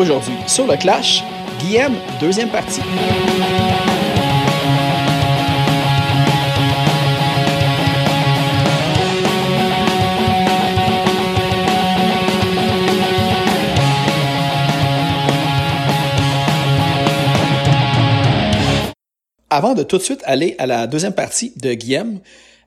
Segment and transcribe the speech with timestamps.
[0.00, 1.22] Aujourd'hui, sur le Clash,
[1.58, 2.80] Guillaume, deuxième partie.
[19.50, 22.20] Avant de tout de suite aller à la deuxième partie de Guillaume,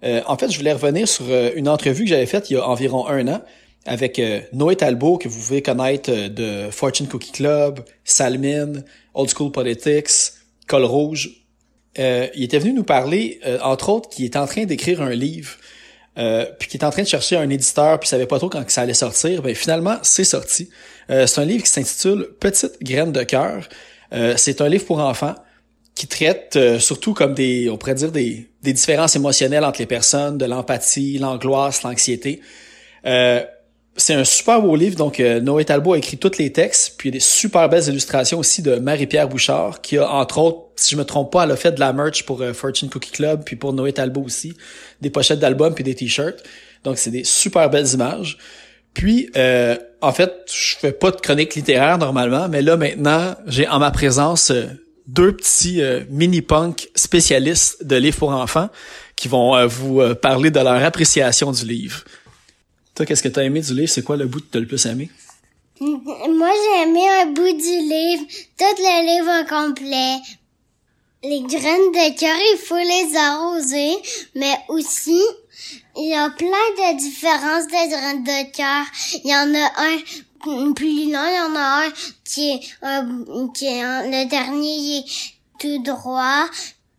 [0.04, 2.58] euh, en fait, je voulais revenir sur euh, une entrevue que j'avais faite il y
[2.58, 3.42] a environ un an
[3.86, 8.74] avec euh, Noé Talbot, que vous pouvez connaître euh, de Fortune Cookie Club, Salmin,
[9.14, 10.34] Old School Politics,
[10.68, 11.44] Col Rouge.
[12.00, 15.58] Euh, il était venu nous parler, entre autres, qu'il était en train d'écrire un livre,
[16.16, 18.68] puis qu'il était en train de chercher un éditeur, puis il savait pas trop quand
[18.68, 19.44] ça allait sortir.
[19.44, 20.70] Ben finalement, c'est sorti.
[21.08, 23.70] c'est un livre qui s'intitule Petite graine de cœur.
[24.38, 25.36] c'est un livre pour enfants
[25.94, 30.40] qui traite surtout comme des, on pourrait dire des, des différences émotionnelles entre les personnes,
[30.40, 32.42] de l'empathie, l'angoisse, l'anxiété.
[33.06, 33.44] Euh,
[33.96, 34.96] c'est un super beau livre.
[34.96, 38.40] Donc, euh, Noé Talbot a écrit tous les textes, puis il des super belles illustrations
[38.40, 41.56] aussi de Marie-Pierre Bouchard, qui a, entre autres, si je me trompe pas, elle a
[41.56, 44.56] fait de la merch pour euh, Fortune Cookie Club, puis pour Noé Talbot aussi,
[45.02, 46.44] des pochettes d'albums puis des t-shirts.
[46.84, 48.38] Donc, c'est des super belles images.
[48.94, 53.68] Puis, euh, en fait, je fais pas de chronique littéraire normalement, mais là, maintenant, j'ai
[53.68, 54.52] en ma présence
[55.08, 58.70] deux petits mini-punk spécialistes de livres pour enfants
[59.16, 62.04] qui vont vous parler de leur appréciation du livre.
[62.96, 63.90] Toi, qu'est-ce que t'as aimé du livre?
[63.90, 65.10] C'est quoi le bout que t'as le plus aimé?
[65.80, 68.24] Moi, j'ai aimé un bout du livre,
[68.58, 70.18] tout le livre complet.
[71.24, 73.96] Les graines de cœur, il faut les arroser,
[74.36, 75.22] mais aussi,
[75.98, 78.86] il y a plein de différences de graines de cœur.
[79.24, 81.92] Il y en a un plus long, il y en a un
[82.24, 82.60] qui est,
[83.56, 85.06] qui est le dernier est
[85.58, 86.46] tout droit,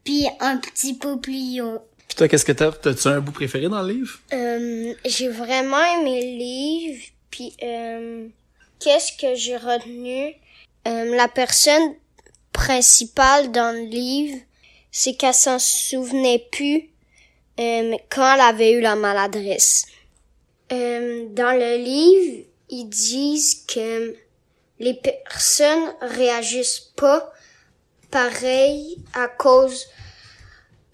[0.03, 1.78] puis un petit peu plus haut
[2.17, 2.73] toi, qu'est-ce que t'as?
[2.73, 4.19] T'as-tu un bout préféré dans le livre?
[4.33, 7.05] Euh, j'ai vraiment aimé le livre.
[7.31, 8.29] Puis, euh,
[8.79, 10.35] qu'est-ce que j'ai retenu?
[10.87, 11.95] Euh, la personne
[12.53, 14.39] principale dans le livre,
[14.93, 16.91] c'est qu'elle s'en souvenait plus
[17.59, 19.87] euh, quand elle avait eu la maladresse.
[20.73, 24.15] Euh, dans le livre, ils disent que
[24.79, 27.33] les personnes réagissent pas
[28.11, 29.87] pareil à cause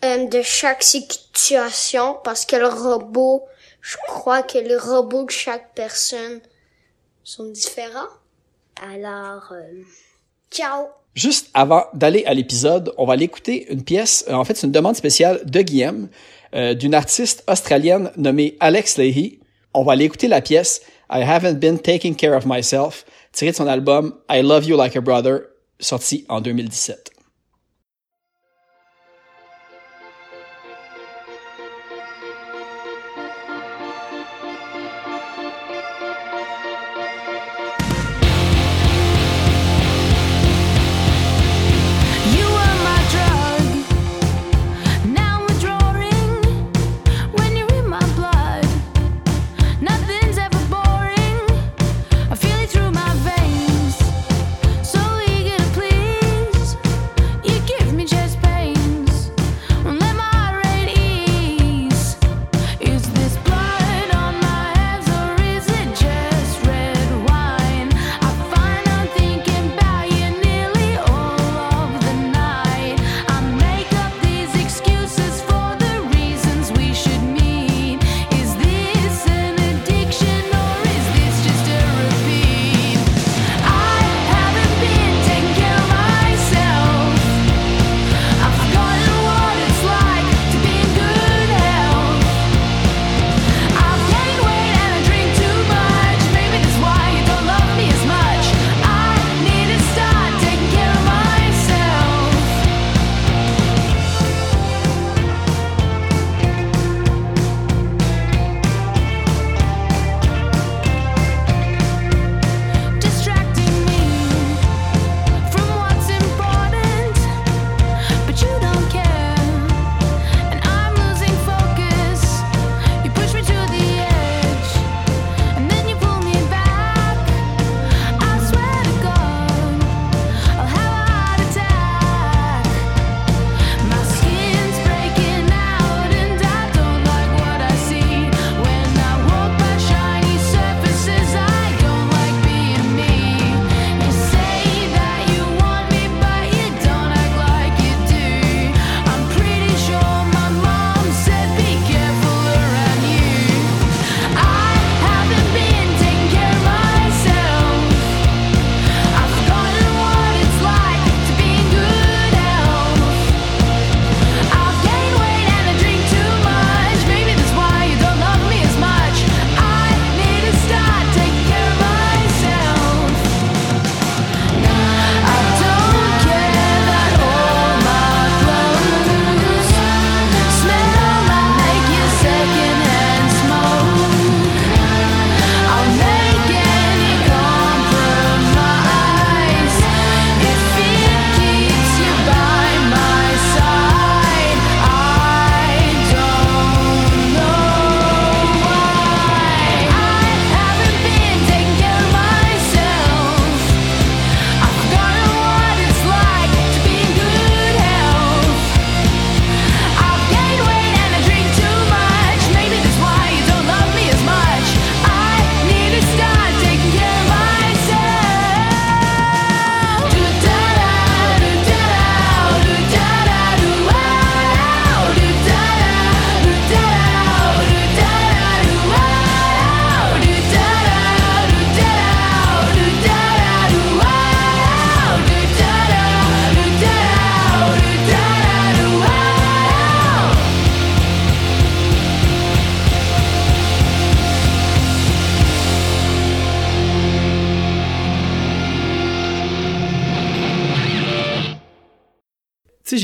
[0.04, 3.44] euh, de chaque situation parce que le robot,
[3.80, 6.40] je crois que les robots de chaque personne
[7.22, 8.08] sont différents.
[8.82, 9.82] Alors, euh,
[10.50, 10.86] ciao.
[11.14, 14.24] Juste avant d'aller à l'épisode, on va aller écouter une pièce.
[14.28, 16.08] Euh, en fait, c'est une demande spéciale de Guillaume,
[16.52, 19.38] d'une artiste australienne nommée Alex Leahy.
[19.72, 20.80] On va aller écouter la pièce
[21.12, 24.96] I Haven't Been Taking Care of Myself, tirée de son album I Love You Like
[24.96, 25.42] a Brother,
[25.78, 27.09] sorti en 2017.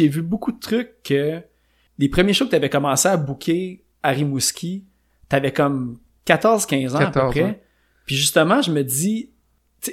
[0.06, 1.40] J'ai vu beaucoup de trucs que
[1.98, 4.84] les premiers shows que t'avais commencé à booker à Rimouski,
[5.28, 7.62] t'avais comme 14-15 ans à peu 14 près.
[8.04, 9.30] Puis justement, je me dis,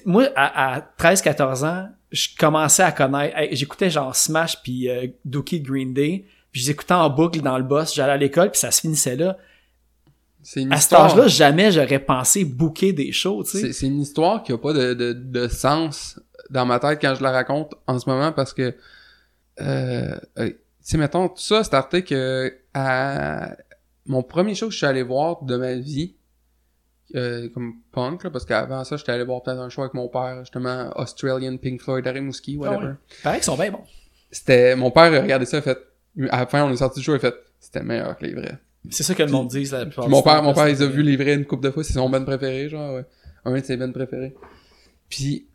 [0.06, 5.62] moi, à, à 13-14 ans, je commençais à connaître, j'écoutais genre Smash puis euh, Dookie
[5.62, 8.60] Green Day, puis je les écoutais en boucle dans le bus, j'allais à l'école puis
[8.60, 9.36] ça se finissait là.
[10.56, 11.06] Une À cet histoire.
[11.06, 13.60] âge-là, jamais j'aurais pensé booker des shows, tu sais.
[13.62, 16.20] C'est c'est une histoire qui a pas de, de, de sens
[16.52, 18.76] dans ma tête quand je la raconte en ce moment parce que
[19.62, 23.56] euh, euh, tu sais mettons tout ça a starté que à
[24.06, 26.16] mon premier show que je suis allé voir de ma vie
[27.16, 30.08] euh, comme punk là, parce qu'avant ça j'étais allé voir peut-être un show avec mon
[30.08, 32.94] père justement Australian Pink Floyd Rimouski whatever Ah ouais.
[33.24, 33.84] Pareil qu'ils sont bien bons.
[34.32, 35.78] c'était mon père a regardé ça a fait
[36.32, 38.58] à la fin on est sorti du show a fait c'était meilleur que les vrais
[38.90, 40.88] C'est ça que le monde dit la plupart mon père, mon père, c'est- il a
[40.88, 43.06] vu les vrais une couple de fois, c'est son band préféré, genre, ouais.
[43.46, 44.34] Un de ses bands préférés.
[45.08, 45.48] Puis,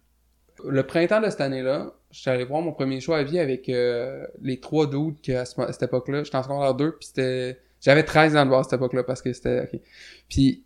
[0.67, 4.27] le printemps de cette année-là, j'étais allé voir mon premier show à vie avec euh,
[4.43, 7.61] les trois dudes qu'à cette époque-là, j'étais en secondaire 2, puis c'était...
[7.81, 9.63] J'avais 13 ans de voir à cette époque-là, parce que c'était...
[9.63, 9.81] ok.
[10.29, 10.65] Puis,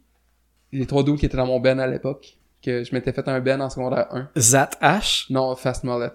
[0.72, 3.40] les trois dudes qui étaient dans mon band à l'époque, que je m'étais fait un
[3.40, 4.30] band en secondaire 1.
[4.38, 5.26] Zat Ash.
[5.28, 6.12] Non, Fast Mullet.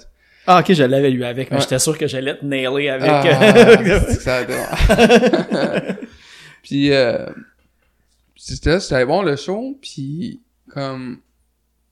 [0.48, 1.62] Ah, ok, je l'avais lu avec, mais Ouais.
[1.62, 3.10] j'étais sûr que j'allais te nailer avec.
[3.10, 4.46] Ah, euh, ça
[6.64, 7.26] puis euh,
[8.36, 11.20] j'étais allé voir le show, puis comme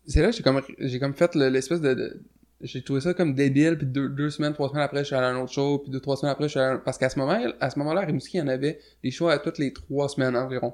[0.08, 2.22] c'est là que j'ai comme j'ai comme fait le- l'espèce de, de-
[2.62, 5.26] j'ai trouvé ça comme débile, puis deux, deux semaines, trois semaines après, je suis allé
[5.28, 6.98] à un autre show, puis deux, trois semaines après, je suis allé à un- parce
[6.98, 9.58] qu'à ce moment, à ce moment-là, Rimouski, il y en avait des shows à toutes
[9.58, 10.74] les trois semaines environ.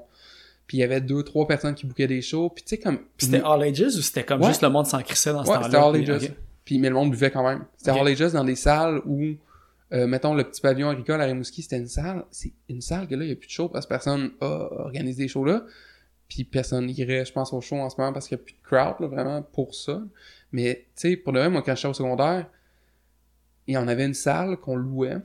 [0.68, 3.00] Puis il y avait deux, trois personnes qui bookaient des shows, puis tu sais comme
[3.18, 4.48] c'était All Ages ou c'était comme Ouais.
[4.48, 5.66] juste le monde s'en crissait dans ce Ouais, temps-là?
[5.66, 6.32] c'était All puis- Ages.
[6.64, 7.64] Puis, mais le monde buvait quand même.
[7.76, 7.90] C'était.
[7.90, 9.20] All Ages dans des salles où,
[9.92, 12.24] euh, mettons, le petit pavillon agricole à Rimouski, c'était une salle.
[12.30, 14.68] C'est une salle que là, il n'y a plus de show parce que personne a
[14.84, 15.64] organisé des shows là.
[16.32, 18.54] Puis personne irait, je pense, au show en ce moment parce qu'il n'y a plus
[18.54, 20.02] de crowd, là, vraiment, pour ça.
[20.50, 22.48] Mais, tu sais, pour le même, moi, quand j'étais au secondaire,
[23.68, 25.18] et on avait une salle qu'on louait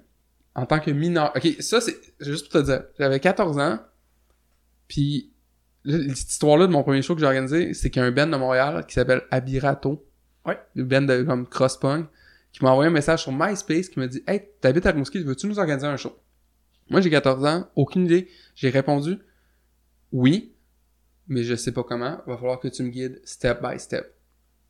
[0.54, 1.32] en tant que mineur.
[1.34, 2.84] Ok, ça, c'est juste pour te dire.
[3.00, 3.80] J'avais 14 ans,
[4.90, 5.32] puis
[5.86, 8.12] là, cette histoire-là de mon premier show que j'ai organisé, c'est qu'il y a un
[8.12, 10.06] band de Montréal qui s'appelle Abirato.
[10.46, 10.60] Ouais.
[10.76, 12.10] Le band de comme cross-punk,
[12.52, 15.48] qui m'a envoyé un message sur MySpace qui m'a dit Hey, t'habites à Rimouski, veux-tu
[15.48, 16.18] nous organiser un show?
[16.90, 18.28] Moi, j'ai 14 ans, aucune idée.
[18.56, 19.20] J'ai répondu
[20.12, 20.54] Oui,
[21.28, 22.20] mais je sais pas comment.
[22.28, 24.14] Va falloir que tu me guides step by step.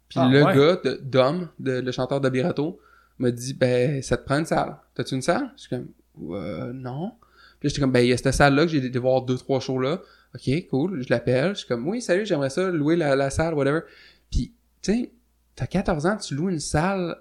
[0.10, 0.56] Puis Ah, le ouais.
[0.56, 2.80] gars, de, Dom, de- le chanteur d'Abirato,
[3.20, 4.78] m'a dit Ben, ça te prend une salle.
[4.96, 5.52] T'as-tu une salle?
[5.56, 5.88] Je suis comme
[6.36, 7.12] euh, non.
[7.60, 9.60] Puis j'étais comme, ben, il y a cette salle-là que j'ai été voir deux, trois
[9.60, 10.02] shows là.
[10.36, 11.02] Ok, cool.
[11.02, 11.50] Je l'appelle.
[11.50, 13.82] Je suis comme, oui, salut, j'aimerais ça, louer la, la salle, whatever.
[14.32, 15.12] Puis, tu sais,
[15.56, 17.18] t'as 14 ans, tu loues une salle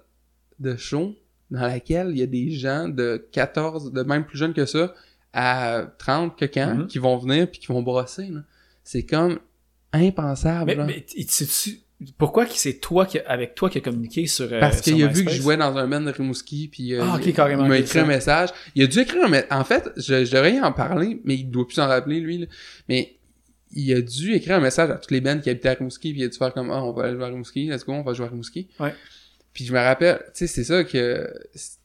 [0.59, 1.15] de show
[1.49, 4.93] dans laquelle il y a des gens de 14, de même plus jeunes que ça,
[5.33, 6.87] à 30 que quand, Mhm.
[6.87, 8.41] qui vont venir puis qui vont brosser, là.
[8.89, 9.39] C'est comme
[9.91, 11.79] impensable, Mais, mais tu-
[12.17, 15.25] pourquoi c'est toi qui, avec toi qui a communiqué sur euh, Parce qu'il a vu
[15.25, 17.77] que je jouais dans un band de Rimouski, puis euh, Ah, il- carrément, il m'a
[17.79, 18.49] écrit un message.
[18.75, 19.47] Il a dû écrire un message.
[19.51, 22.37] En fait, je, je devrais y en parler, mais il doit plus s'en rappeler, lui.
[22.37, 22.45] là.
[22.87, 23.17] Mais
[23.71, 26.21] il a dû écrire un message à toutes les bands qui habitaient à Rimouski, puis
[26.21, 28.03] il a dû faire comme «Ah, on va aller jouer à Rimouski, let's go, on
[28.03, 28.67] va jouer à Rimouski.
[28.79, 28.93] Ouais.
[29.53, 31.29] Puis je me rappelle, tu sais, c'est ça que...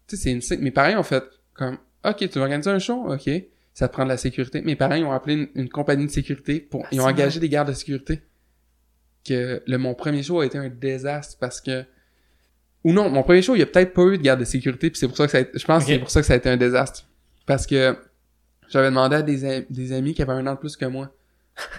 [0.06, 0.60] Tu sais, c'est une...
[0.62, 3.10] Mes parents ont fait comme «Ok, tu veux organiser un show?
[3.10, 3.28] Ok.
[3.74, 6.10] Ça te prend de la sécurité.» Mes parents, ils ont appelé une, une compagnie de
[6.10, 6.86] sécurité pour...
[6.92, 8.20] Ils ont c'est engagé des gardes de sécurité
[9.26, 11.84] que le, mon premier show a été un désastre parce que
[12.84, 14.90] ou non, mon premier show, il y a peut-être pas eu de garde de sécurité,
[14.90, 16.26] puis c'est pour ça que ça a été, je pense que c'est pour ça que
[16.26, 17.06] ça a été un désastre.
[17.46, 17.96] Parce que
[18.68, 21.14] j'avais demandé à des, des amis qui avaient un an de plus que moi.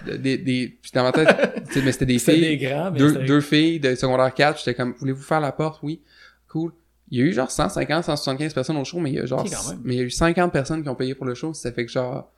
[0.06, 1.28] de- des, des, puis dans ma tête,
[1.84, 4.94] mais c'était des filles, des grands, mais deux, deux filles de secondaire 4, j'étais comme,
[4.98, 5.80] voulez-vous faire la porte?
[5.82, 6.00] Oui.
[6.48, 6.72] Cool.
[7.10, 9.40] Il y a eu genre 150, 175 personnes au show, mais il y a genre,
[9.40, 9.80] Ok, quand même.
[9.84, 11.84] mais il y a eu 50 personnes qui ont payé pour le show, ça fait
[11.84, 12.32] que genre,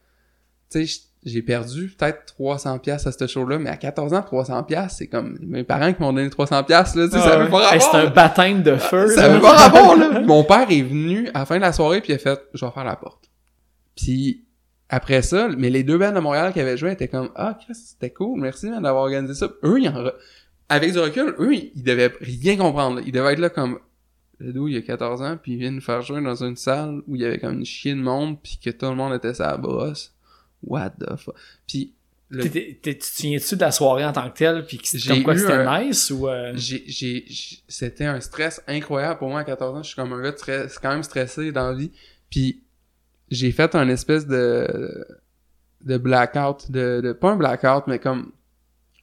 [0.71, 4.63] tu sais, j'ai perdu peut-être 300 pièces à ce show-là, mais à 14 ans, 300
[4.65, 7.39] pièces, c'est comme mes parents qui m'ont donné 300 pièces là, tu sais, Ah, ça
[7.39, 7.45] ouais.
[7.45, 7.83] veut pas rapport.
[7.91, 9.09] C'est un baptême de feu.
[9.09, 10.21] Ça veut pas rapport, là.
[10.27, 12.65] Mon père est venu à la fin de la soirée, puis il a fait «Je
[12.65, 13.31] vais faire la porte.»
[13.97, 14.45] Puis
[14.89, 17.75] après ça, mais les deux bands de Montréal qui avaient joué étaient comme «Ah, Chris,
[17.75, 19.95] c'était cool, merci d'avoir organisé ça.» Eux, ils en...
[20.05, 20.13] re-
[20.69, 22.97] Avec du recul, eux, ils ils devaient rien comprendre.
[22.97, 23.03] là.
[23.05, 23.79] Ils devaient être là comme
[24.39, 27.01] «Le dos, il a 14 ans, puis il vient nous faire jouer dans une salle
[27.07, 29.33] où il y avait comme une chienne de monde, puis que tout le monde était
[29.35, 30.13] sa brosse.
[30.63, 31.35] What the fuck?»
[31.67, 31.95] Puis
[32.29, 35.23] le- T'étais- Tu te souviens-tu de la soirée en tant que telle, puis que comme
[35.23, 36.29] quoi c'était un- nice ou...
[36.29, 37.25] euh, j'ai
[37.69, 40.37] c'était un stress incroyable pour moi à 14 ans je suis comme un gars de
[40.37, 41.93] stress, quand même stressé dans la vie
[42.29, 42.63] puis
[43.31, 45.07] j'ai fait un espèce de
[45.85, 48.33] de blackout de, de pas un blackout mais comme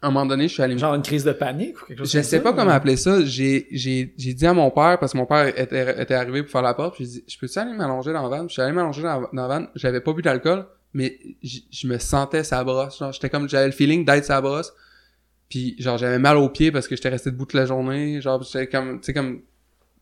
[0.07, 2.17] un moment donné je suis allé Genre une crise de panique ou quelque chose je
[2.17, 3.23] comme sais ça, pas ou- comment appeler ça.
[3.25, 6.51] J'ai j'ai j'ai dit à mon père parce que mon père était était arrivé pour
[6.51, 8.61] faire la porte puis j'ai dit je peux-tu aller m'allonger dans la vanne je suis
[8.61, 9.67] allé m'allonger dans, dans la vanne.
[9.75, 12.99] J'avais pas bu d'alcool mais je me sentais sa brosse.
[12.99, 14.73] Genre j'étais comme j'avais le feeling d'être sa brosse.
[15.49, 18.21] Puis genre j'avais mal aux pieds parce que j'étais resté debout toute la journée.
[18.21, 19.41] Genre j'étais comme tu sais comme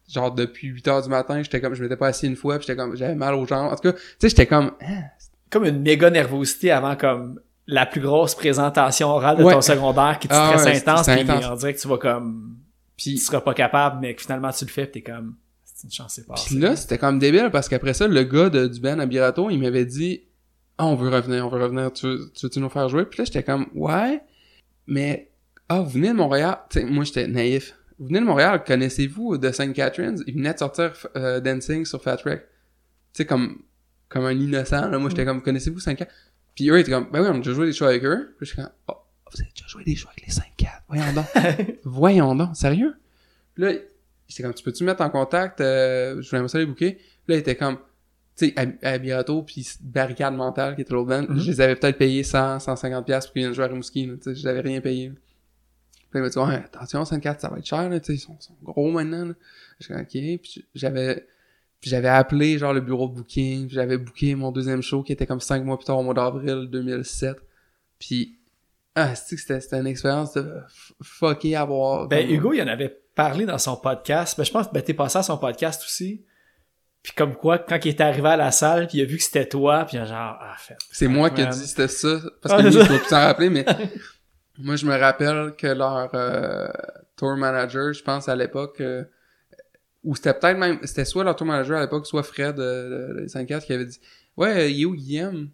[0.09, 2.67] genre depuis 8 heures du matin, j'étais comme je m'étais pas assis une fois, puis
[2.67, 3.71] j'étais comme j'avais mal aux jambes.
[3.71, 5.03] En tout cas, tu sais, j'étais comme hein,
[5.49, 9.53] Comme une méga nervosité avant comme la plus grosse présentation orale de Ouais.
[9.53, 11.45] ton secondaire qui te Ah stresse ouais, intense, puis intense.
[11.51, 12.57] on dirait que tu vas comme
[12.97, 15.87] tu puis seras pas capable, mais que finalement tu le fais, pis t'es comme c'est
[15.87, 16.47] une chance c'est passé.
[16.47, 19.49] Puis là, c'était comme débile parce qu'après ça, le gars de, du band à Birato,
[19.49, 20.21] il m'avait dit
[20.77, 23.05] Ah, on veut revenir, on veut revenir, tu veux- tu veux-tu nous faire jouer?
[23.05, 24.21] Puis là, j'étais comme Ouais,
[24.87, 25.31] mais
[25.69, 26.59] ah, vous venez de Montréal.
[26.69, 27.75] Tu sais, moi, j'étais naïf.
[27.97, 29.73] Vous venez de Montréal, connaissez-vous de St.
[29.73, 30.21] Catharines?
[30.27, 32.41] Il venait de sortir euh, Dancing sur Fat Wreck.
[32.41, 32.47] Tu
[33.13, 33.61] sais, comme,
[34.09, 34.97] comme un innocent, là.
[34.99, 36.11] Moi, j'étais comme Connaissez-vous 5 4
[36.55, 38.35] Puis eux, ils étaient comme Ben oui, on a déjà joué des shows avec eux.
[38.37, 38.93] Puis j'étais comme Oh,
[39.31, 41.25] vous avez déjà joué des shows avec les 5 4 Voyons donc.
[41.83, 42.95] Voyons donc, sérieux?
[43.53, 43.71] Puis là,
[44.27, 45.61] j'étais comme, tu peux-tu me mettre en contact?
[45.61, 46.93] Euh, je voulais ça les bouquets.
[46.95, 47.77] Puis là, il était comme,
[48.35, 51.39] tu sais, à, à Birato, puis Barricade Mentale, qui était l'autre band, Mhm.
[51.39, 54.17] je les avais peut-être payé 100, 150 pièces pour qu'ils viennent jouer à Rimouski, tu
[54.21, 55.09] sais, je n'avais rien payé.
[55.09, 55.17] Puis
[56.13, 58.19] là, il m'a dit, ouais, attention, 54, ça va être cher, là, tu sais, ils
[58.19, 59.33] sont, sont gros maintenant, là.
[59.79, 60.09] J'étais comme, ok,
[60.41, 61.25] puis j'avais,
[61.81, 65.25] puis j'avais appelé, genre, le bureau de booking, j'avais booké mon deuxième show, qui était
[65.25, 67.37] comme 5 mois plus tard, au mois d'avril 2007.
[67.99, 68.37] Puis,
[68.95, 70.53] ah, c'était une expérience de
[71.01, 72.07] fucké à voir.
[72.07, 74.37] Ben, Comme- Hugo, il en avait parlé dans son podcast.
[74.37, 76.23] Ben, je pense que ben, t'es passé à son podcast aussi.
[77.03, 79.23] Puis comme quoi, quand il était arrivé à la salle, puis il a vu que
[79.23, 80.77] c'était toi, puis il a genre, ah, fait.
[80.91, 82.83] C'est moi qui ai dit c'était ça, parce Ah, que lui, ça.
[82.83, 83.65] doit plus s'en rappeler, mais
[84.59, 86.67] moi, je me rappelle que leur euh,
[87.15, 89.03] tour manager, je pense, à l'époque, euh,
[90.03, 93.27] ou c'était peut-être même, c'était soit leur tour manager à l'époque, soit Fred, euh, le
[93.27, 93.99] 54, qui avait dit
[94.37, 95.49] «Ouais, où Guillaume?»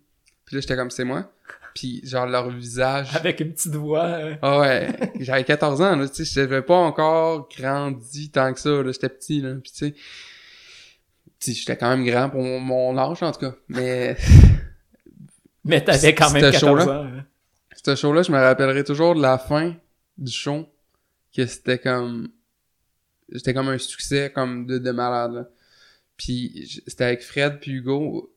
[0.46, 1.32] Puis là, j'étais comme «C'est moi.»
[1.76, 3.10] Puis genre, leur visage...
[3.16, 4.06] Avec une petite voix.
[4.06, 4.90] euh, Ah ouais,
[5.20, 9.10] j'avais 14 ans, là, tu sais, j'avais pas encore grandi tant que ça, là, j'étais
[9.10, 10.00] petit, là, puis tu sais, tu
[11.40, 14.16] sais, j'étais quand même grand pour mon, mon âge, en tout cas, mais...
[15.66, 17.00] Mais t'avais quand même C'était 14 chaud, là.
[17.02, 17.04] ans.
[17.06, 17.26] hein.
[17.86, 19.76] Ce show-là, je me rappellerai toujours de la fin
[20.18, 20.66] du show,
[21.36, 22.30] que c'était comme...
[23.34, 25.50] C'était comme un succès comme de, de malade, là.
[26.16, 28.34] Puis c'était avec Fred puis Hugo.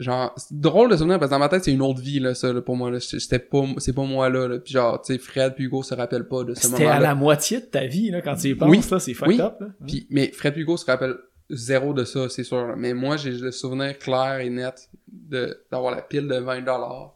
[0.00, 2.34] Genre, c'est drôle de souvenir parce que dans ma tête, c'est une autre vie, là,
[2.34, 2.98] ça, là, pour moi, là.
[2.98, 4.58] C'était pas, c'est pas moi, là, là.
[4.58, 6.96] Puis genre, tu sais, Fred puis Hugo se rappellent pas de ce C'était moment-là.
[6.96, 8.80] à la moitié de ta vie, là, quand tu y penses, Oui.
[8.90, 9.40] là, c'est fucked Oui.
[9.40, 9.68] up, là.
[9.86, 11.14] Puis, mais Fred Hugo se rappelle
[11.48, 12.66] zéro de ça, c'est sûr.
[12.66, 12.74] là.
[12.76, 17.14] Mais moi, j'ai le souvenir clair et net de d'avoir la pile de 20 dollars,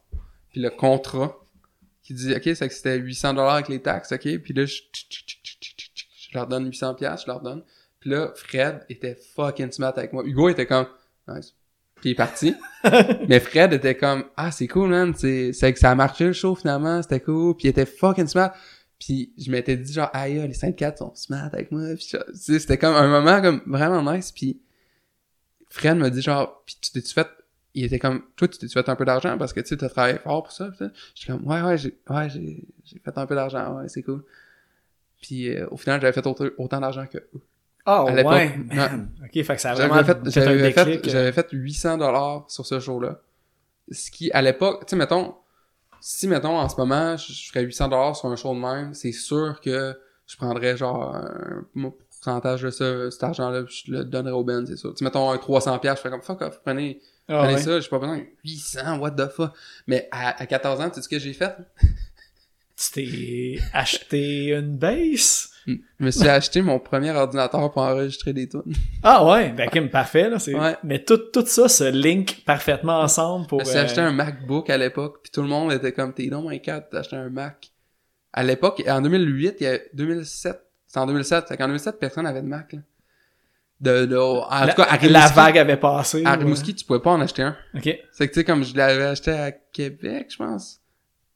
[0.51, 1.37] puis le contrat
[2.03, 4.81] qui dit OK, c'est que c'était 800 dollars avec les taxes, OK, puis là je,
[6.29, 7.63] je leur donne 800 pièces, je leur donne.
[8.01, 10.23] Puis là, Fred était fucking smart avec moi.
[10.25, 10.87] Hugo était comme
[11.27, 11.55] nice.
[11.97, 12.55] Puis il est parti.
[13.29, 16.33] mais Fred était comme ah, c'est cool man, c'est c'est que ça a marché le
[16.33, 18.53] show finalement, c'était cool, puis il était fucking smart.
[19.01, 22.35] Puis je m'étais dit genre aïe les 5-4 sont smart avec moi puis ça- tu
[22.35, 24.61] sais, c'était comme un moment comme vraiment nice puis
[25.71, 27.29] Fred me dit genre puis tu t'es-tu fait
[27.75, 29.89] il était comme toi tu t'es fait un peu d'argent parce que tu sais t'as
[29.89, 30.71] travaillé fort pour ça
[31.15, 34.25] j'étais comme ouais ouais j'ai ouais j'ai fait un peu d'argent ouais c'est cool
[35.21, 37.43] puis euh, au final j'avais fait autant d'argent que eux.
[37.87, 39.11] Oh, À l'époque, ouais, man.
[39.25, 41.01] Ok, fait que ça a vraiment j'avais fait un j'avais fait euh.
[41.05, 43.21] j'avais fait 800 dollars sur ce show là
[43.91, 45.35] ce qui à l'époque tu sais mettons
[46.01, 49.13] si mettons en ce moment je, ferais 800 dollars sur un show de même c'est
[49.13, 51.65] sûr que je prendrais genre un
[52.11, 54.91] pourcentage de ça, cet argent là je le donnerais au Ben c'est sûr.
[54.91, 57.63] Tu sais, mettons un 300 pièces je fais comme fuck off prenez Ah, prenez ouais.
[57.63, 58.21] ça j'ai pas besoin.
[58.45, 59.53] 800 what the fuck?
[59.87, 61.57] Mais à, à 14 ans tu sais ce que j'ai fait?
[62.79, 65.51] Tu t'es acheté une base?
[65.67, 68.63] je me suis acheté mon premier ordinateur pour enregistrer des tunes
[69.03, 70.39] Ah ouais, ben Kim, parfait, là.
[70.39, 70.77] c'est- Ouais.
[70.85, 73.61] Mais tout, tout ça se link parfaitement ensemble pour...
[73.61, 76.15] Je me suis euh, acheté un MacBook à l'époque, puis tout le monde était comme,
[76.15, 77.71] t'es non moins 4, t'as acheté un Mac.
[78.33, 82.25] À l'époque, en 2008, il y a 2007, c'est en 2007, fait qu'en 2007, personne
[82.25, 82.79] n'avait de Mac, là.
[83.81, 86.25] De, de, en la, tout cas, à la vague avait passé.
[86.25, 86.63] à ouais.
[86.63, 87.57] Tu pouvais pas en acheter un.
[87.77, 87.97] OK.
[88.13, 90.81] C'est que, tu sais, comme je l'avais acheté à Québec, je pense.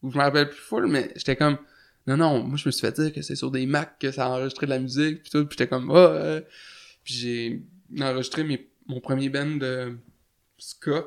[0.03, 1.57] Ou je me rappelle plus full, mais j'étais comme,
[2.05, 4.25] non, non, moi, je me suis fait dire que c'est sur des Macs que ça
[4.25, 6.41] a enregistré de la musique, puis tout, puis j'étais comme, ah, euh.
[7.03, 7.61] Puis j'ai
[8.03, 9.97] enregistré mes, mon premier band de
[10.57, 11.05] ska.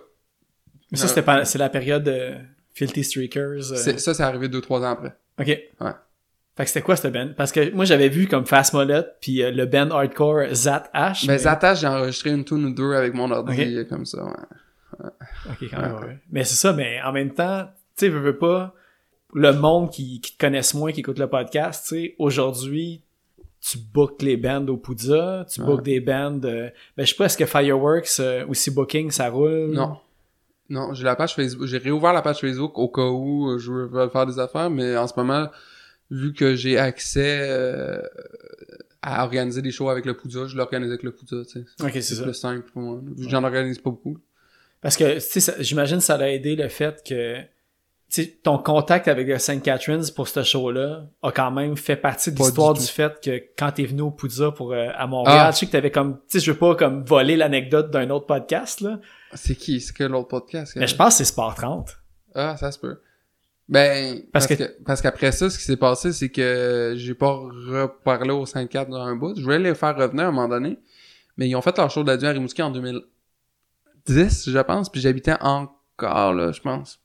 [0.91, 1.45] Mais ça, Euh, c'était pas...
[1.45, 2.35] c'est la période de
[2.75, 3.73] Filthy Streakers.
[3.73, 5.15] euh, Ça, c'est arrivé deux, trois ans après.
[5.39, 5.47] OK.
[5.49, 5.91] Ouais.
[6.57, 7.31] Fait que c'était quoi ce band?
[7.37, 11.27] Parce que moi, j'avais vu comme Fast Molette, puis euh, le band hardcore Zat H.
[11.27, 14.31] Mais Zatash, j'ai enregistré une tune ou deux avec mon ordi, euh, comme ça, ouais.
[15.51, 16.19] Ok, quand même, ouais.
[16.31, 18.75] Mais c'est ça, mais en même temps, tu sais, veux, veux pas,
[19.35, 23.03] le monde qui, qui te connaisse moins, qui écoute le podcast, tu sais, aujourd'hui,
[23.61, 25.67] tu bookes les bands au Poudza, tu Ouais.
[25.67, 29.29] bookes des bands, euh, ben je sais pas, est-ce que Fireworks, euh, aussi booking, ça
[29.31, 29.73] roule?
[29.73, 29.97] Non.
[30.69, 33.71] Non, j'ai la page Facebook, j'ai réouvert la page Facebook au cas où euh, je
[33.73, 35.49] veux faire des affaires, mais en ce moment,
[36.11, 38.01] vu que j'ai accès euh,
[39.03, 41.65] à organiser des shows avec le Poudza, je l'organise avec le Poudza, tu sais.
[41.85, 42.23] Ok, c'est C'est ça.
[42.25, 43.01] plus simple pour moi.
[43.19, 44.19] J'en organise pas beaucoup.
[44.81, 47.37] Parce que, tu sais, ça- j'imagine ça a aidé le fait que
[48.13, 49.61] tu sais, ton contact avec le St.
[49.63, 53.73] Catharines pour ce show-là a quand même fait partie de l'histoire du fait que quand
[53.73, 55.51] t'es venu au Poudza pour euh, à Montréal, Ah.
[55.53, 58.27] je sais que t'avais comme, tu sais, je veux pas comme voler l'anecdote d'un autre
[58.27, 59.01] podcast là,
[59.35, 59.81] C'est qui?
[59.81, 60.75] C'est que l'autre podcast?
[60.77, 61.97] mais je pense que c'est Sport 30.
[62.35, 63.01] Ah, ça se peut.
[63.69, 64.83] Ben, Parce parce, que- que...
[64.85, 69.03] parce qu'après ça, ce qui s'est passé, c'est que j'ai pas reparlé au 5-4 dans
[69.03, 69.35] un bout.
[69.37, 70.79] Je voulais les faire revenir à un moment donné,
[71.37, 75.35] mais ils ont fait leur show d'adieu à Rimouski en 2010, je pense, puis j'habitais
[75.41, 77.01] encore là, je pense.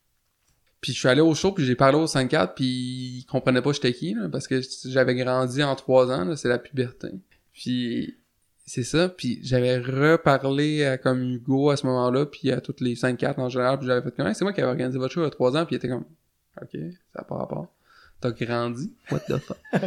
[0.82, 3.72] Puis je suis allé au show, puis j'ai parlé au 5-4, puis ils comprenaient pas
[3.72, 7.10] j'étais qui, là, parce que j'avais grandi en trois ans, là, c'est la puberté.
[7.54, 8.18] Puis
[8.66, 12.96] c'est ça, puis j'avais reparlé à comme Hugo à ce moment-là, puis à toutes les
[12.96, 15.24] 5-4 en général, puis j'avais fait comme, Hey, c'est moi qui avais organisé votre show
[15.24, 16.06] a 3 ans, puis il était comme,
[16.60, 17.68] ok, ça n'a pas rapport.
[18.20, 19.58] T'as grandi, what the fuck?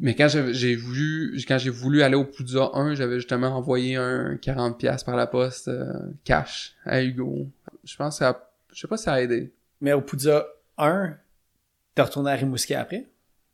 [0.00, 3.96] Mais quand j'ai j'ai voulu, quand j'ai voulu aller au Poudza 1, j'avais justement envoyé
[3.96, 5.92] un 40$ par la poste, euh,
[6.24, 7.46] cash, à Hugo.
[7.84, 9.52] Je pense que ça a, je sais pas si ça a aidé.
[9.82, 10.46] Mais au Poudza
[10.78, 11.14] 1,
[11.94, 13.06] t'es retourné à Rimouski après?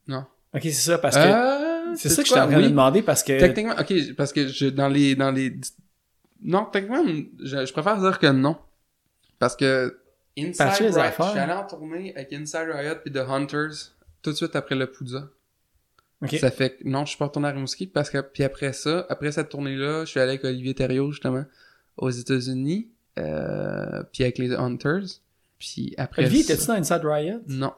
[0.06, 0.24] Non.
[0.54, 3.02] Ok, c'est ça, parce que Euh, c'est ça que je suis en train de demander
[3.02, 5.58] parce que Techniquement, ok, parce que je, dans les, dans les,
[6.42, 7.04] non, techniquement,
[7.40, 8.56] je, je préfère dire que non.
[9.40, 10.00] Parce que
[10.38, 13.12] Inside Parce que les Riot, affaires- je suis allé en tournée avec Inside Riot puis
[13.12, 15.28] The Hunters tout de suite après le Poudza.
[16.22, 16.36] Ok.
[16.38, 19.06] Ça fait que, non, je suis pas retourné à Rimouski parce que, puis après ça,
[19.08, 21.44] après cette tournée-là, je suis allé avec Olivier Thériault, justement,
[21.96, 22.88] aux États-Unis,
[23.18, 25.20] euh, puis avec les Hunters.
[25.58, 27.40] Puis après Olivier, étais-tu dans Inside Riot?
[27.48, 27.72] Non.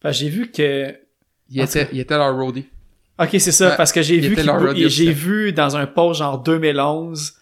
[0.00, 0.94] Parce que j'ai vu que
[1.50, 2.66] Il était, il était leur roadie.
[3.18, 6.38] Ok, c'est ça, Ouais, parce que j'ai vu, était j'ai vu dans un post genre
[6.40, 7.34] 2011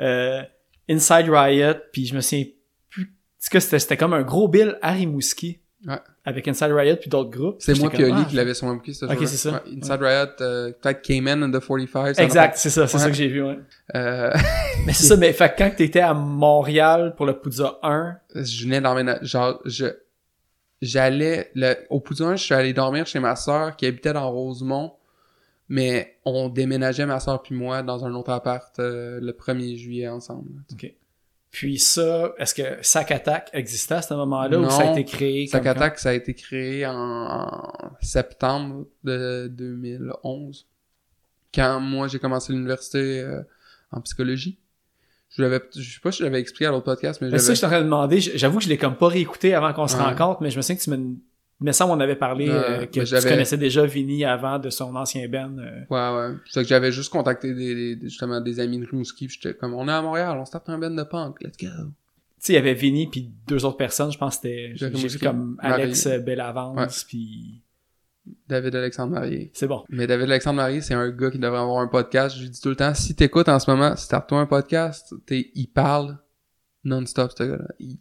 [0.00, 0.42] euh,
[0.88, 2.46] Inside Riot, puis je me souviens
[2.88, 3.02] plus.
[3.02, 5.58] En tout cas, c'était c'était comme un gros bill à Rimouski.
[5.86, 5.98] Ouais.
[6.24, 7.56] Avec Inside Riot puis d'autres groupes.
[7.60, 9.52] C'est moi puis Oli ah, qui l'avait sur bouquet, ce Ok, c'est ça.
[9.52, 12.16] Ouais, Inside Riot, euh, peut-être Cayman and the 45.
[12.16, 13.58] ça Exact, c'est ça, c'est ça que j'ai vu, ouais.
[13.94, 14.32] Euh,
[14.86, 18.80] Mais c'est ça, mais fait quand t'étais à Montréal pour le Poudza 1, je venais
[18.80, 19.86] d'emménager, genre, je,
[20.82, 24.94] j'allais, le, au Poudin, je suis allé dormir chez ma sœur qui habitait dans Rosemont,
[25.68, 30.08] mais on déménageait ma sœur puis moi dans un autre appart euh, le 1er juillet
[30.08, 30.50] ensemble.
[31.50, 35.46] Puis ça, est-ce que Sac Attack existait à ce moment-là ou ça a été créé
[35.46, 35.64] Sac?
[35.66, 40.66] Attack, ça a été créé en, en septembre de 2011,
[41.54, 43.40] quand moi j'ai commencé l'université euh,
[43.92, 44.58] en psychologie.
[45.30, 47.44] Je l'avais, je sais pas si je l'avais expliqué à l'autre podcast, mais Mais ça,
[47.46, 47.54] j'avais...
[47.54, 48.20] je suis en train de demander.
[48.20, 50.02] J'avoue que je l'ai comme pas réécouté avant qu'on se Ouais.
[50.02, 51.16] rencontre, mais je me souviens que tu me,
[51.60, 54.94] me semble on avait parlé euh, que mais tu connaissais déjà Vinny avant de son
[54.94, 55.56] ancien band.
[55.58, 55.80] euh.
[55.90, 56.36] Ouais, ouais.
[56.46, 59.88] C'est que j'avais juste contacté des, justement des amis de Rimouski, puis j'étais comme, on
[59.88, 61.66] est à Montréal, on start un band de punk, let's go.
[61.66, 61.74] Tu
[62.38, 65.18] sais, il y avait Vinny puis deux autres personnes, je pense que c'était j'ai vu
[65.18, 65.56] comme.
[65.60, 67.62] Alex Bellavance puis
[68.46, 69.50] David Alexandre Marié.
[69.54, 69.84] c'est bon.
[69.88, 72.36] Mais David Alexandre Marié, c'est un gars qui devrait avoir un podcast.
[72.36, 75.50] Je lui dis tout le temps, si t'écoutes en ce moment, start-toi un podcast, t'es,
[75.54, 76.18] il parle
[76.84, 77.68] non-stop, ce gars-là.
[77.80, 77.98] Il-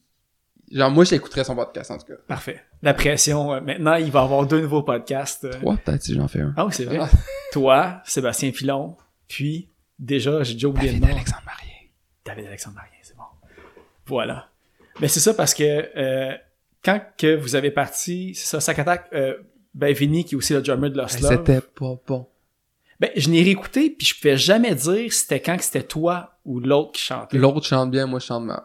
[0.72, 2.16] Genre, moi, j'écouterais son podcast, en tout cas.
[2.28, 2.62] Parfait.
[2.82, 5.46] La pression euh, maintenant, il va avoir deux nouveaux podcasts.
[5.46, 5.52] euh.
[5.52, 6.54] Trois, peut-être, si j'en fais un.
[6.58, 7.00] Ah oui, c'est vrai.
[7.02, 7.10] Ah.
[7.54, 8.98] Toi, Sébastien Filon,
[9.30, 11.16] puis déjà, j'ai déjà oublié le David nom.
[11.16, 11.92] Alexandre Marié.
[12.26, 13.24] David Alexandre Marien, c'est bon.
[14.08, 14.50] Voilà.
[15.00, 16.36] Mais c'est ça parce que euh,
[16.84, 19.36] quand que vous avez parti, c'est ça, Sac Attack, euh,
[19.74, 22.28] ben Vinny, qui est aussi le drummer de Lost Love, C'était pas bon.
[23.00, 26.60] ben je n'ai réécouté, puis je pouvais jamais dire c'était quand que c'était toi ou
[26.60, 27.38] l'autre qui chantait.
[27.38, 28.64] L'autre chante bien, moi, je chante mal.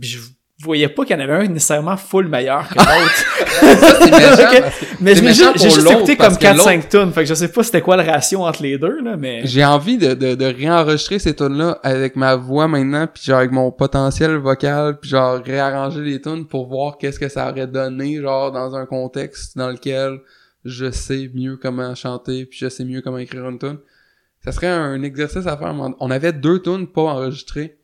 [0.00, 0.18] Puis je
[0.62, 3.78] voyais pas qu'il y en avait un nécessairement full meilleur que l'autre.
[3.80, 4.56] Ça, c'est méchant, Ok.
[4.62, 7.48] parce que mais je j'ai juste écouté comme que 4-5 tunes, fait que je sais
[7.48, 9.42] pas c'était quoi le ratio entre les deux, là, mais...
[9.44, 13.38] J'ai envie de, de, de réenregistrer ces tunes là avec ma voix maintenant, puis genre
[13.38, 17.66] avec mon potentiel vocal, puis genre réarranger les tunes pour voir qu'est-ce que ça aurait
[17.66, 20.20] donné, genre dans un contexte dans lequel
[20.64, 23.78] je sais mieux comment chanter, puis je sais mieux comment écrire une tune.
[24.44, 25.74] Ça serait un exercice à faire.
[26.00, 27.76] On avait deux tunes pas enregistrées,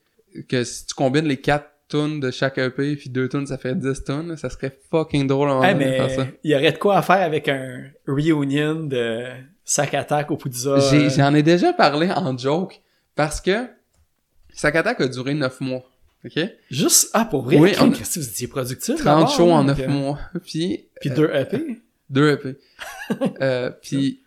[0.49, 3.75] que si tu combines les quatre tunes de chaque EP, puis deux tunes, ça fait
[3.75, 6.27] 10 tunes, ça serait fucking drôle à Hey, de mais faire ça.
[6.43, 9.25] il y aurait de quoi à faire avec un reunion de
[9.65, 10.79] Sac Attack au Poudza.
[10.91, 12.81] J'ai- euh, J'en ai déjà parlé en joke,
[13.15, 13.67] parce que
[14.53, 15.85] Sac Attack a duré 9 mois.
[16.25, 16.39] OK?
[16.71, 17.57] Juste, ah, pour vrai?
[17.59, 18.95] Oui, on- Qu'est-ce que vous étiez productif?
[18.97, 20.19] 30 d'abord, shows en donc, 9 euh, mois.
[20.45, 21.81] Puis, Puis deux E EP?
[22.11, 22.57] deux EP.
[23.41, 24.22] euh, puis,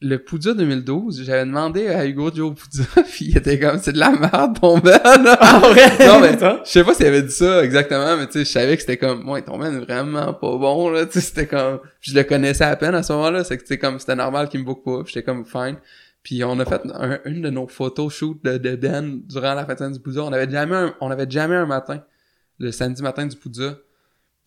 [0.00, 3.98] le Poudja 2012, j'avais demandé à Hugo Joe Poudja, puis il était comme, c'est de
[3.98, 4.92] la merde ton band.
[5.04, 5.90] Ah, vrai?
[6.06, 8.76] non, mais, je sais pas s'il avait dit ça exactement, mais tu sais, je savais
[8.76, 11.80] que c'était comme, ouais, ton band est vraiment pas bon, là, tu sais, c'était comme,
[12.00, 14.48] je le connaissais à peine à ce moment-là, c'est que, tu sais, comme, c'était normal
[14.48, 15.76] qu'il me book pas, j'étais comme, fine.
[16.22, 19.64] Puis on a fait un- une de nos photos shoot de, de Ben durant la
[19.64, 20.22] fête du Poudja.
[20.24, 22.02] On avait jamais un, on avait jamais un matin,
[22.58, 23.76] le samedi matin du Poudja.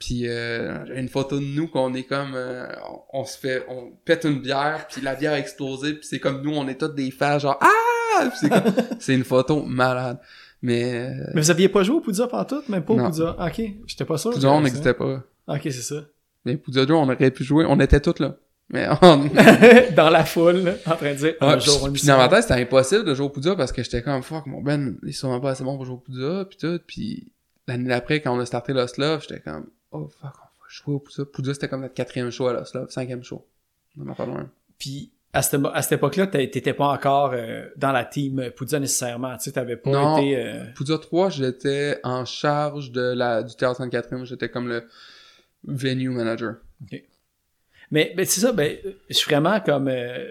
[0.01, 3.91] Puis euh, une photo de nous qu'on est comme euh, on, on se fait on
[4.03, 6.87] pète une bière puis la bière a explosé puis c'est comme nous on est tous
[6.87, 8.49] des fans genre ah Puis c'est
[8.99, 10.17] c'est une photo malade.
[10.63, 12.67] Mais euh, Mais vous aviez pas joué au Poudza pantoute?
[12.67, 13.05] Même pas au Non.
[13.05, 13.35] Poudza?
[13.39, 14.31] Ok, j'étais pas sûr.
[14.31, 15.23] Poudja, on n'existait pas.
[15.47, 16.01] Ok, c'est ça.
[16.45, 18.37] Mais Poudja 2, on aurait pu jouer, on était tous là.
[18.69, 19.17] Mais on...
[19.95, 22.27] Dans la foule, là, en train de dire, un Ouais, jour, on puis dans ma
[22.29, 25.09] tête, c'était impossible de jouer au Poudja parce que j'étais comme fuck, mon Ben, il
[25.09, 26.79] est sûrement pas assez bon pour jouer au Poudja, pis tout.
[26.87, 27.31] Puis
[27.67, 30.27] l'année d'après, quand on a starté Lost Love, j'étais comme oh fuck, on
[30.61, 31.25] va jouer au Poudja.
[31.25, 33.45] Poudja, c'était comme notre quatrième show à Lost Love, cinquième show.
[33.99, 34.49] On en pas loin.
[34.79, 39.35] Puis à cette, à cette époque-là, t'étais pas encore euh, dans la team Poudja nécessairement.
[39.37, 40.17] Tu sais, t'avais pas Non.
[40.17, 40.35] été.
[40.37, 44.83] euh, Poudja 3, j'étais en charge de la, du théâtre Sainte-Catherine, j'étais comme le
[45.63, 46.55] venue manager.
[47.91, 48.77] Mais, mais c'est ça, ben,
[49.09, 49.87] je suis vraiment comme.
[49.87, 50.25] euh,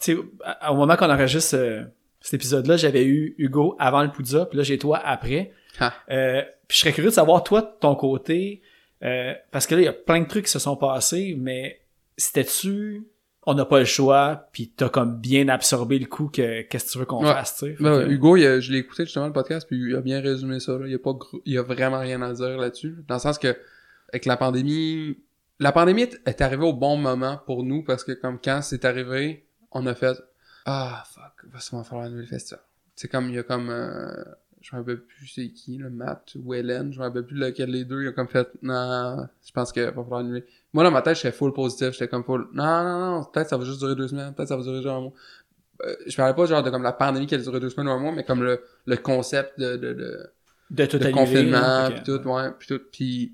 [0.00, 0.18] tu sais,
[0.68, 1.84] au moment qu'on enregistre euh,
[2.20, 5.52] cet épisode-là, j'avais eu Hugo avant le Poudja, puis là, j'ai toi après.
[5.80, 5.94] Ah.
[6.10, 8.62] Euh, puis je serais curieux de savoir, toi, de ton côté,
[9.02, 11.80] euh, parce que là, il y a plein de trucs qui se sont passés, mais
[12.16, 13.06] c'était-tu.
[13.44, 16.90] On n'a pas le choix, puis t'as comme bien absorbé le coup que qu'est-ce que
[16.92, 17.32] tu veux qu'on Ouais.
[17.32, 17.76] fasse, tu sais?
[17.80, 20.20] Ben, que- Hugo, il a- je l'ai écouté justement le podcast, puis il a bien
[20.20, 20.78] résumé ça.
[20.78, 20.86] Là.
[20.86, 22.98] Il, y a pas il y a vraiment rien à dire là-dessus.
[23.08, 23.56] Dans le sens que,
[24.10, 25.18] avec la pandémie,
[25.58, 29.44] la pandémie est, arrivée au bon moment pour nous parce que, comme quand c'est arrivé,
[29.72, 30.16] on a fait
[30.64, 32.62] Ah, fuck, va sûrement falloir annuler le festival.
[32.94, 34.12] C'est comme, il y a comme, euh,
[34.62, 37.72] je me rappelle plus c'est qui, le Matt ou Hélène, je me rappelle plus lequel
[37.72, 40.44] des deux, il a comme fait Non, je pense qu'il va falloir annuler.
[40.72, 43.56] Moi, dans ma tête, j'étais full positif, j'étais comme full Non, non, non, peut-être ça
[43.56, 45.12] va juste durer deux semaines, peut-être ça va durer genre un mois
[45.84, 47.92] euh, je parlais pas genre de comme la pandémie qui a duré deux semaines ou
[47.92, 50.30] un mois, mais comme le, le concept de, de, de,
[50.70, 53.32] de tout de annuler, confinement, là, puis tout, ouais, puis tout, puis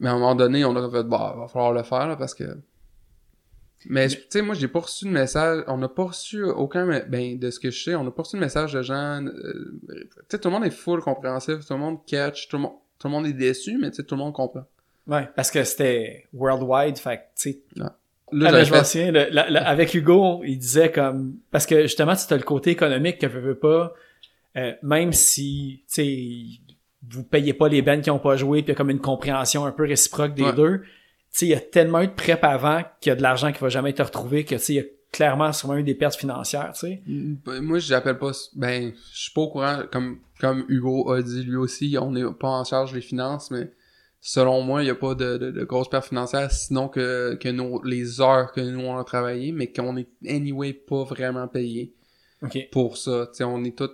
[0.00, 2.34] mais à un moment donné, on a fait, bah, va falloir le faire, là, parce
[2.34, 2.44] que...
[3.86, 7.38] Mais, tu sais, moi, j'ai pas reçu de message, on n'a pas reçu aucun, ben,
[7.38, 10.08] de ce que je sais, on n'a pas reçu de message de gens, euh, tu
[10.28, 13.08] sais, tout le monde est full compréhensif, tout le monde catch, tout le monde, tout
[13.08, 14.64] le monde est déçu, mais tu sais, tout le monde comprend.
[15.06, 17.58] Ouais, parce que c'était worldwide, fait tu sais,
[18.32, 21.82] Là, Ah, je fait- souviens, le- la- la- avec Hugo, il disait comme parce que
[21.82, 23.92] justement tu as le côté économique que je veux pas
[24.56, 26.60] euh, même si tu sais
[27.08, 28.98] vous payez pas les bands qui ont pas joué puis il y a comme une
[29.00, 30.52] compréhension un peu réciproque des Ouais.
[30.54, 30.82] deux
[31.42, 33.68] il y a tellement eu de prep avant qu'il y a de l'argent qui va
[33.68, 36.72] jamais être retrouvé que tu sais il y a clairement sûrement eu des pertes financières
[36.74, 38.32] tu sais Ben, Moi, j'appelle pas.
[38.54, 39.82] Ben, je suis pas au courant.
[39.92, 43.70] Comme, comme Hugo a dit lui aussi, on n'est pas en charge des finances, mais
[44.20, 47.48] selon moi, il n'y a pas de, de, de grosses pertes financières, sinon que, que
[47.48, 51.94] nos, les heures que nous on a travaillé, mais qu'on est anyway pas vraiment payé
[52.42, 53.28] ok pour ça.
[53.30, 53.90] Tu sais, on est tous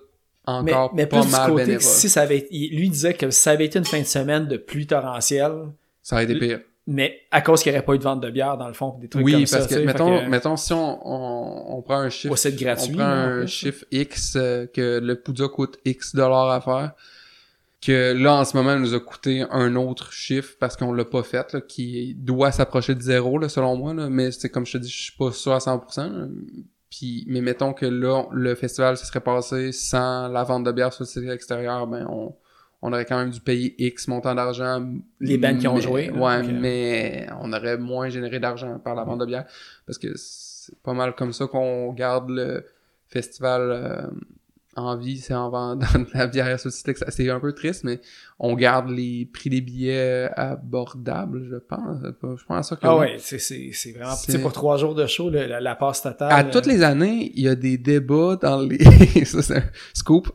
[0.47, 1.83] mais, encore mais pas plus du mal côté bénévoles.
[1.83, 4.87] si ça avait lui disait que ça avait été une fin de semaine de pluie
[4.87, 5.69] torrentielle
[6.03, 6.61] Ça aurait été pire.
[6.87, 8.97] Mais à cause qu'il n'y aurait pas eu de vente de bière dans le fond
[9.01, 11.83] des trucs Oui, comme parce ça que, fait mettons, que- mettons, si on, on, on
[11.83, 16.15] prend un chiffre, gratuit, on prend un chiffre X, euh, que le Poudja coûte X
[16.15, 16.93] dollars à faire,
[17.81, 21.05] que là, en ce moment, il nous a coûté un autre chiffre parce qu'on l'a
[21.05, 24.67] pas fait, là, qui doit s'approcher de zéro, là, selon moi, là, mais c'est comme
[24.67, 26.27] je te dis, je suis pas sûr à 100%, là.
[26.91, 30.93] Puis, mais mettons que là, le festival se serait passé sans la vente de bière
[30.93, 32.35] sur le site extérieur, ben, on,
[32.83, 34.87] on aurait quand même dû payer X montant d'argent.
[35.21, 39.21] Les bands qui ont joué, Ouais, mais on aurait moins généré d'argent par la vente
[39.21, 39.45] de bière.
[39.87, 42.65] Parce que c'est pas mal comme ça qu'on garde le
[43.07, 44.07] festival euh,
[44.77, 48.01] en vie, c'est en vendant de la bière sur le C'est un peu triste, mais
[48.39, 51.99] on garde les prix des billets abordables, je pense.
[52.03, 53.01] Je pense à ça que Ah oui.
[53.01, 54.13] ouais, c'est, c'est, c'est vraiment...
[54.15, 56.33] C'est- Tu pour trois jours de show, le- la, la passe totale...
[56.33, 58.79] À euh, toutes les années, il y a des débats dans les...
[59.25, 60.31] ça, c'est un scoop.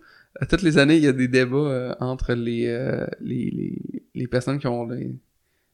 [0.49, 4.27] Toutes les années, il y a des débats euh, entre les, euh, les, les, les
[4.27, 5.15] personnes qui ont des,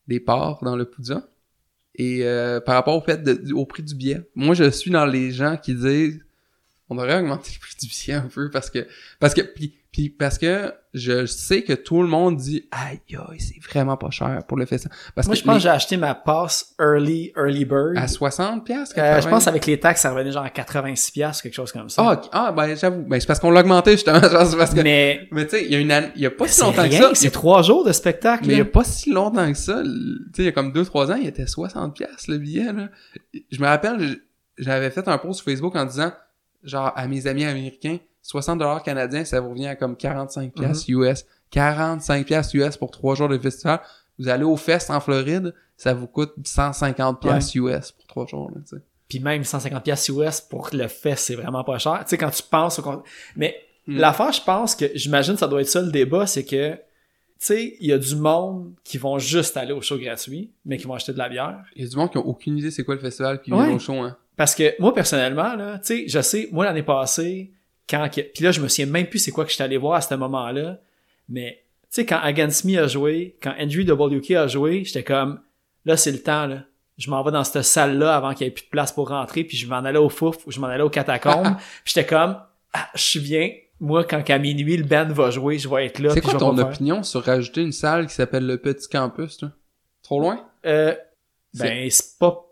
[0.08, 1.28] des parts dans le Poudja.
[1.96, 5.06] Et euh, par rapport au fait de, au prix du billet, moi, je suis dans
[5.06, 6.24] les gens qui disent
[6.92, 8.86] on devrait augmenter le prix du billet un peu parce que
[9.20, 13.00] parce que puis, puis parce que je sais que tout le monde dit aïe
[13.30, 15.70] aïe c'est vraiment pas cher pour le festival parce Moi, que je pense que j'ai
[15.70, 17.98] acheté ma passe Early, Early Bird.
[17.98, 21.44] à 60 pièces Euh, je pense avec les taxes, ça revenait genre à 86 piastres,
[21.44, 22.02] quelque chose comme ça.
[22.06, 25.46] ah, ah ben j'avoue ben c'est parce qu'on l'a augmenté justement parce que mais Mais
[25.46, 27.12] tu sais, il y a une année, il y a pas si longtemps que ça.
[27.14, 28.46] c'est a- trois jours de spectacle.
[28.48, 29.82] mais il y a pas si longtemps que ça.
[29.84, 29.90] Tu
[30.36, 32.90] sais, il y a comme 2-3 ans, il était 60 pièces le billet, là.
[33.52, 34.18] Je me rappelle,
[34.58, 36.12] j'avais fait un post sur Facebook en disant,
[36.64, 40.88] genre, à mes amis américains, 60 dollars canadiens, ça vous revient à comme 45 pièces
[40.88, 41.26] US.
[41.50, 43.80] 45 pièces US pour 3 jours de festival.
[44.20, 48.52] Vous allez au Fest en Floride, ça vous coûte 150 pièces US pour 3 jours,
[48.54, 48.84] là, tu sais.
[49.10, 52.00] Puis même 150 pièces US pour le fest, c'est vraiment pas cher.
[52.04, 53.04] Tu sais, quand tu penses au...
[53.36, 53.56] Mais
[53.88, 53.98] Mm.
[53.98, 56.78] l'affaire, je pense que, j'imagine ça doit être ça le débat, c'est que,
[57.46, 60.86] sais, il y a du monde qui vont juste aller au show gratuit, mais qui
[60.86, 61.64] vont acheter de la bière.
[61.76, 63.66] Il y a du monde qui a aucune idée c'est quoi le festival qui Ouais.
[63.68, 64.16] vient au show, hein.
[64.38, 67.52] Parce que moi, personnellement, là, tu sais, je sais, moi, l'année passée,
[67.90, 68.08] quand...
[68.12, 70.14] Puis là, je me souviens même plus c'est quoi que j'étais allé voir à ce
[70.16, 70.80] moment-là,
[71.30, 75.42] mais, tu sais, quand Against Me a joué, quand Andrew WK a joué, j'étais comme,
[75.86, 76.64] là, c'est le temps, là.
[76.98, 79.44] Je m'en vais dans cette salle-là avant qu'il n'y ait plus de place pour rentrer,
[79.44, 81.56] puis je m'en allais au fouf ou je m'en allais aux catacombes.
[81.84, 82.38] puis j'étais comme,
[82.74, 83.50] ah, je suis bien.
[83.82, 86.12] Moi, quand qu'à minuit, le band va jouer, je vais être là.
[86.12, 89.50] C'est quoi je ton opinion sur rajouter une salle qui s'appelle le Petit Campus, toi?
[90.04, 90.40] Trop loin?
[90.66, 90.94] Euh,
[91.56, 92.46] ben, c'est pas...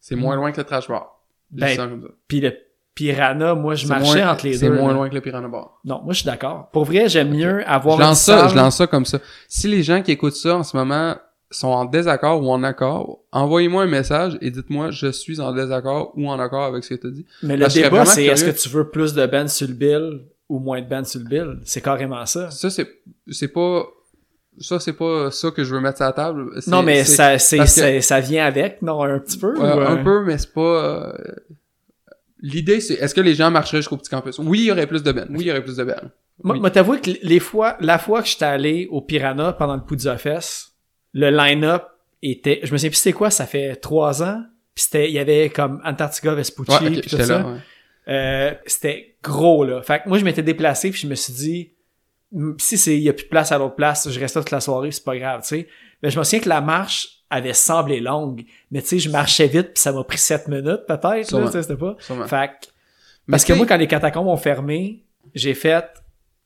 [0.00, 1.20] C'est moins loin que le trash bar.
[1.50, 2.00] Ben.
[2.28, 2.54] Puis le
[2.94, 4.58] Piranha, moi, je marchais moins- entre les deux.
[4.58, 4.94] C'est moins là.
[4.94, 5.80] loin que le Piranha Bar.
[5.84, 6.68] Non, moi, je suis d'accord.
[6.72, 9.18] Pour vrai, j'aime mieux avoir Je une lance ça, je lance ça comme ça.
[9.48, 11.16] Si les gens qui écoutent ça en ce moment
[11.50, 16.12] sont en désaccord ou en accord, envoyez-moi un message et dites-moi je suis en désaccord
[16.16, 17.26] ou en accord avec ce que tu as dit.
[17.42, 20.20] Mais le Parce débat, c'est est-ce que tu veux plus de bands sur le bill?
[20.48, 21.58] Ou moins de bands sur le bill?
[21.64, 22.50] C'est carrément ça.
[22.50, 22.88] Ça c'est
[23.30, 23.86] c'est pas
[24.60, 26.50] ça c'est pas ça que je veux mettre sur la table.
[26.66, 29.56] Non, mais ça, que- ça vient avec, non, un petit peu?
[29.56, 31.12] Ou, euh, un peu mais c'est pas euh,
[32.40, 34.38] L'idée, c'est est-ce que les gens marcheraient jusqu'au petit campus?
[34.38, 35.26] Oui, il y aurait plus de bennes.
[35.30, 36.10] Oui, il y aurait plus de bennes.
[36.44, 36.60] Moi, Oui.
[36.60, 40.72] moi, que les fois, la fois que j'étais allé au Piranha pendant le Poudza Fest,
[41.14, 41.82] le line-up
[42.22, 45.18] était, je me souviens plus c'était quoi, ça fait trois ans, pis c'était, il y
[45.18, 47.26] avait comme Antarctica Vespucci, Ouais, tout ça.
[47.26, 47.44] là.
[47.48, 47.58] ouais.
[48.08, 49.82] Euh, c'était gros, là.
[49.82, 51.72] Fait que moi, je m'étais déplacé, puis je me suis dit,
[52.58, 54.50] si c'est, il y a plus de place à l'autre place, je reste là toute
[54.50, 55.68] la soirée, c'est pas grave, tu sais.
[56.02, 59.46] Mais je me souviens que la marche avait semblé longue, mais tu sais, je marchais
[59.46, 61.46] vite, puis ça m'a pris sept minutes, peut-être, là, Sûrement.
[61.46, 61.96] tu sais, c'était pas.
[61.98, 62.26] Sûrement.
[62.26, 62.68] Fait que
[63.30, 65.84] parce que moi, quand les catacombes ont fermé, j'ai fait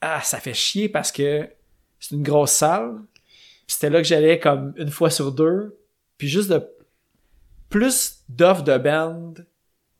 [0.00, 1.48] Ah, ça fait chier parce que
[2.00, 2.94] c'est une grosse salle.
[3.68, 5.78] C'était là que j'allais comme une fois sur deux.
[6.18, 6.60] Puis juste de
[7.68, 9.34] plus d'offres de bands,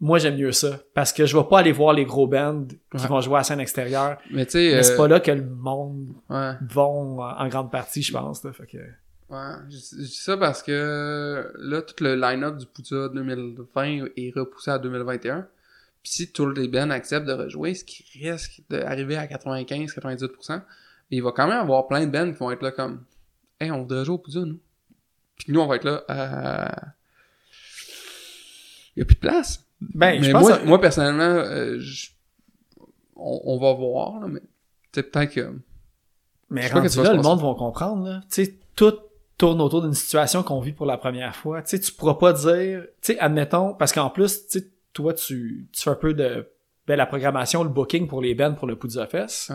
[0.03, 0.81] moi j'aime mieux ça.
[0.95, 3.07] Parce que je vais pas aller voir les gros bands qui Ouais.
[3.07, 4.19] vont jouer à la scène extérieure.
[4.33, 6.55] Mais tu sais c'est euh, pas là que le monde ouais.
[6.69, 8.43] vont en grande partie, je pense.
[8.45, 8.53] Là.
[8.53, 8.79] Fait que...
[8.79, 14.33] Ouais, je, je dis ça parce que là, tout le line-up du Poudja 2020 est
[14.37, 15.47] repoussé à 2021.
[16.03, 20.62] Puis si tous les bands acceptent de rejouer, ce qui risque d'arriver à 95-98%,
[21.12, 23.05] il va quand même avoir plein de bands qui vont être là comme
[23.61, 24.59] Hey, on voudrait jouer au Poudja, nous.
[25.38, 26.88] Puis nous, on va être là euh...
[28.97, 29.62] Il y a plus de place.
[29.95, 32.11] Ben, je pense moi, que- moi, personnellement, euh, je-
[33.16, 34.40] on, on va voir, là, mais
[34.92, 35.55] peut-être que...
[36.51, 38.07] Mais Je rendu va là, le monde va comprendre.
[38.07, 38.21] Là.
[38.31, 38.92] Tu sais, tout
[39.38, 41.62] tourne autour d'une situation qu'on vit pour la première fois.
[41.62, 42.83] Tu sais, tu pourras pas dire...
[43.01, 46.47] Tu sais, admettons, parce qu'en plus, tu sais, toi, tu, tu fais un peu de
[46.87, 49.51] ben, la programmation, le booking pour les bands pour le Poudza Fest.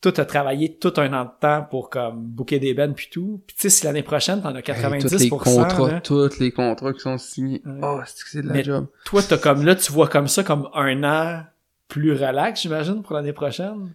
[0.00, 3.42] Toi, t'as travaillé tout un an de temps pour comme booker des bands puis tout.
[3.46, 6.38] Puis tu sais, si l'année prochaine, t'en as 90%, Hey, tous les contrats, là, tous
[6.38, 7.60] les contrats qui sont signés.
[7.66, 7.80] Ouais.
[7.82, 8.86] Oh, c'est que c'est de la Mais- job.
[9.04, 11.44] toi, t'as comme là, tu vois comme ça comme un an
[11.88, 13.92] plus relax, j'imagine, pour l'année prochaine.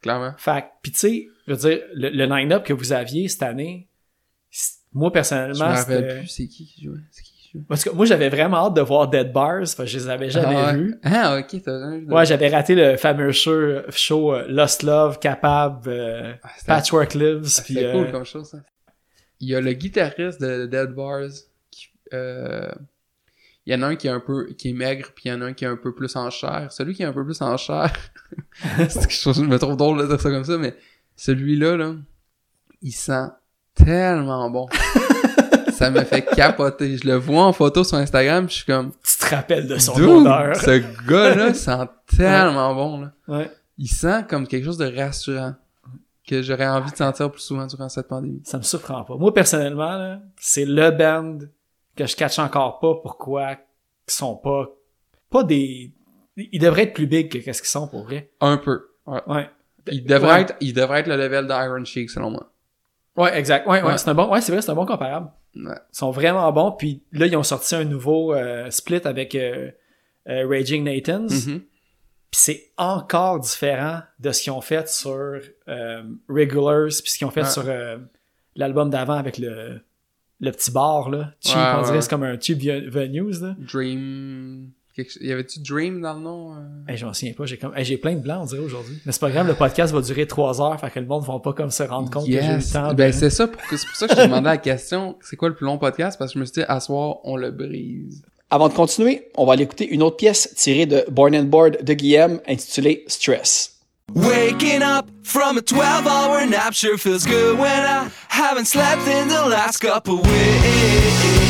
[0.00, 0.32] Clairement.
[0.36, 3.42] Fait que, pis tu sais, je veux dire, le, le line-up que vous aviez cette
[3.42, 3.88] année,
[4.92, 6.98] moi, Je me personnellement, rappelle plus c'est qui qui jouait.
[7.10, 7.31] C'est qui?
[7.31, 7.31] qui jouait.
[7.68, 10.30] Parce que moi, j'avais vraiment hâte de voir Dead Bars, parce que je les avais
[10.30, 10.98] jamais ah, vus.
[11.02, 12.10] Ah, ok, t'as jamais vu.
[12.10, 17.42] Ouais, j'avais raté le fameux show, show euh, Lost Love, Capable, euh, Ah, Patchwork Lives,
[17.44, 18.58] ah, C'était euh, cool comme chose, ça.
[19.40, 21.28] Il y a le guitariste de Dead Bars
[21.70, 22.72] qui, euh,
[23.66, 25.32] il y en a un qui est un peu, qui est maigre, puis il y
[25.32, 26.68] en a un qui est un peu plus en chair.
[26.70, 27.92] Celui qui est un peu plus en chair,
[28.78, 30.74] je je me trouve drôle de dire ça comme ça, mais
[31.16, 31.94] celui-là, là,
[32.80, 33.28] il sent
[33.74, 34.68] tellement bon.
[35.84, 36.96] Ça me fait capoter.
[36.96, 39.92] Je le vois en photo sur Instagram, je suis comme, tu te rappelles de son
[40.00, 40.56] odeur.
[40.56, 43.12] ce gars-là sent tellement bon, là.
[43.28, 43.50] Ouais.
[43.78, 45.54] Il sent comme quelque chose de rassurant
[46.26, 48.40] que j'aurais envie de sentir plus souvent durant cette pandémie.
[48.44, 49.16] Ça me surprend pas.
[49.16, 51.38] Moi, personnellement, c'est le band
[51.96, 54.68] que je catch encore pas pourquoi ils sont pas,
[55.30, 55.92] pas des,
[56.36, 58.30] ils devraient être plus big que qu'est-ce qu'ils sont pour vrai.
[58.40, 58.88] Un peu.
[59.06, 59.20] Ouais.
[59.26, 59.50] Ouais.
[59.88, 60.40] Il devrait Ouais.
[60.42, 62.52] être, être le level d'Iron Sheik, selon moi.
[63.16, 63.66] Ouais, exact.
[63.66, 63.98] Ouais, ouais, Ouais.
[63.98, 65.28] c'est un bon, ouais, c'est vrai, c'est un bon comparable.
[65.54, 65.74] Ouais.
[65.92, 66.72] Ils sont vraiment bons.
[66.72, 69.70] Puis là, ils ont sorti un nouveau euh, split avec euh,
[70.28, 71.26] euh, Raging Nathans.
[71.46, 71.60] Mhm.
[72.30, 75.38] Puis c'est encore différent de ce qu'ils ont fait sur
[76.28, 77.46] Regulars, puis ce qu'ils ont fait Ouais.
[77.50, 77.64] sur
[78.56, 79.80] l'album d'avant avec le,
[80.40, 81.32] le petit bar, là.
[81.40, 83.54] Cheap, Ouais, on dirait, c'est comme un cheap Ve- venues, là.
[83.58, 84.70] Dream...
[84.94, 86.52] quelque Y avait-tu Dream dans le nom?
[86.54, 86.58] euh?
[86.88, 88.98] Hey, je m'en souviens pas, j'ai comme hey, j'ai plein de blancs, on dirait, aujourd'hui.
[89.06, 91.38] Mais c'est pas grave, le podcast va durer trois heures, fait que le monde va
[91.38, 92.68] pas comme se rendre compte que j'ai eu Yes.
[92.68, 92.88] le temps.
[92.90, 95.16] de- Ben, c'est ça, pour que- c'est pour ça que je te demandais la question,
[95.22, 96.18] c'est quoi le plus long podcast?
[96.18, 98.22] Parce que je me suis dit, à soir, on le brise.
[98.50, 101.78] Avant de continuer, on va aller écouter une autre pièce tirée de Born and Board
[101.82, 103.70] de Guillaume intitulée Stress.
[104.14, 109.28] Waking up from a 12 hour nap sure feels good when I haven't slept in
[109.28, 111.41] the last couple weeks.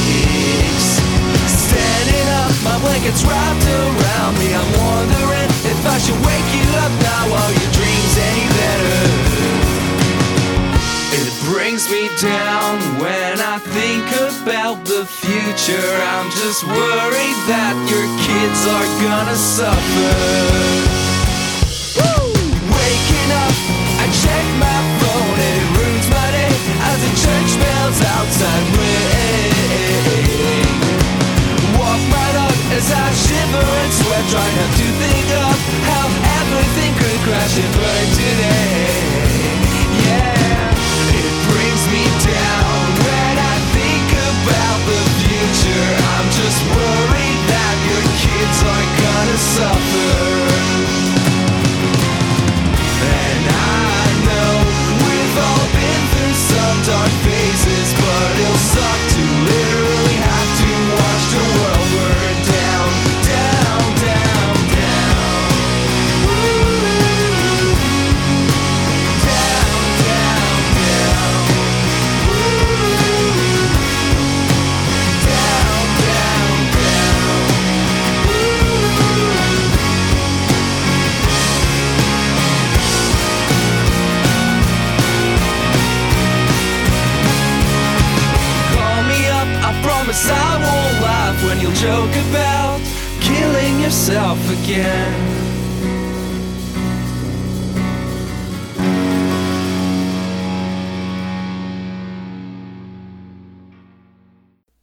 [2.64, 4.54] My blanket's wrapped around me.
[4.54, 8.98] I'm wondering if I should wake you up now while your dreams ain't better.
[11.18, 15.90] It brings me down when I think about the future.
[16.14, 21.02] I'm just worried that your kids are gonna suffer.
[22.62, 23.54] Waking up,
[24.02, 26.54] I check my phone and it ruins my day
[26.90, 29.91] as the church bells outside ring
[32.82, 36.06] as I shiver and sweat Trying not to think of how
[36.42, 38.90] everything could crash and burn today.
[40.02, 45.88] Yeah, it brings me down When I think about the future.
[46.16, 50.51] I'm just worried that your kids are gonna suffer.
[94.02, 95.12] Yourself again.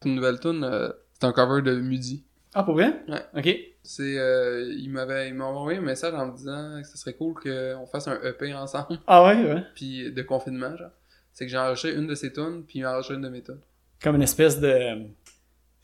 [0.06, 2.24] Une nouvelle tune, euh, c'est un cover de Mudi.
[2.54, 3.04] Ah, pour vrai?
[3.10, 3.20] Ouais.
[3.36, 3.58] Ok.
[3.84, 7.14] C'est, euh, il m'avait, il m'a envoyé un message en me disant que ce serait
[7.14, 9.64] cool qu'on fasse un EP ensemble, Ah ouais, ouais.
[9.76, 10.92] puis de confinement, genre.
[11.34, 13.44] C'est que j'ai enregistré une de ses tunes, puis il m'a enregistré une de mes
[13.44, 13.60] tunes.
[14.02, 15.10] Comme une espèce de...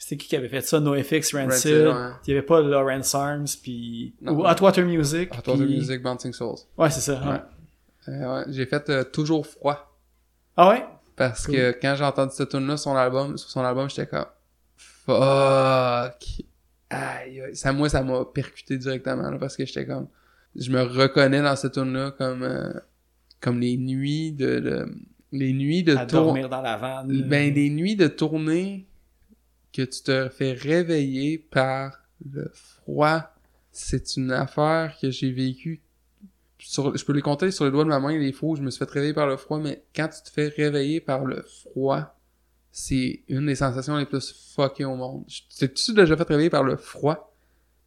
[0.08, 0.80] C'était qui qui avait fait ça?
[0.80, 1.38] NoFX, Rancid.
[1.50, 2.10] Rancid, ouais.
[2.28, 4.14] Il y avait pas Lawrence Arms, puis...
[4.22, 5.30] Ou Hotwater Music.
[5.36, 6.58] À toi de puis- musique Bouncing Souls.
[6.78, 7.20] Ouais, c'est ça.
[7.20, 7.28] ouais.
[7.32, 7.42] Ouais.
[8.10, 9.98] Euh, ouais, j'ai fait euh, toujours froid.
[10.56, 10.86] Ah ouais?
[11.16, 11.56] Parce Cool.
[11.56, 14.26] que quand j'ai entendu cette tune là sur son album, sur son album, j'étais comme
[14.76, 16.24] fuck.
[16.90, 17.56] Aïe, aïe.
[17.56, 20.08] ça moi ça m'a percuté directement là, parce que j'étais comme
[20.56, 22.74] je me reconnais dans cette tune là comme euh,
[23.42, 24.88] comme les nuits de, de-
[25.32, 27.24] les nuits de À tour dormir dans la vanne.
[27.28, 28.86] ben les nuits de tournée
[29.76, 32.00] que tu te fais réveiller par
[32.32, 33.24] le froid,
[33.72, 35.82] c'est une affaire que j'ai vécue
[36.58, 38.62] sur, je peux les compter sur les doigts de ma main les fois où je
[38.62, 41.44] me suis fait réveiller par le froid, mais quand tu te fais réveiller par le
[41.44, 42.16] froid,
[42.72, 45.26] c'est une des sensations les plus fuckées au monde.
[45.60, 47.32] T'es-tu déjà fait réveiller par le froid?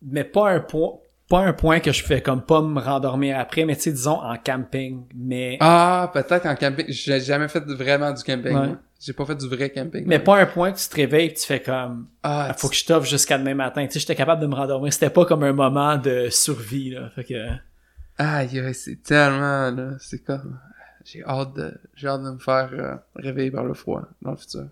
[0.01, 0.93] mais pas un point
[1.29, 4.21] pas un point que je fais comme pas me rendormir après mais tu sais disons
[4.23, 6.87] en camping mais Ah, peut-être en camping.
[6.89, 8.55] J'ai jamais fait vraiment du camping.
[8.55, 8.67] Ouais.
[8.69, 8.77] moi.
[9.01, 10.05] J'ai pas fait du vrai camping.
[10.07, 12.69] mais pas un point que tu te réveilles et tu fais comme Ah, ah, faut
[12.69, 15.25] que je t'offre jusqu'à demain matin tu sais j'étais capable de me rendormir c'était pas
[15.25, 17.35] comme un moment de survie là fait que
[18.21, 20.59] Aïe, aïe, c'est tellement, là, c'est comme,
[21.05, 24.37] j'ai hâte de, j'ai hâte de me faire euh, réveiller par le froid dans le
[24.37, 24.67] futur.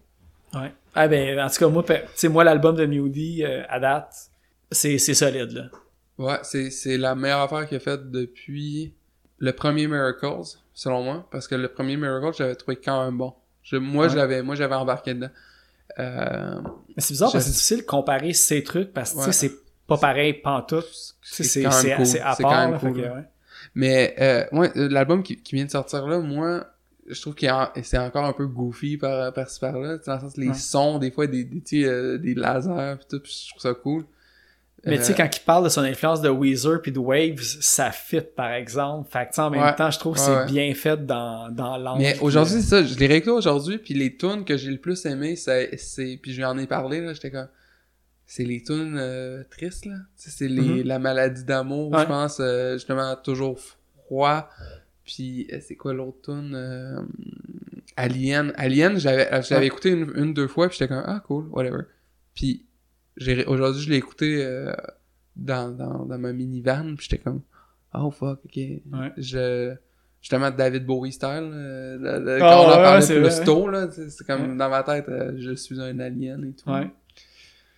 [0.54, 3.78] ouais ah ben en tout cas moi tu sais moi l'album de Moody euh, à
[3.78, 4.12] date
[4.72, 5.64] c'est c'est solide là
[6.18, 8.94] Ouais, c'est, c'est la meilleure affaire qu'il a faite depuis
[9.38, 13.34] le premier Miracles, selon moi, parce que le premier Miracle, j'avais trouvé quand même bon.
[13.68, 14.10] Je, moi, Ouais.
[14.10, 15.28] je l'avais, moi, j'avais embarqué dedans.
[15.98, 19.18] Euh, mais c'est bizarre parce que Je- c'est difficile de comparer ces trucs parce que
[19.26, 19.32] Ouais.
[19.32, 19.52] c'est
[19.86, 20.84] pas pareil pantoute
[21.22, 22.06] c'est quand même c'est cool.
[22.06, 23.24] c'est à C'est quand part même cool, que, ouais.
[23.74, 26.66] Mais euh, ouais, euh, l'album qui, qui vient de sortir là, moi,
[27.08, 27.46] je trouve que
[27.82, 30.98] c'est encore un peu goofy par par ci par là, dans le sens les sons,
[30.98, 34.04] des fois des des, euh, des lasers pis tout, pis je trouve ça cool.
[34.84, 37.40] Mais tu sais, Euh, quand il parle de son influence de Weezer puis de Waves,
[37.60, 39.10] ça fit, par exemple.
[39.10, 39.74] Fait que, en même Ouais.
[39.74, 40.46] temps, je trouve que Ouais, c'est ouais.
[40.46, 42.02] bien fait dans, dans l'angle.
[42.02, 45.04] Mais aujourd'hui, c'est ça, je l'ai réécouté aujourd'hui, puis les tunes que j'ai le plus
[45.06, 45.70] aimé, c'est,
[46.22, 47.48] puis je lui en ai parlé, là, j'étais comme,
[48.26, 49.94] c'est les tunes euh, tristes, là.
[50.16, 50.82] Tu sais, c'est les, Mhm.
[50.82, 53.58] la maladie d'amour, je pense, euh, justement, toujours
[54.06, 54.48] froid.
[55.04, 56.52] Puis, euh, c'est quoi l'autre tune?
[56.54, 57.00] Euh,
[57.96, 58.52] Alien?
[58.56, 61.82] Alien, j'avais, euh, j'avais écouté une, une, deux fois, puis j'étais comme, ah, cool, whatever.
[62.34, 62.65] Puis,
[63.46, 64.72] aujourd'hui, je l'ai écouté euh,
[65.34, 67.42] dans, dans, dans ma minivan, puis j'étais comme,
[67.94, 68.58] oh, fuck, ok.
[69.16, 69.74] Je
[70.22, 73.22] justement David Bowie style euh, le- le- Ah quand on en ouais, parlait c'est plus
[73.28, 74.56] vrai, tôt là c'est comme Ouais.
[74.56, 76.90] dans ma tête euh, je suis un alien et tout Ouais.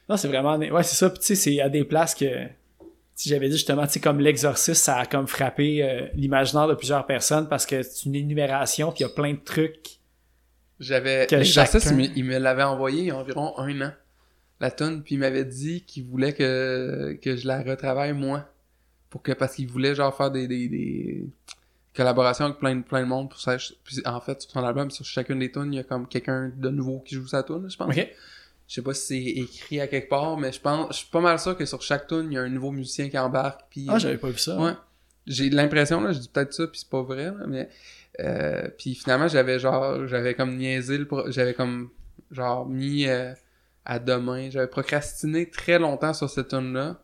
[0.09, 0.57] Non, c'est vraiment.
[0.57, 1.11] Ouais, c'est ça.
[1.11, 2.24] Puis, tu sais, c'est à des places que.
[3.14, 7.05] Si j'avais dit justement, tu sais, comme l'exorciste, ça a comme frappé l'imaginaire de plusieurs
[7.05, 9.99] personnes parce que c'est une énumération, puis il y a plein de trucs.
[10.80, 13.93] j'avais Que l'exercice chacun- il il me l'avait envoyé il y a environ un an
[14.61, 18.48] la tonne puis il m'avait dit qu'il voulait que que je la retravaille moi
[19.11, 21.24] pour que parce qu'il voulait genre faire des, des, des
[21.94, 24.90] collaborations avec plein de plein de monde pour ça puis en fait sur son album
[24.90, 27.68] sur chacune des tunes il y a comme quelqu'un de nouveau qui joue sa tune
[27.70, 28.09] je pense OK?
[28.68, 31.22] Je sais pas si c'est écrit à quelque part, mais je pense, je suis pas
[31.22, 33.62] mal sûr que sur chaque tune, il y a un nouveau musicien qui embarque.
[33.70, 34.61] Puis, Ah, j'avais pas vu ça.
[34.61, 34.72] ouais.
[35.26, 37.70] J'ai l'impression, là, je dis peut-être ça, puis c'est pas vrai, là, mais
[38.20, 41.88] euh, puis finalement, j'avais genre, j'avais comme niaisé le, pro- j'avais comme
[42.30, 43.32] genre mis euh,
[43.89, 47.03] à demain, j'avais procrastiné très longtemps sur cette tune là,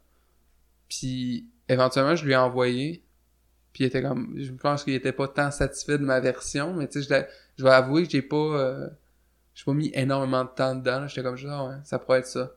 [0.89, 3.03] puis éventuellement, je lui ai envoyé,
[3.72, 6.87] puis il était comme, je pense qu'il était pas tant satisfait de ma version, mais
[6.87, 7.24] tu sais, je,
[7.59, 8.89] je vais avouer que j'ai pas, euh,
[9.55, 12.53] j'ai pas mis énormément de temps dedans, j'étais comme genre, ouais, ça pourrait être ça.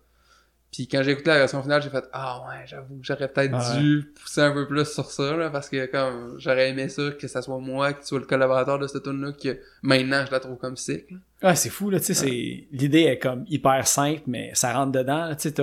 [0.72, 3.78] Puis quand j'ai écouté la version finale, j'ai fait ah ouais, j'avoue que j'aurais peut-être
[3.80, 7.28] dû pousser un peu plus sur ça là parce que comme j'aurais aimé ça que
[7.28, 10.40] ça soit moi qui soit le collaborateur de cette tune là que maintenant je la
[10.40, 11.10] trouve comme sick.
[11.10, 11.18] là.
[11.50, 12.68] Ouais, c'est fou, là, tu sais, c'est...
[12.72, 15.56] L'idée est comme hyper simple, mais ça rentre dedans, là, tu sais.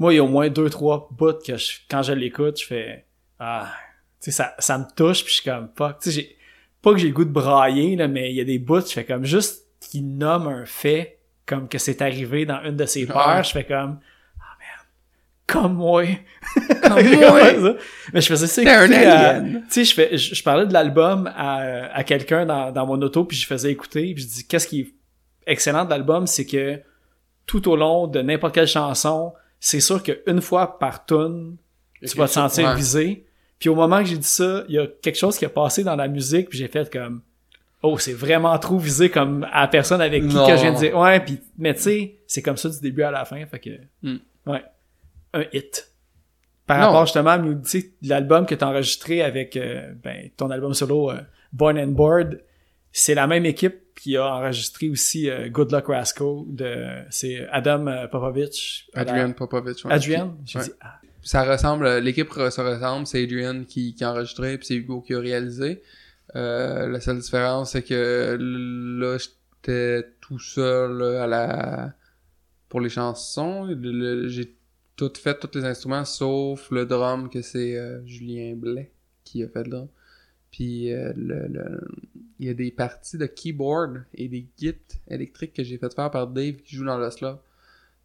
[0.00, 2.66] Moi, il y a au moins deux, trois bouts que je- quand je l'écoute, je
[2.66, 3.04] fais...
[3.38, 3.72] Ah...
[4.20, 6.36] Tu sais, ça, ça me touche, puis je suis comme, fuck, tu sais, j'ai...
[6.82, 8.92] Pas que j'ai le goût de brailler, là, mais il y a des bouts, je
[8.92, 13.06] fais comme, juste qu'il nomme un fait, comme que c'est arrivé dans une de ses
[13.06, 14.00] peurs, je fais comme...
[15.46, 16.04] Comme moi.
[16.82, 17.50] Comme moi.
[17.54, 17.74] ça.
[18.12, 19.62] Mais je faisais ça T'es un écouter à- alien.
[19.68, 21.58] Tu sais, je, fais, je, je parlais de l'album à,
[21.94, 24.80] à quelqu'un dans, dans mon auto, puis je faisais écouter, puis je dis qu'est-ce qui
[24.80, 24.94] est
[25.46, 26.80] excellent de l'album, c'est que
[27.46, 31.56] tout au long de n'importe quelle chanson, c'est sûr qu'une fois par tune,
[32.06, 32.76] tu vas te sentir Ouais.
[32.76, 33.26] visé.
[33.58, 35.84] Puis au moment que j'ai dit ça, il y a quelque chose qui a passé
[35.84, 37.20] dans la musique, puis j'ai fait comme
[37.82, 40.46] Oh, c'est vraiment trop visé comme à la personne avec qui Non.
[40.46, 40.96] que je viens de dire.
[40.96, 43.70] Ouais, puis mais tu sais, c'est comme ça du début à la fin, fait que
[44.02, 44.16] Hmm.
[44.46, 44.62] ouais.
[45.34, 45.90] Un hit.
[46.66, 46.86] Par Non.
[46.86, 47.42] rapport justement à
[48.02, 51.20] l'album que tu as enregistré avec euh, ben, ton album solo euh,
[51.52, 52.40] Born and Board,
[52.90, 58.08] c'est la même équipe qui a enregistré aussi euh, Good Luck Rascal de c'est Adam
[58.10, 58.88] Popovich.
[58.94, 59.84] Adrian Popovich.
[59.84, 59.92] ouais.
[59.92, 60.62] Adrian, Ouais.
[60.80, 65.00] ah, ça ressemble, l'équipe se ressemble, c'est Adrian qui, qui a enregistré, puis c'est Hugo
[65.02, 65.82] qui a réalisé.
[66.34, 71.92] La seule différence, c'est que là, j'étais tout seul à la
[72.68, 73.68] pour les chansons.
[74.26, 74.53] J'ai
[74.96, 78.92] tout fait, tous les instruments, sauf le drum, que c'est euh, Julien Blais
[79.24, 79.88] qui a fait le drum.
[80.50, 81.80] Puis euh, le, le-
[82.38, 84.74] il y a des parties de keyboard et des gits
[85.08, 87.38] électriques que j'ai fait faire par Dave qui joue dans le slot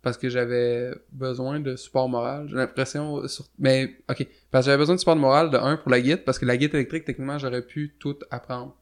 [0.02, 2.48] parce que j'avais besoin de support moral.
[2.48, 3.28] J'ai l'impression...
[3.28, 4.26] sur- Mais, ok.
[4.50, 6.56] Parce que j'avais besoin de support moral de un pour la guide, parce que la
[6.58, 8.76] guide électrique, techniquement, j'aurais pu tout apprendre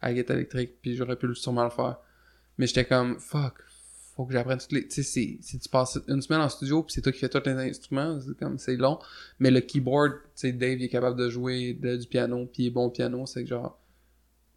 [0.00, 1.96] à la électrique, puis j'aurais pu sûrement le faire.
[2.58, 3.54] Mais j'étais comme, fuck,
[4.14, 4.86] faut que j'apprenne toutes les...
[4.86, 7.28] Tu sais, c'est- si tu passes une semaine en studio, puis c'est toi qui fais
[7.28, 8.98] tous les instruments, c'est comme, c'est long.
[9.38, 12.66] Mais le keyboard, tu sais, Dave, il est capable de jouer du piano, puis il
[12.66, 13.78] est bon au piano, c'est que genre...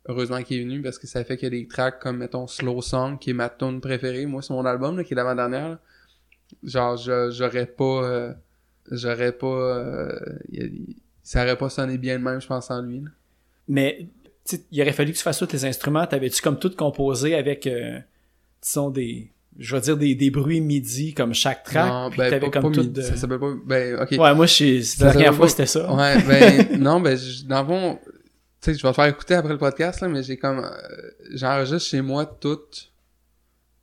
[0.08, 2.46] Heureusement qu'il est venu, parce que ça fait qu'il y a des tracks comme, mettons,
[2.46, 5.80] Slow Song, qui est ma tune préférée, moi, sur mon album, là, qui est l'avant-dernière.
[6.62, 6.96] Genre,
[7.32, 8.04] j'aurais pas...
[8.04, 8.34] euh,
[8.92, 9.48] j'aurais pas...
[9.48, 10.20] euh,
[11.24, 13.10] ça aurait pas sonné bien de même, je pense, en lui, là.
[13.68, 14.08] Mais
[14.70, 16.06] il aurait fallu que tu fasses tous tes instruments.
[16.06, 18.00] T'avais-tu comme tout composé avec, euh,
[18.62, 21.88] disons, des, je vais dire des, des bruits midi comme chaque track.
[21.90, 23.02] non, puis ben, t'avais pas, comme pas tout midi, de...
[23.02, 23.54] ça s'appelle pas...
[23.66, 24.12] Ben, ok.
[24.12, 25.94] Ouais, moi, je la s'appelle fois pas- c'était ça.
[25.94, 28.00] Ouais, ben, non, ben, je- dans le fond,
[28.62, 30.70] tu sais, je vais te faire écouter après le podcast, là, mais j'ai comme, euh,
[31.34, 32.92] j'enregistre chez moi toute,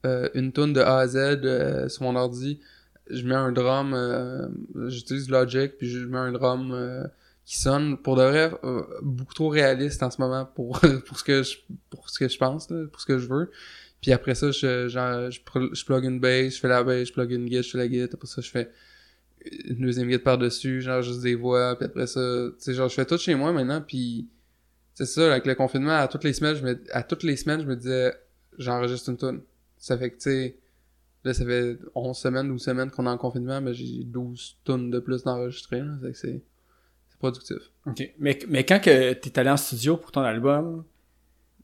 [0.04, 2.60] euh, une tune de A à Z, euh, sur mon ordi.
[3.10, 4.46] Je mets un drum, euh,
[4.88, 7.04] j'utilise Logic, puis je mets un drum, euh,
[7.44, 11.24] qui sonne, pour de vrai, euh, beaucoup trop réaliste en ce moment pour, pour ce
[11.24, 11.56] que je,
[11.90, 13.50] pour ce que je pense, là, pour ce que je veux.
[14.02, 15.40] Puis après ça, je, genre, je,
[15.72, 17.88] je plug une bass, je fais la bass, je plug une guitare, je fais la
[17.88, 18.70] guitare, après ça, je fais
[19.64, 23.06] une deuxième guide par-dessus, genre des voix, puis après ça, tu sais, genre je fais
[23.06, 24.28] tout chez moi maintenant, puis
[24.94, 27.60] c'est ça, avec le confinement, à toutes les semaines, je me, à toutes les semaines,
[27.62, 28.12] je me disais,
[28.58, 29.40] j'enregistre une tune.
[29.78, 30.58] Ça fait que, tu sais,
[31.24, 34.90] là, ça fait 11 semaines, 12 semaines qu'on est en confinement, mais j'ai 12 tunes
[34.90, 35.82] de plus d'enregistrer,
[36.14, 36.42] c'est
[37.08, 37.58] c'est productif.
[37.86, 38.14] OK.
[38.18, 40.84] Mais, mais quand que t'es allé en studio pour ton album,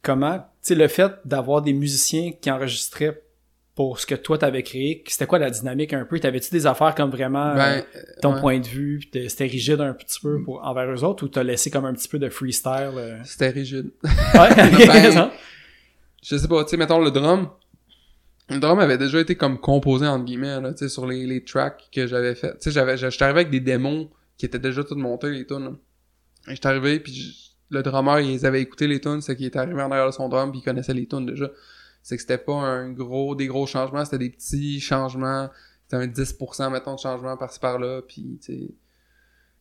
[0.03, 3.23] comment, tu sais, le fait d'avoir des musiciens qui enregistraient
[3.75, 6.19] pour ce que toi t'avais créé, c'était quoi la dynamique un peu?
[6.19, 8.41] T'avais-tu des affaires comme vraiment Ben, euh, ton ouais.
[8.41, 11.71] point de vue, c'était rigide un petit peu pour, envers eux autres, ou t'as laissé
[11.71, 12.91] comme un petit peu de freestyle?
[12.97, 13.19] euh?
[13.23, 13.91] C'était rigide.
[14.03, 15.31] Ouais, Ben,
[16.25, 17.51] je sais pas, tu sais, mettons le drum.
[18.51, 22.09] Le drum avait déjà été comme composé, entre guillemets, là, sur les, les tracks que
[22.09, 22.53] j'avais fait.
[22.55, 25.77] Tu sais, j'avais, j'étais arrivé avec des démos qui étaient déjà toutes montées, les tunes.
[26.49, 29.83] Et J'étais arrivé, puis le drummer, il avait écouté, les tunes, c'est qu'il était arrivé
[29.83, 31.51] en arrière de son drum, puis il connaissait les tunes déjà.
[32.03, 35.51] C'est que c'était pas un gros, des gros changements, c'était des petits changements.
[35.85, 38.75] C'était un 10%, mettons, de changement par-ci par-là, puis, tu.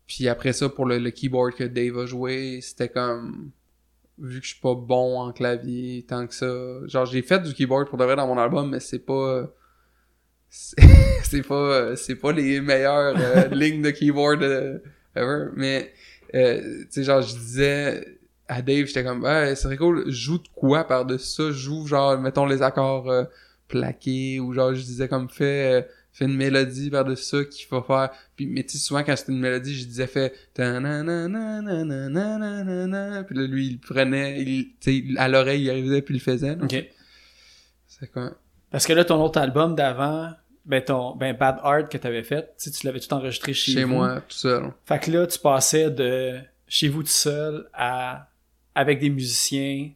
[0.06, 3.52] Puis après ça, pour le, le keyboard que Dave a joué, c'était comme
[4.18, 6.48] vu que je suis pas bon en clavier tant que ça.
[6.88, 9.50] Genre j'ai fait du keyboard pour de vrai dans mon album, mais c'est pas
[10.50, 10.82] c'est
[11.24, 14.80] c'est pas c'est pas les meilleures euh, lignes de keyboard euh,
[15.16, 15.50] ever.
[15.56, 15.94] Mais
[16.36, 18.18] euh, tu sais, genre, je disais
[18.48, 21.52] à Dave, j'étais comme, ah, c'est serait cool, joue de quoi par-dessus ça?
[21.52, 23.26] Joue, genre, mettons, les accords euh,
[23.68, 25.82] plaqués, ou genre, je disais comme, fait euh,
[26.14, 28.10] fais une mélodie par-dessus ça qu'il faut faire.
[28.36, 30.64] Puis, mais tu sais souvent, quand c'était une mélodie, je disais, fais fait puis
[33.38, 36.56] là, lui, il prenait, il, tu sais, à l'oreille, il arrivait, puis il faisait.
[36.56, 36.64] Là.
[36.64, 36.86] OK.
[37.88, 38.32] C'est quoi?
[38.72, 40.32] Parce que là, ton autre album d'avant,
[40.68, 43.84] ben, ton, ben, Bad Art que t'avais fait, tu tu l'avais tout enregistré chez, Chez
[43.86, 43.96] vous.
[43.96, 44.72] moi, tout seul.
[44.86, 46.38] Fait que là, tu passais de
[46.68, 48.30] chez vous tout seul à
[48.76, 49.90] avec des musiciens,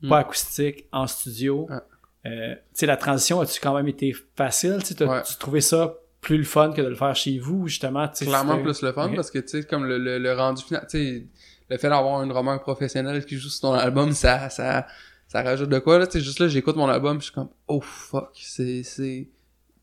[0.00, 0.08] Mm.
[0.10, 1.66] pas acoustiques, en studio.
[1.70, 1.82] Ah.
[2.26, 4.78] Euh, tu sais, la transition a-tu quand même été facile?
[4.84, 5.22] Tu Ouais.
[5.24, 8.06] tu trouvais ça plus le fun que de le faire chez vous, ou justement?
[8.08, 10.98] Clairement plus le fun, parce que, tu sais, comme le, le, le rendu final, tu
[10.98, 11.26] sais,
[11.68, 14.86] le fait d'avoir un drummer professionnel qui joue sur ton album, ça, ça,
[15.26, 17.48] ça rajoute de quoi, là, tu sais, juste là, j'écoute mon album, je suis comme,
[17.66, 19.26] oh fuck, c'est, c'est,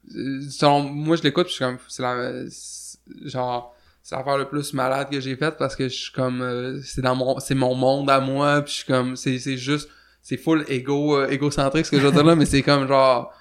[0.09, 2.43] selon moi, je l'écoute, je suis comme, c'est la,
[3.25, 6.81] genre, c'est l'affaire le plus malade que j'ai faite, parce que je suis comme, euh,
[6.83, 9.89] c'est dans mon, c'est mon monde à moi, puis je suis comme, c'est, c'est juste,
[10.21, 13.33] c'est full égo, euh, égocentrique ce que je veux dire là, mais c'est comme genre,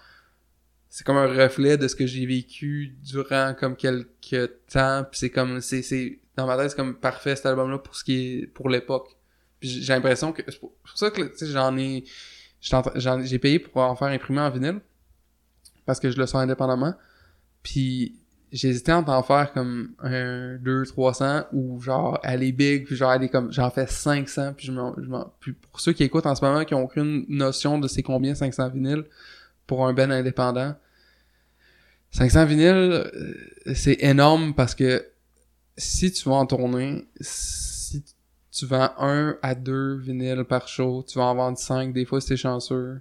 [0.95, 5.31] c'est comme un reflet de ce que j'ai vécu durant comme quelques temps puis c'est
[5.31, 8.15] comme c'est c'est dans ma tête c'est comme parfait cet album là pour ce qui
[8.15, 9.09] est pour l'époque.
[9.59, 12.05] Puis j'ai l'impression que c'est pour ça que tu sais j'en ai
[13.25, 14.81] j'ai payé pour en faire imprimer en vinyle
[15.87, 16.95] parce que je le sens indépendamment
[17.63, 18.17] puis
[18.53, 23.29] hésité entre en faire comme un 2 300 ou genre aller big puis genre aller
[23.29, 24.95] comme j'en fais 500 puis je m'en
[25.41, 28.35] puis pour ceux qui écoutent en ce moment qui ont aucune notion de c'est combien
[28.35, 29.05] 500 vinyles
[29.67, 30.75] pour un band indépendant
[32.15, 35.05] 500 vinyles, euh, c'est énorme parce que
[35.77, 38.05] si tu vas en tournée, si
[38.53, 42.21] tu vends un à deux vinyles par show, tu vas en vendre 5 des fois
[42.21, 43.01] t'es chanceux.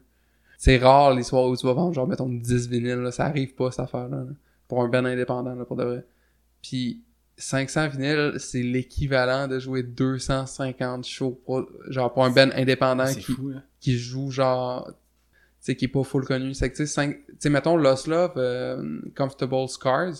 [0.63, 3.11] C'est rare les soirs où tu vas vendre genre mettons 10 vinyles, là.
[3.11, 4.15] ça arrive pas cette affaire-là.
[4.15, 4.31] là.
[4.69, 6.05] Pour un band indépendant, là, pour de vrai.
[6.61, 7.01] Puis
[7.35, 13.21] 500 vinyles, c'est l'équivalent de jouer 250 shows pour, genre pour un band indépendant qui,
[13.23, 13.61] fou, hein.
[13.81, 14.93] qui joue genre tu
[15.59, 18.07] sais qui est pas full connu c'est que tu sais cinq- tu sais mettons Lost
[18.07, 20.13] Love euh, Comfortable Scars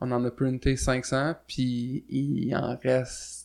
[0.00, 3.41] on en a printé 500 puis il en reste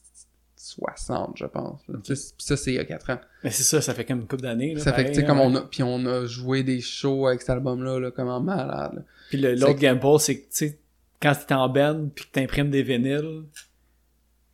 [0.68, 3.94] 60 je pense puis ça c'est il y a 4 ans Mais c'est ça, ça
[3.94, 4.78] fait comme une couple d'années.
[4.78, 5.62] ça fait que tu sais pareil, comme hein.
[5.62, 9.06] on a puis on a joué des shows avec cet album là, comme en malade.
[9.30, 10.80] Puis l'autre gamble, c'est que, tu sais,
[11.22, 13.44] quand t'es en band, puis que t'imprimes des vinyles,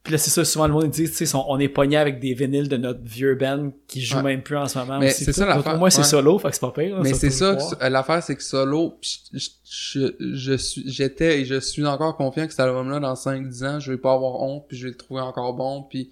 [0.03, 2.33] puis là, c'est ça, souvent, le monde dit, tu sais, on est pogné avec des
[2.33, 4.23] vinyles de notre vieux band qui joue Ouais.
[4.23, 4.99] même plus en ce moment.
[4.99, 6.03] Mais c'est ça Pour l'affaire, moi, c'est ouais.
[6.03, 6.95] solo, fait que c'est pas pire.
[6.97, 7.57] là, Mais c'est ça,
[7.89, 12.59] l'affaire c'est que solo, pis je, suis, j'étais et je suis encore confiant que cet
[12.59, 15.53] album-là, dans 5-10 ans, je vais pas avoir honte, puis je vais le trouver encore
[15.53, 16.11] bon, puis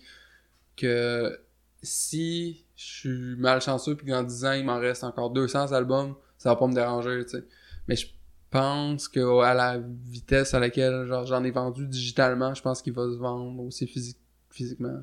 [0.77, 1.37] que
[1.83, 6.15] si je suis malchanceux, puis que dans 10 ans, il m'en reste encore 200 albums,
[6.37, 7.43] ça va pas me déranger, tu sais.
[7.87, 8.07] Mais je
[8.51, 12.93] pense que à la vitesse à laquelle genre j'en ai vendu digitalement, je pense qu'il
[12.93, 14.17] va se vendre aussi physi-
[14.49, 14.99] physiquement.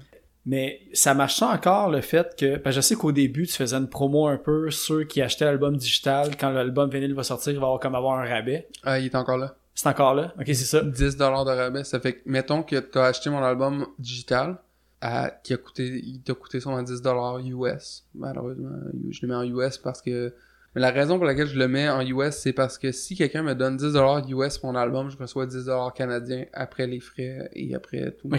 [0.47, 2.61] Mais ça marche ça encore le fait que.
[2.71, 6.37] Je sais qu'au début, tu faisais une promo un peu, ceux qui achetaient l'album digital,
[6.39, 8.69] quand l'album vinyle va sortir, il va avoir comme avoir un rabais?
[8.83, 9.57] Ah, il est encore là.
[9.75, 10.33] C'est encore là?
[10.39, 10.81] Ok, c'est ça.
[10.83, 11.85] 10 dollars de rabais.
[11.85, 14.59] Ça fait que, mettons que t'as acheté mon album digital,
[15.01, 18.05] à, qui a coûté, il t'a coûté seulement 10 dollars US.
[18.15, 18.71] Malheureusement,
[19.11, 20.35] je le mets en US parce que,
[20.79, 23.43] mais la raison pour laquelle je le mets en US, c'est parce que si quelqu'un
[23.43, 27.01] me donne 10 dollars US pour mon album, je reçois 10 dollars canadiens après les
[27.01, 28.31] frais et après tout,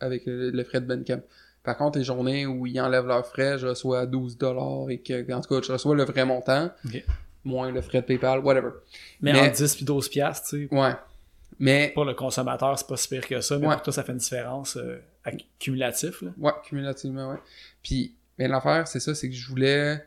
[0.00, 1.22] avec le, le frais de Bandcamp.
[1.62, 5.32] Par contre, les journées où ils enlèvent leurs frais, je reçois 12 dollars et que,
[5.32, 6.70] en tout cas, je reçois le vrai montant,
[7.44, 8.70] moins le frais de PayPal, whatever.
[9.20, 10.92] Mais, Mais- en 10 puis 12 piastres, tu sais, Ouais.
[11.58, 13.74] Mais, pour le consommateur, c'est pas si pire que ça, mais Ouais.
[13.74, 16.30] pour toi, ça fait une différence euh, accumulatif, là.
[16.38, 17.38] Ouais, cumulativement, ouais.
[17.82, 20.04] Puis, mais l'affaire, c'est ça, c'est que je voulais,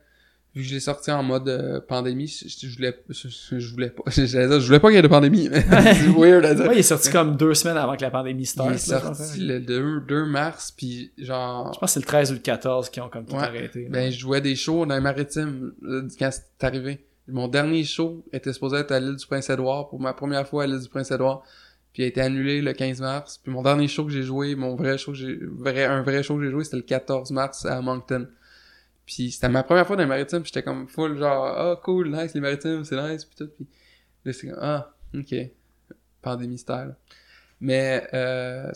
[0.53, 3.59] vu que je l'ai sorti en mode euh, pandémie, je, je- je voulais, je, je-
[3.59, 4.27] je voulais pas, dire,
[4.59, 5.61] je voulais pas qu'il y ait de pandémie, mais
[5.93, 6.65] c'est weird à dire.
[6.67, 8.71] Ouais, il est sorti comme deux semaines avant que la pandémie Il start.
[8.71, 9.45] est je pense, sorti hein.
[9.45, 12.89] le 2, 2 mars, puis genre, Je pense que c'est le 13 ou le 14
[12.89, 13.43] qui ont comme tout Ouais.
[13.43, 13.87] arrêté.
[13.89, 17.05] ben, je jouais des shows dans les maritimes euh, quand c'est arrivé.
[17.27, 20.67] Mon dernier show était supposé être à l'île du Prince-Édouard pour ma première fois à
[20.67, 21.43] l'île du Prince-Édouard.
[21.93, 23.39] Puis il a été annulé le 15 mars.
[23.41, 26.23] Puis mon dernier show que j'ai joué, mon vrai show que j'ai, vrai, un vrai
[26.23, 28.27] show que j'ai joué, c'était le 14 mars à Moncton.
[29.13, 32.33] Puis c'était ma première fois dans les maritimes, j'étais comme full genre, ah cool, nice,
[32.33, 33.51] les maritimes, c'est nice, puis tout.
[33.57, 33.67] Puis
[34.23, 35.35] là, c'est comme, ah, ok.
[36.21, 36.95] Pandémie style.
[37.59, 38.71] Mais, euh,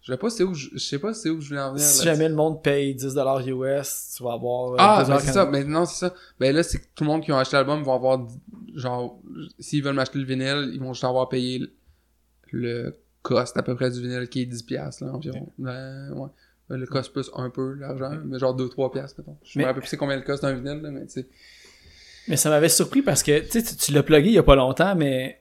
[0.00, 1.84] je sais pas c'est où, je, je sais pas c'est où je voulais en venir.
[1.86, 2.14] si là.
[2.14, 4.72] jamais le monde paye 10$ US, tu vas avoir.
[4.72, 5.46] euh, Ah, ben c'est ça.
[5.46, 6.14] Ben non, c'est ça.
[6.40, 8.26] Ben là, c'est que tout le monde qui a acheté l'album vont avoir,
[8.74, 9.20] genre,
[9.60, 11.62] s'ils veulent m'acheter le vinyle, ils vont juste avoir payé
[12.50, 15.48] le, cost à peu près du vinyle qui est 10 piastres, là, environ.
[15.58, 16.28] Ben, ouais.
[16.68, 19.36] Ben, le cost plus un peu l'argent, mais genre 2-3 piastres, mettons.
[19.44, 21.26] Je Mais- me rappelle plus c'est combien le cost d'un vinyle, là, mais tu sais.
[22.28, 24.56] Mais ça m'avait surpris parce que tu sais, tu- l'as plugué il y a pas
[24.56, 25.40] longtemps, mais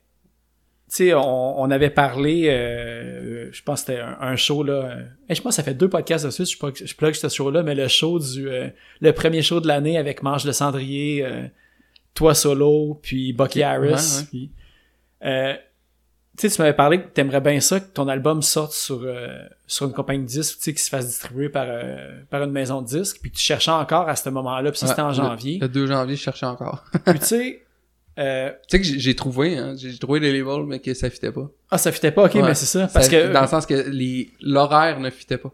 [0.88, 4.74] tu sais, on, on avait parlé, euh, je pense que c'était un, un show là.
[4.74, 7.16] euh, hey, je pense que ça fait deux podcasts de suite, je plug, je plug
[7.16, 8.68] ce show-là, mais le show du, euh,
[9.02, 11.48] le premier show de l'année avec Mange le Cendrier, euh,
[12.14, 13.88] toi solo, puis Bucky Harris.
[13.88, 14.26] ouais, ouais.
[14.30, 14.52] puis,
[15.26, 15.54] euh,
[16.38, 19.28] tu sais, tu m'avais parlé que t'aimerais bien ça, que ton album sorte sur, euh,
[19.68, 22.52] sur une compagnie de disques, tu sais, qui se fasse distribuer par, euh, par une
[22.52, 25.14] maison de disques, puis que tu cherchais encore à ce moment-là, puis ça c'était en
[25.14, 25.60] janvier.
[25.62, 26.84] Le 2 janvier, je cherchais encore.
[27.06, 27.62] Puis tu sais,
[28.20, 29.76] euh, tu sais que j'ai- trouvé, hein.
[29.78, 31.50] J'ai trouvé les labels, mais que ça fitait pas.
[31.72, 33.74] ah ça fitait pas, ok, mais c'est ça, parce Ça- que Dans le sens que
[33.90, 35.52] les, l'horaire ne fitait pas.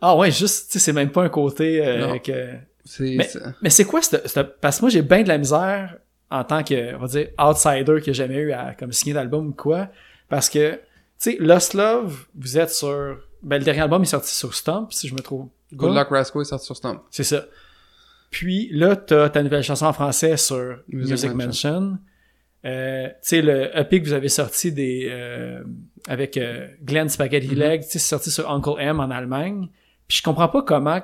[0.00, 2.54] ah ouais, juste, tu sais, c'est même pas un côté euh, que.
[3.00, 3.40] Mais- ça.
[3.62, 5.96] Mais c'est quoi, cette- cette- parce que moi j'ai bien de la misère
[6.32, 9.48] en tant que, on va dire, outsider que j'ai jamais eu à comme signer d'album
[9.48, 9.88] ou quoi,
[10.32, 10.78] parce que, tu
[11.18, 15.06] sais, Lost Love, vous êtes sur, ben le dernier album est sorti sur Stomp, si
[15.06, 15.48] je me trouve.
[15.74, 15.94] Good.
[15.94, 17.02] Luck Rascal est sorti sur Stomp.
[17.10, 17.44] C'est ça.
[18.30, 21.80] Puis là, t'as ta nouvelle chanson en français sur Music Music, Mansion.
[21.80, 21.98] Mansion.
[22.64, 25.62] Euh, tu sais, le EP que vous avez sorti des euh,
[26.08, 27.54] avec euh, Glenn Spaghetti Mm-hmm.
[27.54, 29.68] Leg, tu sais, c'est sorti sur Uncle M en Allemagne.
[30.08, 31.02] Puis je comprends pas comment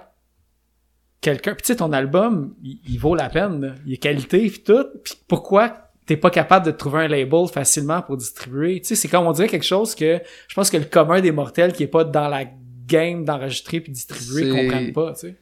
[1.21, 1.53] quelqu'un...
[1.53, 3.61] Puis tu sais, ton album, il, il vaut la peine.
[3.61, 3.75] là.
[3.85, 4.87] Il est qualité, puis tout.
[5.05, 8.81] Puis pourquoi t'es pas capable de trouver un label facilement pour distribuer?
[8.81, 10.21] Tu sais, c'est comme on dirait quelque chose que...
[10.49, 12.45] Je pense que le commun des mortels qui est pas dans la
[12.87, 15.37] game d'enregistrer puis distribuer comprennent pas, tu sais.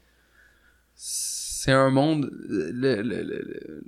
[0.95, 3.83] c'est un monde le, le, le-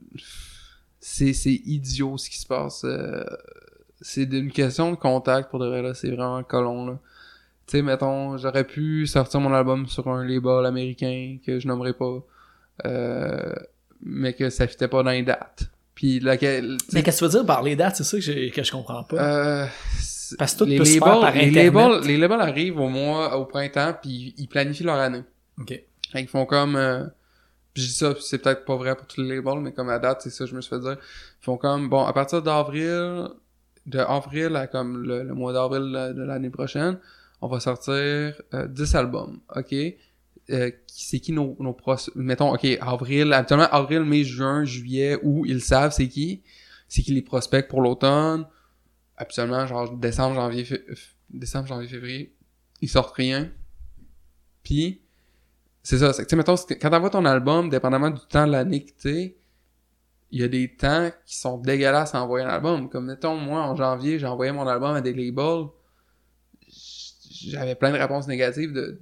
[1.02, 3.24] c'est idiot ce qui se passe euh,
[4.02, 7.00] c'est une question de contact pour de vrai là c'est vraiment colon là
[7.68, 11.94] tu sais mettons j'aurais pu sortir mon album sur un label américain que je nommerai
[11.94, 12.24] pas
[12.86, 13.54] euh,
[14.02, 15.70] mais que ça fitait pas dans les dates
[16.00, 16.78] Puis laquelle...
[16.94, 17.98] Mais qu'est-ce que tu veux dire par les dates?
[17.98, 19.18] C'est ça que, j'ai- que je comprends pas.
[19.18, 19.66] Euh,
[20.38, 21.74] Parce que tout les peut se faire labels, par les Internet.
[21.74, 25.24] labels, les labels arrivent au mois, au printemps, puis ils planifient leur année.
[25.60, 25.68] OK.
[26.12, 27.04] Fait qu'ils font comme, euh,
[27.74, 30.00] puis je dis ça, c'est peut-être pas vrai pour tous les labels, mais comme à
[30.00, 30.96] date, c'est ça que je me suis fait dire.
[31.02, 33.28] Ils font comme, bon, à partir d'avril,
[33.86, 36.98] de avril à comme le, le mois d'avril de de l'année prochaine,
[37.42, 39.76] on va sortir euh, 10 albums, ok?
[40.52, 41.96] Euh, c'est qui nos, nos pros...
[42.16, 46.44] Mettons, ok, avril, actuellement avril, mai, juin, juillet, où ils savent c'est qui.
[46.88, 48.48] C'est qui les prospects pour l'automne.
[49.16, 50.66] Absolument, genre décembre, janvier,
[51.30, 52.36] décembre, janvier, février,
[52.82, 53.52] ils sortent rien.
[54.64, 55.02] Puis,
[55.84, 58.52] c'est ça, c'est que, tu sais, mettons, quand t'envoies ton album, dépendamment du temps de
[58.52, 59.38] l'année que t'es,
[60.32, 62.90] il y a des temps qui sont dégueulasses à envoyer un album.
[62.90, 65.68] Comme, mettons, moi, en janvier, j'ai envoyé mon album à des labels.
[66.68, 69.02] J'avais plein de réponses négatives de,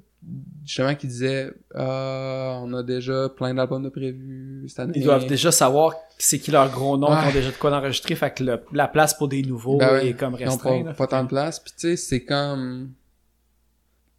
[0.66, 4.94] justement, qui disaient, ah, on a déjà plein d'albums de prévus cette année.
[4.96, 7.22] Ils doivent déjà savoir c'est qui leur gros nom, Ouais.
[7.22, 9.94] qui ont déjà de quoi d'enregistrer, fait que le- la place pour des nouveaux Ben
[9.94, 10.08] ouais.
[10.10, 10.86] est comme restreinte.
[10.86, 11.60] pas, pas tant de place.
[11.60, 12.92] Puis tu sais, c'est comme...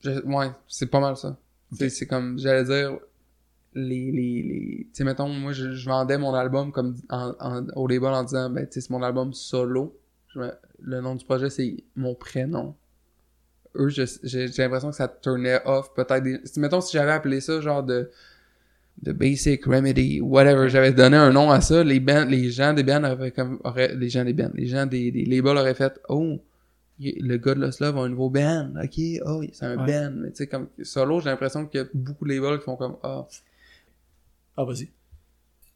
[0.00, 1.36] je- Ouais, c'est pas mal ça.
[1.88, 2.98] C'est comme, j'allais dire,
[3.74, 4.10] les...
[4.12, 4.76] les, les...
[4.84, 8.22] Tu sais, mettons, moi, je, je vendais mon album comme en, en- au label en
[8.24, 9.94] disant, ben, tu sais, c'est mon album solo.
[10.34, 10.40] Je
[10.80, 12.76] le nom du projet, c'est mon prénom.
[13.76, 16.40] Eux, je- j'ai j'ai l'impression que ça turnait off peut-être des...
[16.56, 18.10] Mettons, si j'avais appelé ça genre de
[19.00, 22.82] de Basic Remedy, whatever, j'avais donné un nom à ça, les bands, les gens des
[22.82, 26.00] bands auraient comme, auraient, les gens des bands, les gens des, des labels auraient fait,
[26.08, 26.40] oh,
[26.98, 29.86] le gars de Lost Love a un nouveau band, ok, oh, c'est un Ouais.
[29.86, 32.64] band, mais tu sais, comme, solo, j'ai l'impression qu'il y a beaucoup de labels qui
[32.64, 33.24] font comme, ah,
[34.56, 34.88] Ah, vas-y.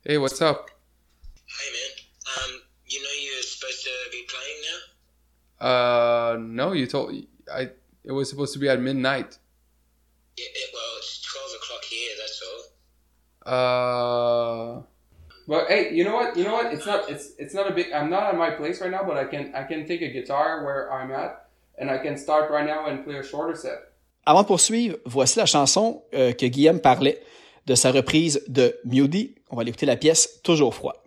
[0.04, 0.68] hey, what's up?
[1.46, 1.92] Hey man,
[2.26, 4.60] um, you know you're supposed to be playing
[5.60, 6.34] now?
[6.34, 7.14] Uh, no, you told,
[7.48, 7.68] I,
[8.04, 9.38] it was supposed to be at midnight.
[10.36, 12.62] Yeah, it, well, it's 12 o'clock here, that's all.
[13.44, 14.82] Uh,
[15.48, 16.36] but hey, you know what?
[16.36, 16.72] You know what?
[16.72, 17.10] It's not.
[17.10, 17.92] It's it's not a big.
[17.92, 20.64] I'm not at my place right now, but I can I can take a guitar
[20.64, 21.48] where I'm at,
[21.78, 23.92] and I can start right now and play a shorter set.
[24.24, 27.20] Avant de poursuivre, voici la chanson euh, que Guillaume parlait
[27.66, 29.34] de sa reprise de Mewdy.
[29.50, 31.01] On va aller écouter la pièce Toujours froid.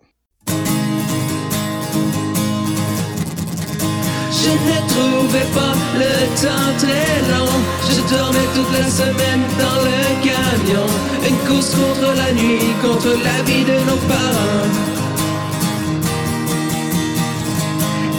[4.46, 7.54] Je ne trouvais pas le temps très long.
[7.90, 10.86] Je dormais toute la semaine dans le camion.
[11.28, 14.70] Une course contre la nuit, contre la vie de nos parents.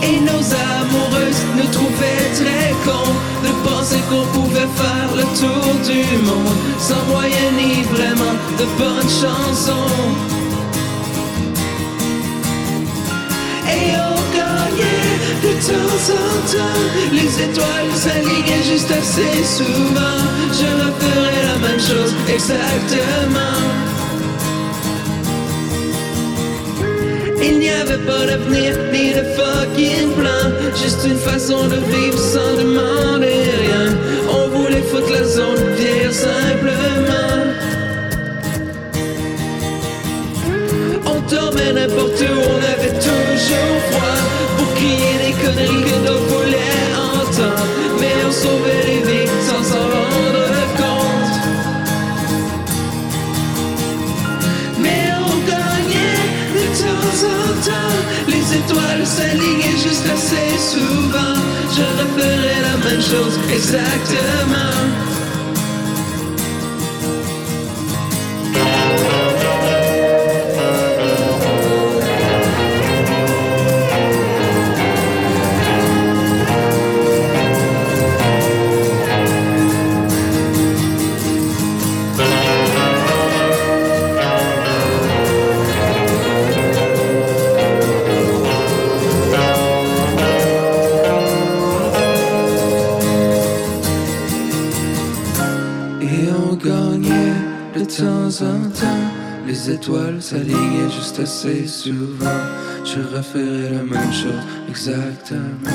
[0.03, 3.15] Et nos amoureuses nous trouvaient très cons
[3.45, 9.13] de penser qu'on pouvait faire le tour du monde sans moyen ni vraiment de bonnes
[9.23, 10.36] chansons.
[17.13, 20.21] Les étoiles s'alignaient juste assez souvent.
[20.53, 23.57] Je referais la même chose exactement.
[27.43, 30.51] Il n'y avait pas d'avenir ni de fucking plan.
[30.83, 33.97] Juste une façon de vivre sans demander rien.
[34.29, 37.36] On voulait foutre la zone vieillir simplement
[41.77, 44.19] n'importe où, on avait toujours froid.
[44.57, 47.67] Pour crier des conneries que d'autres voulaient entendre
[48.01, 50.47] Mais on sauvait les vies sans s'en rendre
[50.81, 51.37] compte.
[54.85, 56.25] Mais on gagnait
[56.57, 57.99] de temps en temps.
[58.33, 61.37] Les étoiles s'alignaient juste assez souvent
[61.77, 65.06] Je referais la même chose exactement
[99.67, 102.25] Les étoiles s'alignaient juste assez souvent
[102.85, 104.31] Je referais la même chose
[104.69, 105.71] exactement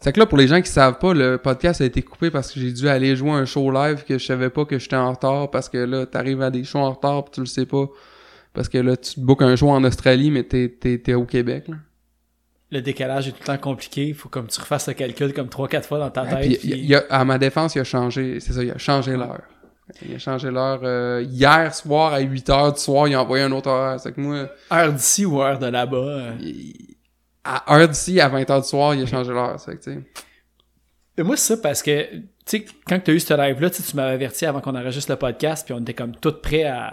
[0.00, 2.52] C'est que là, pour les gens qui savent pas, le podcast a été coupé parce
[2.52, 5.12] que j'ai dû aller jouer un show live que je savais pas que j'étais en
[5.12, 7.86] retard parce que là, t'arrives à des shows en retard pis tu le sais pas.
[8.52, 11.24] Parce que là, tu te bookes un show en Australie, mais t'es, t'es, t'es au
[11.24, 11.76] Québec, là.
[12.70, 14.08] Le décalage est tout le temps compliqué.
[14.08, 16.40] Il faut comme tu refasses le calcul comme 3-4 fois dans ta tête.
[16.40, 18.78] puis, puis- il y a- à ma défense, il a changé, c'est ça, il a
[18.78, 19.42] changé l'heure.
[20.04, 23.52] Il a changé l'heure euh, hier soir à 8h du soir, il a envoyé un
[23.52, 24.00] autre horaire.
[24.00, 25.96] C'est que moi, Heure d'ici ou heure de là-bas.
[25.96, 26.96] euh, il-
[27.44, 29.60] à heure d'ici, à 20h du soir, il a changé l'heure.
[29.60, 30.00] C'est que, tu sais.
[31.18, 33.80] Et moi, c'est ça parce que, tu sais, quand tu as eu ce live-là, tu
[33.80, 36.64] sais, tu m'avais averti avant qu'on enregistre le podcast, puis on était comme tout prêt
[36.64, 36.92] à.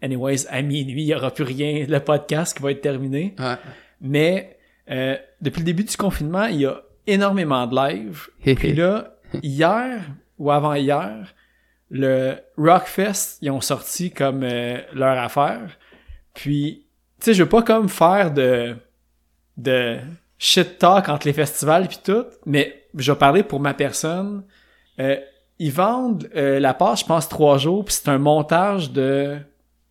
[0.00, 3.34] Anyways, à minuit, il n'y aura plus rien, le podcast qui va être terminé.
[3.36, 3.56] Ouais.
[4.00, 4.57] Mais
[4.90, 8.28] euh, depuis le début du confinement, il y a énormément de live.
[8.42, 10.02] Puis là, hier
[10.38, 11.34] ou avant-hier,
[11.90, 15.78] le Rockfest, ils ont sorti comme euh, leur affaire.
[16.34, 16.86] Puis,
[17.20, 18.76] tu sais, je veux pas comme faire de
[19.56, 19.98] de
[20.38, 24.44] shit talk entre les festivals puis tout, mais je vais parler pour ma personne.
[25.00, 25.16] Euh,
[25.58, 29.38] ils vendent euh, la page, je pense, trois jours, puis c'est un montage de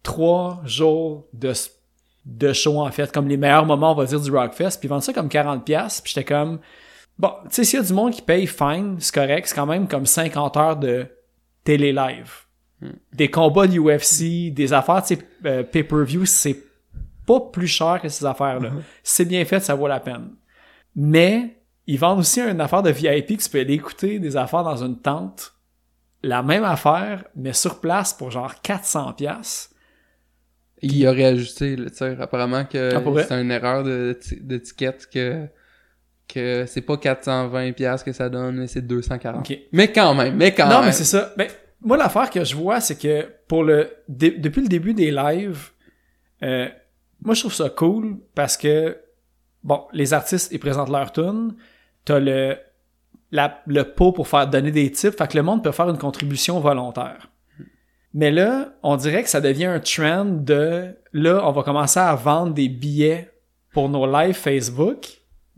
[0.04, 1.52] trois jours de
[2.28, 4.90] de show en fait, comme les meilleurs moments, on va dire, du Rockfest, puis ils
[4.90, 5.64] vendent ça comme 40$,
[6.02, 6.60] puis j'étais comme,
[7.18, 9.66] bon, tu sais, s'il y a du monde qui paye fine, c'est correct, c'est quand
[9.66, 11.08] même comme 50 heures de
[11.64, 12.32] télé live.
[13.14, 16.62] Des combats de UFC, des affaires, tu sais, euh, pay-per-view, c'est
[17.26, 18.72] pas plus cher que ces affaires-là.
[19.04, 20.30] C'est bien fait, ça vaut la peine.
[20.96, 21.58] Mais,
[21.88, 24.84] ils vendent aussi une affaire de VIP que tu peux aller écouter des affaires dans
[24.84, 25.54] une tente.
[26.22, 29.70] La même affaire, mais sur place pour genre 400$.
[30.82, 32.22] Il aurait ajusté le tir.
[32.22, 35.48] Apparemment que Ah, c'est une erreur de- d'étiquette que
[36.28, 39.50] que c'est pas 420 pièces que ça donne, mais c'est 240.
[39.50, 39.58] Ok.
[39.72, 40.88] Mais quand même, mais quand non, même.
[40.88, 41.34] mais c'est ça.
[41.38, 41.48] Ben,
[41.82, 45.70] moi, l'affaire que je vois, c'est que pour le depuis le début des lives,
[46.44, 46.68] euh,
[47.24, 48.98] moi, je trouve ça cool parce que,
[49.64, 51.56] bon, les artistes, ils présentent leur tune.
[52.04, 52.58] T'as le,
[53.32, 55.16] la, le pot pour faire donner des tips.
[55.18, 57.30] Fait que le monde peut faire une contribution volontaire.
[58.20, 62.16] Mais là, on dirait que ça devient un trend de, là, on va commencer à
[62.16, 63.30] vendre des billets
[63.74, 65.06] pour nos lives Facebook.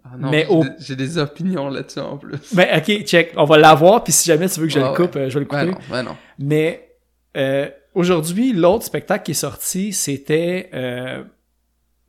[0.03, 2.53] Ah non, mais j'ai au- des- j'ai des opinions là-dessus en plus.
[2.53, 3.32] Ben, ok, check.
[3.38, 4.95] On va l'avoir, puis si jamais tu veux que je Ah le ouais.
[4.97, 5.66] coupe, euh, je vais le couper.
[5.68, 6.16] Ben non, ben non.
[6.38, 6.97] Mais
[7.38, 10.70] euh, aujourd'hui, l'autre spectacle qui est sorti, c'était.
[10.74, 11.24] Euh...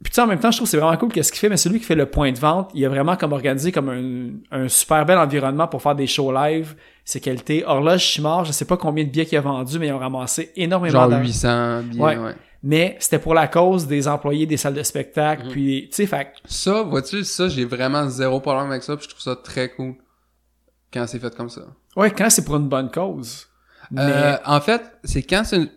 [0.02, 1.50] Puis tu sais, en même temps, je trouve que c'est vraiment cool qu'est-ce qu'il fait,
[1.50, 3.90] mais celui qui fait le point de vente, il a vraiment comme organisé comme
[4.50, 6.74] un, un super bel environnement pour faire des shows live.
[7.10, 7.64] C'est qualité.
[7.64, 10.52] Horloge Chimard, je sais pas combien de billets qu'il a vendu, mais ils ont ramassé
[10.54, 11.24] énormément Genre d'argent.
[11.26, 12.16] 800 billets, Ouais.
[12.16, 12.34] ouais.
[12.62, 15.46] Mais c'était pour la cause des employés des salles de spectacle.
[15.46, 15.50] Mhm.
[15.50, 19.08] Puis, tu sais, fait Ça, vois-tu, ça, j'ai vraiment zéro problème avec ça, puis je
[19.08, 19.94] trouve ça très cool
[20.92, 21.62] quand c'est fait comme ça.
[21.96, 23.48] ouais, quand c'est pour une bonne cause.
[23.90, 25.70] Mais, Euh, en fait, c'est quand c'est une...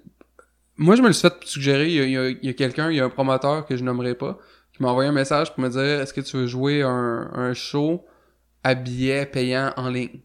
[0.78, 2.50] Moi, je me le suis fait suggérer, il y a, il y a- il y
[2.50, 4.38] a quelqu'un, il y a un promoteur que je nommerai pas,
[4.72, 7.54] qui m'a envoyé un message pour me dire, est-ce que tu veux jouer un, un
[7.56, 8.06] show
[8.64, 10.20] à billets payants en ligne?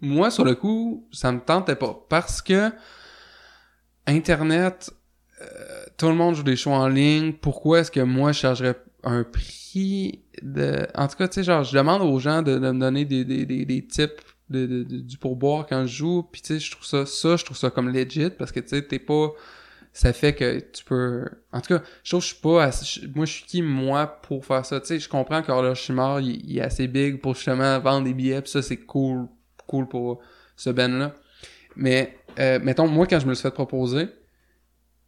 [0.00, 2.70] Moi, sur le coup, ça me tentait pas, parce que
[4.06, 4.90] Internet,
[5.42, 8.76] euh, tout le monde joue des shows en ligne, pourquoi est-ce que moi, je chargerais
[9.02, 10.86] un prix de...
[10.94, 13.24] En tout cas, tu sais, genre, je demande aux gens de, de me donner des,
[13.24, 16.70] des, des, des tips de, de- du pourboire quand je joue, puis tu sais, je
[16.70, 19.30] trouve ça, ça, je trouve ça comme legit, parce que tu sais, t'es pas...
[19.92, 21.24] Ça fait que tu peux...
[21.52, 22.64] En tout cas, je trouve que je suis pas...
[22.64, 24.78] assez- je- moi, je suis qui, moi, pour faire ça?
[24.80, 28.04] Tu sais, je comprends que le Chimard, il, il est assez big pour justement vendre
[28.04, 29.26] des billets, pis ça, c'est cool,
[29.66, 30.20] cool pour
[30.56, 31.14] ce band-là.
[31.76, 34.08] Mais, euh, mettons, moi, quand je me le suis fait proposer,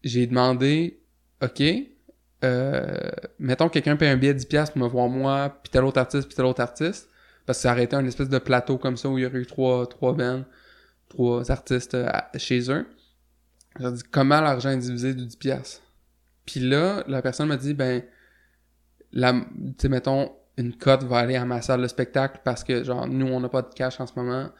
[0.04, 1.00] j'ai demandé,
[1.42, 1.62] OK,
[2.44, 5.84] euh, mettons que quelqu'un paye un billet de 10$ pour me voir moi, puis tel
[5.84, 7.08] autre artiste, puis tel autre artiste,
[7.46, 9.38] parce que ça aurait été un espèce de plateau comme ça où il y aurait
[9.38, 10.44] eu trois, trois bands,
[11.08, 12.86] trois artistes euh, chez eux.
[13.80, 15.80] J'ai dit, comment l'argent est divisé du 10$?
[16.44, 18.02] Puis là, la personne m'a dit, ben,
[19.12, 22.84] la, tu sais, mettons, une cote va aller à ma salle de spectacle parce que,
[22.84, 24.50] genre, nous, on n'a pas de cash en ce moment,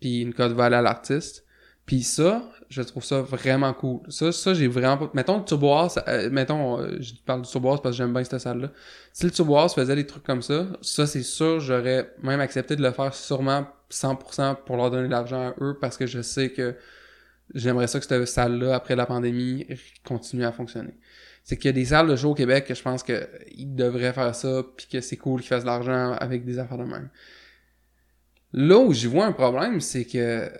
[0.00, 1.44] puis une cote va aller à l'artiste.
[1.84, 4.00] Puis ça, je trouve ça vraiment cool.
[4.08, 5.10] Ça, ça j'ai vraiment pas...
[5.14, 8.12] Mettons le Turbo House, euh, mettons, euh, je parle du Turbo House parce que j'aime
[8.12, 8.70] bien cette salle-là.
[9.12, 12.76] Si le Turbo House faisait des trucs comme ça, ça, c'est sûr, j'aurais même accepté
[12.76, 16.22] de le faire sûrement 100% pour leur donner de l'argent à eux parce que je
[16.22, 16.76] sais que
[17.52, 19.66] j'aimerais ça que cette salle-là, après la pandémie,
[20.04, 20.94] continue à fonctionner.
[21.44, 23.74] C'est qu'il y a des salles de show au Québec que je pense que ils
[23.74, 26.84] devraient faire ça puis que c'est cool qu'ils fassent de l'argent avec des affaires de
[26.84, 27.10] même.
[28.52, 30.50] Là où j'y vois un problème, c'est que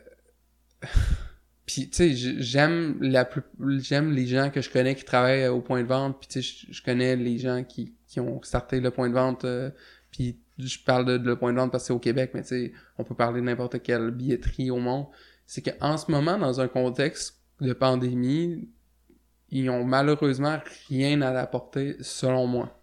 [1.66, 2.12] puis tu sais
[2.43, 3.43] j'aime la plus
[3.80, 6.66] j'aime les gens que je connais qui travaillent au point de vente puis tu sais
[6.66, 9.70] je- je connais les gens qui, qui ont starté le point de vente euh,
[10.11, 12.43] puis je parle de, de le point de vente parce que c'est au Québec mais
[12.43, 15.07] tu sais on peut parler de n'importe quelle billetterie au monde
[15.47, 18.68] c'est qu'en ce moment dans un contexte de pandémie
[19.53, 22.76] ils ont malheureusement rien à apporter selon moi.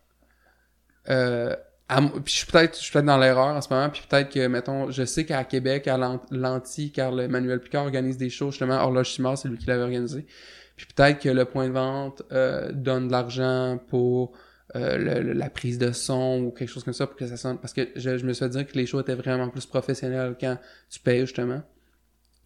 [1.10, 1.56] Euh,
[1.88, 4.32] à puis je suis peut-être je suis peut-être dans l'erreur en ce moment puis peut-être
[4.32, 8.30] que mettons je sais qu'à Québec à Lan- Lanty car le Manuel Picard organise des
[8.30, 10.28] shows justement Horloge Simard c'est lui qui l'avait organisé.
[10.76, 14.34] Puis peut-être que le point de vente euh, donne de l'argent pour
[14.76, 17.38] euh, le- le- la prise de son ou quelque chose comme ça pour que ça
[17.38, 17.58] sonne.
[17.58, 20.38] Parce que je, je me suis fait dire que les shows étaient vraiment plus professionnels
[20.40, 20.58] quand
[20.92, 21.64] tu payes justement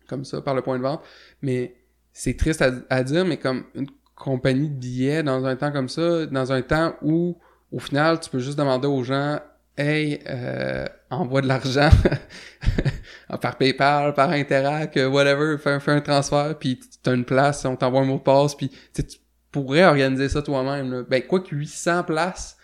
[0.08, 1.04] comme ça par le point de vente.
[1.42, 1.76] Mais
[2.14, 3.66] c'est triste à, à dire mais comme
[4.24, 7.38] compagnie de billets dans un temps comme ça dans un temps où
[7.72, 9.40] au final, tu peux juste demander aux gens
[9.76, 11.90] Hey, euh, envoie de l'argent.
[13.42, 17.76] par PayPal, par Interac, whatever, fais, un- fais un transfert, puis t'as une place, on
[17.76, 19.18] t'envoie un mot de passe, puis tu tu
[19.52, 21.06] pourrais organiser ça toi-même.
[21.10, 22.58] Ben, quoi que 800 places,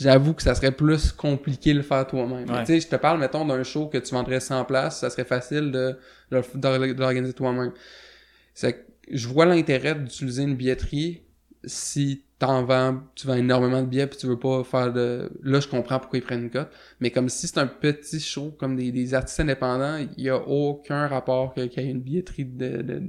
[0.00, 2.48] j'avoue que ça serait plus compliqué de le faire toi-même.
[2.50, 2.60] Ouais.
[2.64, 5.24] Tu sais, je te parle, mettons, d'un show que tu vendrais 100 places, ça serait
[5.24, 5.98] facile de,
[6.30, 7.72] de, de- de l'organiser toi-même.
[8.54, 11.22] C'est je vois l'intérêt d'utiliser une billetterie
[11.64, 15.30] si t'en vends, tu vends énormément de billets puis tu veux pas faire de...
[15.42, 16.70] Là, je comprends pourquoi ils prennent une cote.
[17.00, 21.06] Mais comme si c'est un petit show, comme des, artistes indépendants, il y a aucun
[21.06, 22.82] rapport qu'il y ait une billetterie de...
[22.82, 23.02] de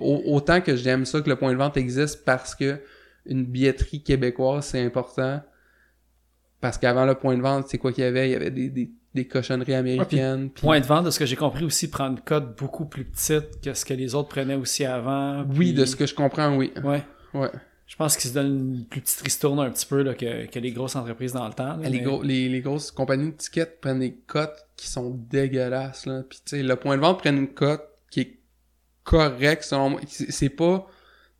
[0.00, 2.80] Autant que j'aime ça que le point de vente existe parce que
[3.26, 5.42] une billetterie québécoise, c'est important.
[6.60, 8.28] Parce qu'avant le point de vente, c'est quoi qu'il y avait?
[8.28, 10.50] Il y avait des, des, des cochonneries américaines.
[10.50, 13.04] puis- Point de vente, de ce que j'ai compris aussi, prend une cote beaucoup plus
[13.04, 15.44] petite que ce que les autres prenaient aussi avant.
[15.56, 16.72] Oui, de ce que je comprends, oui.
[16.84, 17.02] Ouais.
[17.34, 17.50] Ouais.
[17.86, 20.58] Je pense qu'ils se donnent une plus petite ristourne un petit peu là, que, que
[20.58, 21.76] les grosses entreprises dans le temps.
[21.78, 25.10] là, les, mais- gros, les, les grosses compagnies de tickets prennent des cotes qui sont
[25.30, 26.04] dégueulasses.
[26.04, 26.22] Là.
[26.28, 28.38] Puis tu sais, le point de vente prend une cote qui est
[29.04, 30.00] correcte selon moi.
[30.06, 30.86] C'est pas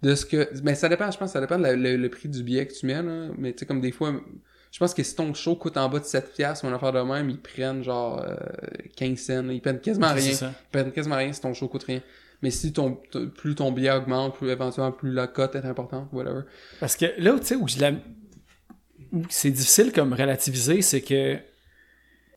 [0.01, 0.49] de ce que...
[0.62, 3.03] Mais ça dépend, je pense, ça dépend le prix du billet que tu mets.
[3.03, 3.29] Là.
[3.37, 4.14] Mais tu sais, comme des fois,
[4.71, 6.93] je pense que si ton show coûte en bas de 7 piastres ou une affaire
[6.93, 8.35] de même, ils prennent genre euh,
[8.97, 9.49] 15 cents.
[9.49, 10.33] Ils prennent quasiment rien.
[10.33, 12.01] Ils prennent quasiment rien si ton show coûte rien.
[12.43, 12.99] Mais si ton
[13.37, 16.43] plus ton billet augmente, plus éventuellement plus la cote est importante, whatever.
[16.79, 17.93] Parce que là, tu sais, où je la-
[19.12, 21.37] où c'est difficile comme relativiser, c'est que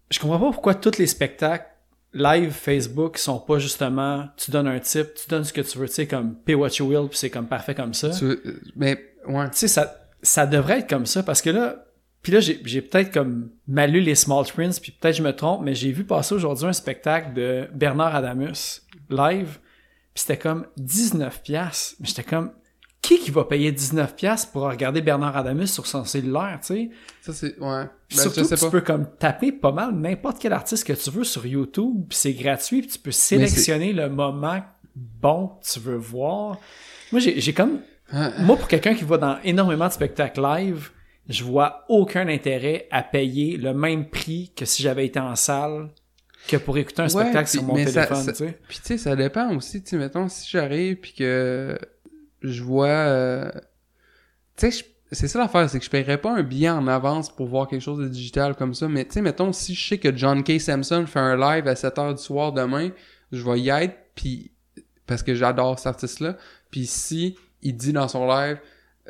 [0.10, 1.66] je comprends pas pourquoi tous les spectacles
[2.14, 5.88] live Facebook sont pas justement tu donnes un type, tu donnes ce que tu veux,
[5.88, 8.10] tu sais, comme pay what you will, puis c'est comme parfait comme ça.
[8.10, 9.50] Tu veux- mais ouais.
[9.52, 11.86] tu sais, ça, ça devrait être comme ça parce que là,
[12.22, 15.36] puis là, j'ai, j'ai peut-être comme mal lu les Small Prints, puis peut-être je me
[15.36, 19.60] trompe, mais j'ai vu passer aujourd'hui un spectacle de Bernard Adamus live,
[20.14, 21.96] puis c'était comme 19 pièces.
[22.00, 22.52] Mais j'étais comme
[23.02, 26.90] qui qui va payer 19 pièces pour regarder Bernard Adamus sur son cellulaire, tu sais?
[27.22, 27.58] Ça, c'est...
[27.60, 27.86] Ouais.
[27.86, 28.70] Ben, Surtout, je sais tu pas.
[28.70, 32.34] peux comme taper pas mal n'importe quel artiste que tu veux sur YouTube, puis c'est
[32.34, 34.62] gratuit, puis tu peux sélectionner le moment
[34.96, 36.60] bon que tu veux voir.
[37.12, 37.80] Moi, j'ai j'ai comme
[38.14, 38.32] Ah.
[38.40, 40.92] moi, pour quelqu'un qui va dans énormément de spectacles live,
[41.30, 45.90] je vois aucun intérêt à payer le même prix que si j'avais été en salle
[46.48, 48.60] que pour écouter un Ouais, spectacle sur mon téléphone, tu sais.
[48.68, 51.78] Puis tu sais, ça dépend aussi, tu sais, mettons, si j'arrive puis que
[52.42, 52.88] je vois...
[52.88, 53.52] euh,
[54.58, 57.46] Tu sais, c'est ça l'affaire, c'est que je paierais pas un billet en avance pour
[57.48, 60.16] voir quelque chose de digital comme ça, mais tu sais, mettons, si je sais que
[60.16, 60.60] John K.
[60.60, 62.90] Samson fait un live à 7h du soir demain,
[63.32, 64.52] je vais y être, puis
[65.06, 66.38] parce que j'adore cet artiste-là,
[66.72, 68.58] puis si il dit dans son live...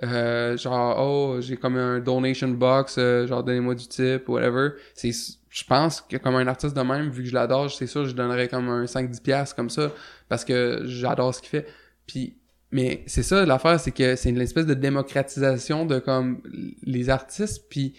[0.03, 4.69] euh, genre oh j'ai comme un donation box euh, genre donnez-moi du type whatever.
[4.93, 5.11] C'est
[5.49, 8.15] je pense que comme un artiste de même vu que je l'adore c'est sûr je
[8.15, 9.91] donnerais comme un 5-10 piastres comme ça
[10.29, 11.67] parce que j'adore ce qu'il fait.
[12.07, 12.37] Puis
[12.71, 16.41] mais c'est ça l'affaire c'est que c'est une espèce de démocratisation de comme
[16.83, 17.93] les artistes puis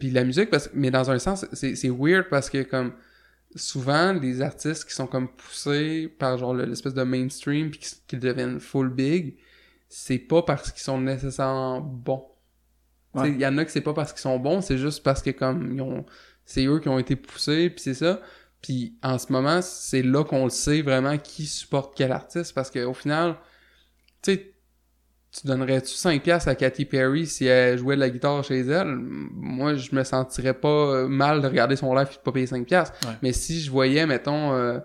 [0.00, 2.92] puis la musique parce mais dans un sens c'est c'est weird parce que comme
[3.54, 8.16] souvent les artistes qui sont comme poussés par genre le- l'espèce de mainstream puis qui
[8.16, 9.36] deviennent full big
[9.94, 12.24] c'est pas parce qu'ils sont nécessairement bons
[13.14, 13.28] Ouais.
[13.30, 15.28] il y en a que c'est pas parce qu'ils sont bons c'est juste parce que
[15.28, 16.06] comme ils ont
[16.46, 18.22] c'est eux qui ont été poussés puis c'est ça
[18.62, 22.70] puis en ce moment c'est là qu'on le sait vraiment qui supporte quel artiste parce
[22.70, 23.36] que au final
[24.22, 24.54] tu sais
[25.30, 28.94] tu donnerais-tu 5 piastres à Katy Perry si elle jouait de la guitare chez elle?
[28.98, 32.46] Moi, je me sentirais pas euh, mal de regarder son live et de pas payer
[32.46, 32.94] 5 piastres.
[33.08, 33.14] Ouais.
[33.22, 34.78] Mais si je voyais, mettons, euh,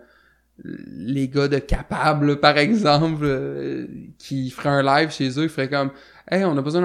[0.63, 3.85] les gars de Capable, par exemple, euh,
[4.17, 5.91] qui feraient un live chez eux, ils feraient comme
[6.31, 6.81] «Hey, on a besoin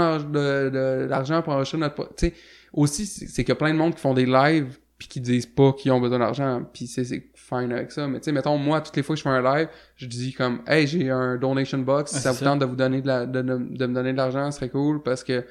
[1.08, 1.94] d'argent pour enregistrer notre...
[1.94, 2.34] po-» Tu sais,
[2.72, 5.20] aussi, c'est c'est qu'il y a plein de monde qui font des lives puis qui
[5.20, 8.06] disent pas qu'ils ont besoin d'argent, puis c'est c'est fine avec ça.
[8.06, 10.32] Mais tu sais, mettons, moi, toutes les fois que je fais un live, je dis
[10.32, 12.44] comme «Hey, j'ai un donation box, si Ouais, ça vous ça.
[12.44, 14.68] tente de vous donner de, la, de, de, de me donner de l'argent, ce serait
[14.68, 15.44] cool, parce que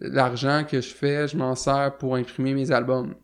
[0.00, 3.14] l'argent que je fais, je m'en sers pour imprimer mes albums.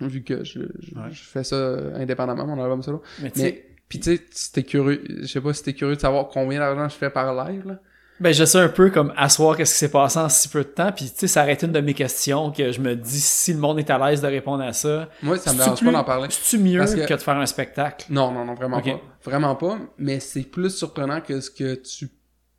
[0.00, 1.10] Vu que je, je, Ouais.
[1.10, 1.56] je fais ça
[1.96, 3.02] indépendamment, mon album solo.
[3.20, 5.72] Mais tu sais, Mais, pis tu sais, si t'es curieux, je sais pas si t'es
[5.72, 7.78] curieux de savoir combien d'argent je fais par live, là.
[8.20, 10.68] Ben, je sais un peu comme asseoir qu'est-ce qui s'est passé en si peu de
[10.68, 13.20] temps, puis tu sais, ça aurait été une de mes questions que je me dis
[13.20, 15.08] si le monde est à l'aise de répondre à ça.
[15.22, 16.26] Moi, ça me dérange pas d'en parler.
[16.30, 17.06] C'est-tu mieux que...
[17.06, 18.06] que- de faire un spectacle?
[18.10, 19.00] Non, non, non, vraiment pas.
[19.22, 22.10] Vraiment pas, mais c'est plus surprenant que ce que tu...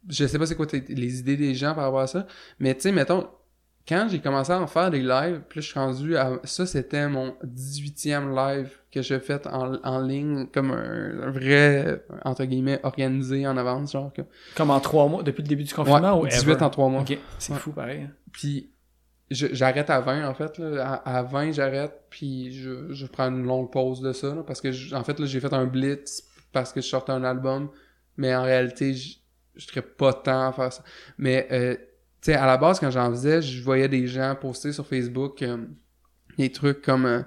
[0.07, 2.25] Je sais pas c'est quoi les idées des gens par rapport à ça,
[2.59, 3.27] mais tu sais, mettons,
[3.90, 6.40] quand j'ai commencé à en faire des lives, puis je suis rendu à...
[6.44, 12.04] Ça, c'était mon 18e live que j'ai fait en, en ligne, comme un, un vrai,
[12.24, 14.14] entre guillemets, organisé en avance, genre.
[14.14, 14.22] que-
[14.56, 16.64] Comme en trois mois, depuis le début du confinement Ouais, ou 18 ever?
[16.64, 17.02] en 3 mois.
[17.02, 17.60] Ok, c'est Ouais.
[17.60, 18.04] fou pareil.
[18.04, 18.12] hein.
[18.32, 18.70] Puis
[19.32, 21.02] j'arrête à 20 en fait là.
[21.06, 24.60] À, à 20 j'arrête puis je, je prends une longue pause de ça là, parce
[24.60, 27.70] que je- en fait là j'ai fait un blitz parce que je sortais un album
[28.18, 29.18] mais en réalité je
[29.56, 30.84] je serais pas tant à faire ça.
[31.20, 31.76] Mais euh,
[32.22, 35.41] tu sais à la base quand j'en faisais, je voyais des gens poster sur Facebook
[35.41, 35.57] euh,
[36.38, 37.22] des trucs comme euh,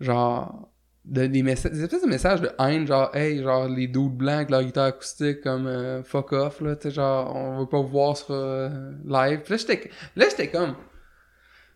[0.00, 0.72] genre,
[1.04, 4.36] de, des, messages, des espèces de messages de haine, genre, hey, genre, les dudes blancs
[4.36, 7.80] avec leur guitare acoustique, comme, euh, fuck off, là, tu sais, genre, on veut pas
[7.80, 8.68] vous voir sur euh,
[9.04, 9.40] live.
[9.44, 10.74] Puis là, j'étais, là, j'étais comme,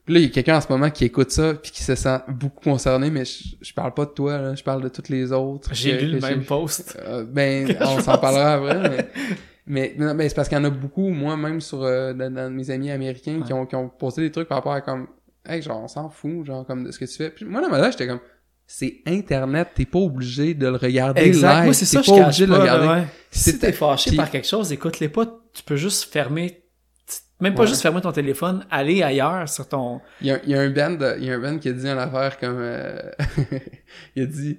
[0.04, 1.94] Puis là, il y a quelqu'un en ce moment qui écoute ça, puis qui se
[1.94, 5.08] sent beaucoup concerné, mais je, je parle pas de toi, là, je parle de tous
[5.08, 5.70] les autres.
[5.72, 6.98] J'ai lu le même post.
[7.04, 9.08] euh, ben, on s'en parlera après, mais,
[9.66, 12.32] mais, non, mais c'est parce qu'il y en a beaucoup, moi, même sur, euh, dans,
[12.32, 15.08] dans mes amis américains, qui, ont, qui ont posté des trucs par rapport à comme,
[15.48, 17.30] hey, genre, on s'en fout, genre, comme de ce que tu fais.
[17.30, 18.20] Puis moi, dans ma j'étais comme,
[18.68, 21.54] c'est Internet, t'es pas obligé de le regarder Exact.
[21.54, 21.64] live.
[21.64, 22.86] Moi, c'est ça, je pas cache obligé de le regarder.
[22.88, 23.06] ouais.
[23.30, 25.26] Si t'es fâché puis- par quelque chose, écoute-les pas.
[25.52, 26.64] Tu peux juste fermer,
[27.40, 27.66] même pas Ouais.
[27.68, 30.00] juste fermer ton téléphone, aller ailleurs sur ton...
[30.20, 31.72] Il y a, il y a un band, il y a un band qui a
[31.72, 32.98] dit une affaire comme, euh,
[34.16, 34.58] il a dit,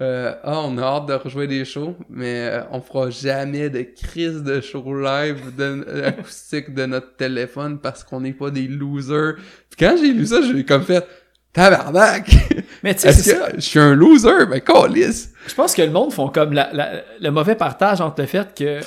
[0.00, 3.82] euh, ah, on a hâte de rejouer des shows, mais euh, on fera jamais de
[3.82, 8.68] crise de show live de, euh, acoustique de notre téléphone parce qu'on n'est pas des
[8.68, 9.34] losers.
[9.70, 11.04] Puis quand j'ai lu ça, j'ai comme fait,
[11.52, 12.30] tabarnak!
[12.84, 13.48] Mais tu sais, c'est ça.
[13.54, 14.46] je suis un loser?
[14.48, 15.32] Ben, câlisse!
[15.48, 18.54] Je pense que le monde font comme la, la- le mauvais partage entre le fait
[18.56, 18.86] que, tu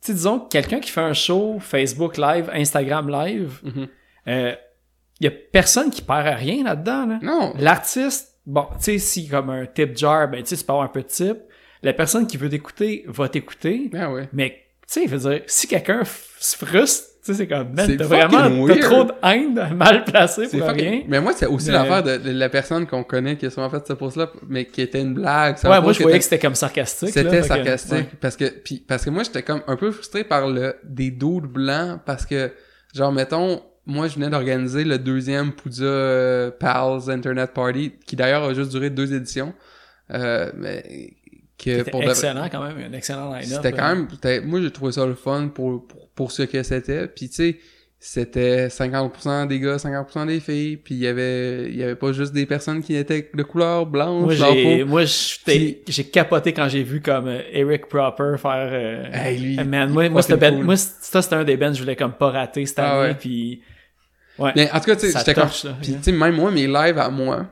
[0.00, 3.86] sais, disons, que quelqu'un qui fait un show Facebook Live, Instagram Live, Mhm.
[4.28, 4.52] euh,
[5.20, 7.06] il y a personne qui perd à rien là-dedans.
[7.06, 7.18] Là.
[7.22, 7.52] Non!
[7.58, 10.86] L'artiste, bon, tu sais, si comme un tip jar, ben tu sais, tu peux avoir
[10.86, 11.36] un peu de tip.
[11.82, 13.88] La personne qui veut t'écouter va t'écouter.
[13.92, 14.28] Ben ouais.
[14.32, 16.02] Mais, tu sais, il veut dire, si quelqu'un
[16.40, 20.02] se frustre, tu sais, c'est comme, man, C'est t'as vraiment, t'as trop de haine mal
[20.04, 21.02] placée C'est pour fucking- rien.
[21.08, 23.68] Mais moi, c'est aussi Mais- l'affaire de, de la personne qu'on connaît qui a souvent
[23.70, 25.56] fait ce post-là, mais qui était une blague.
[25.58, 27.10] C'est Ouais, moi, je voyais que c'était comme sarcastique.
[27.10, 28.08] C'était que- sarcastique ouais.
[28.20, 31.44] parce que puis parce que moi j'étais comme un peu frustré par le des dudes
[31.46, 32.50] blancs parce que
[32.94, 38.44] genre mettons moi je venais d'organiser le deuxième Poudja euh, Pals Internet Party qui d'ailleurs
[38.44, 39.52] a juste duré deux éditions
[40.12, 41.14] euh, mais
[41.58, 43.60] que pour de- excellent quand même, un excellent line-up.
[43.62, 46.62] c'était quand même c'était- moi j'ai trouvé ça le fun pour pour, pour ce que
[46.62, 47.56] c'était puis tu sais
[48.00, 52.12] c'était 50% des gars 50% des filles puis il y avait il y avait pas
[52.12, 54.38] juste des personnes qui étaient de couleur blanche
[54.86, 58.68] Moi, j'ai, j'ai capoté quand j'ai vu comme euh, Eric Proper faire.
[58.72, 60.64] euh, Hey, lui, man, moi, moi, c'était ben, cool.
[60.64, 63.08] moi, ça, c'était un des bands que je voulais comme pas rater cette Ah année.
[63.08, 63.14] ouais.
[63.18, 63.62] Puis,
[64.38, 64.52] ouais.
[64.56, 65.48] Mais en tout cas, tu sais, j'étais comme...
[65.82, 67.46] Puis, tu sais, même moi, mes lives à moi,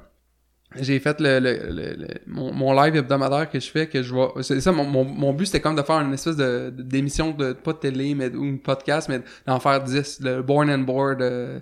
[0.79, 4.13] j'ai fait le, le, le, le- mon, mon live hebdomadaire que je fais, que je
[4.13, 4.35] vois...
[4.43, 7.53] C'est ça, mon, mon, mon but, c'était comme de faire une espèce de d'émission de,
[7.53, 11.23] pas de télé, mais ou une podcast, mais d'en faire 10, le Born and Board
[11.23, 11.61] euh,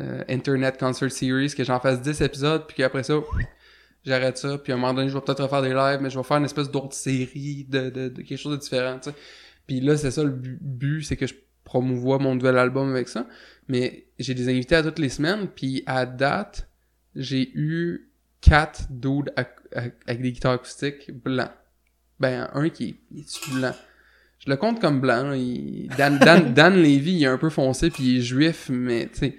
[0.00, 3.14] euh, Internet Concert Series, que j'en fasse 10 épisodes, puis qu'après ça...
[4.04, 6.18] J'arrête ça, puis à un moment donné, je vais peut-être refaire des lives, mais je
[6.18, 9.16] vais faire une espèce d'autre série de, de, de quelque chose de différent, tu sais.
[9.64, 13.08] Puis là, c'est ça le bu- but, c'est que je promouvois mon nouvel album avec
[13.08, 13.26] ça.
[13.68, 16.68] Mais j'ai des invités à toutes les semaines, puis à date,
[17.14, 18.10] j'ai eu
[18.40, 21.50] quatre dudes avec des guitares acoustiques blancs.
[22.20, 23.74] Ben, un qui est, est blanc?
[24.44, 25.30] Je le compte comme blanc.
[25.30, 25.36] là.
[25.36, 29.06] Il- Dan, Dan, Dan Levy, il est un peu foncé, puis il est juif, mais
[29.12, 29.36] tu sais,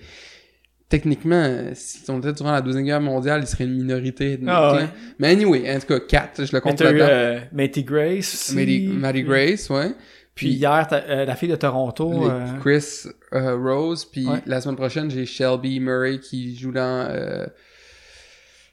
[0.90, 4.40] techniquement, euh, si on était durant la Deuxième Guerre mondiale, il serait une minorité.
[4.48, 4.88] Ah ouais.
[5.20, 7.06] Mais anyway, en tout cas, quatre, je le compte là-dedans.
[7.10, 8.56] euh, Matty Grace aussi.
[9.00, 9.92] Maddie Grace, ouais.
[10.36, 12.28] Puis hier, euh, la fille de Toronto.
[12.30, 14.42] Euh, Chris euh, Rose, puis Ouais.
[14.48, 17.46] la semaine prochaine, j'ai Shelby Murray qui joue dans euh,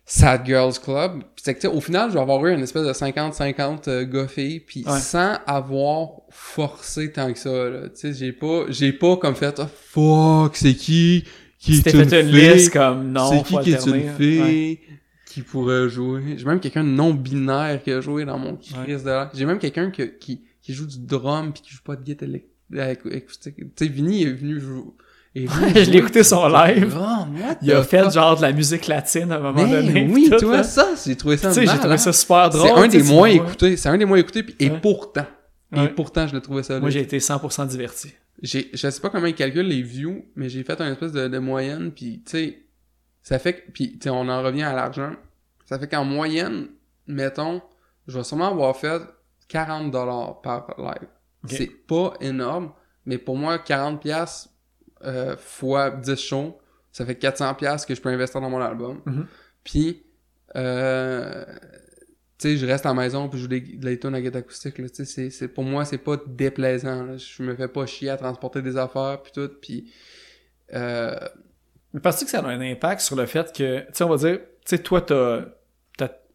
[0.06, 1.22] Sad Girls Club.
[1.36, 4.84] C'est que, au final, je vais avoir eu une espèce de 50-50 euh, gars-filles, puis
[4.86, 4.98] Ouais.
[4.98, 7.50] sans avoir forcé tant que ça.
[7.50, 11.24] Tu sais, j'ai pas, j'ai pas comme fait, oh, fuck, c'est qui?
[11.58, 12.52] Qui est une fait une fille?
[12.54, 14.14] liste comme non, c'est qui qui est une hein.
[14.16, 14.80] fille Ouais.
[15.26, 16.22] qui pourrait jouer?
[16.38, 19.90] J'ai même quelqu'un de non-binaire qui a joué dans mon crise de J'ai même quelqu'un
[19.90, 20.40] qui, qui,
[20.70, 22.28] qui joue du drum puis qui joue pas de guitare
[22.88, 23.56] acoustique.
[23.56, 24.82] Tu sais, Vinny est venu jouer.
[25.34, 26.96] est venu Je l'ai écouté son live.
[27.62, 30.08] Il a fait genre de la musique latine à un moment Mais donné.
[30.12, 30.62] oui, tu vois là.
[30.64, 31.98] ça, j'ai trouvé ça Tu sais, j'ai trouvé malade.
[31.98, 32.68] ça super drôle.
[32.68, 33.76] C'est un des moins écoutés.
[33.76, 34.78] C'est un des moins écoutés puis- et Ouais.
[34.80, 35.26] pourtant.
[35.74, 35.88] Et Ouais.
[35.88, 36.80] pourtant, je l'ai trouvé ça.
[36.80, 38.12] Moi, j'ai été 100% diverti.
[38.42, 41.28] j'ai je sais pas comment ils calculent les views mais j'ai fait un espèce de,
[41.28, 42.62] de moyenne puis tu sais
[43.22, 45.12] ça fait que puis tu sais on en revient à l'argent
[45.66, 46.68] ça fait qu'en moyenne
[47.06, 47.60] mettons
[48.08, 49.02] je vais sûrement avoir fait
[49.50, 51.08] 40 dollars par live
[51.46, 52.72] c'est pas énorme
[53.04, 54.48] mais pour moi 40 pièces
[55.04, 56.58] euh, fois 10 shows
[56.92, 59.26] ça fait 400 pièces que je peux investir dans mon album Mhm.
[59.64, 60.02] puis
[60.56, 61.44] euh,
[62.38, 64.40] tu sais, je reste à la maison puis je joue des, de la à guitare
[64.40, 67.16] acoustique, là, tu sais, c'est, c'est, pour moi, c'est pas déplaisant, là.
[67.18, 69.92] Je me fais pas chier à transporter des affaires puis tout, puis
[70.72, 71.14] euh,
[71.92, 74.16] Mais penses-tu que ça a un impact sur le fait que, tu sais, on va
[74.16, 75.44] dire, tu sais, toi, t'as.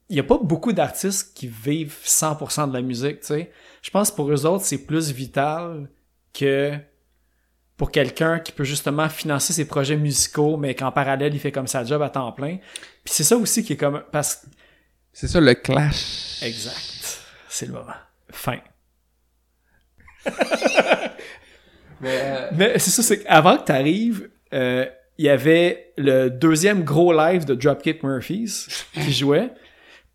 [0.09, 3.51] Il y a pas beaucoup d'artistes qui vivent 100% de la musique, tu sais.
[3.81, 5.89] Je pense que pour eux autres, c'est plus vital
[6.33, 6.73] que
[7.77, 11.67] pour quelqu'un qui peut justement financer ses projets musicaux, mais qu'en parallèle, il fait comme
[11.67, 12.57] sa job à temps plein.
[13.03, 14.03] Puis c'est ça aussi qui est comme.
[14.11, 14.45] Parce
[15.15, 16.43] c'est ça le clash.
[16.43, 17.21] Exact.
[17.47, 17.93] C'est le moment.
[18.31, 18.59] Fin.
[22.01, 24.85] Mais, euh, Mais c'est ça, c'est qu'avant que t'arrives, euh,
[25.17, 29.51] il y avait le deuxième gros live de Dropkick Murphys qui jouait.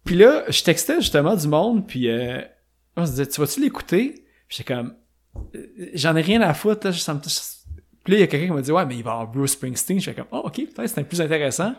[0.05, 2.41] Puis là, je textais justement du monde, puis euh,
[2.97, 4.25] on se disait, tu vas-tu l'écouter?
[4.49, 4.95] J'étais comme,
[5.55, 8.47] euh, j'en ai rien à foutre, là, ça me- Puis là, il y a quelqu'un
[8.47, 10.01] qui m'a dit, ouais, mais il va avoir Bruce Springsteen.
[10.01, 11.75] J'étais comme, oh, ok, peut-être c'était plus intéressant.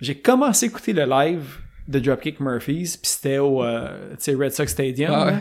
[0.00, 4.66] J'ai commencé à écouter le live de Dropkick Murphys, puis c'était au euh, Red Sox
[4.68, 5.10] Stadium.
[5.12, 5.38] Ah ouais.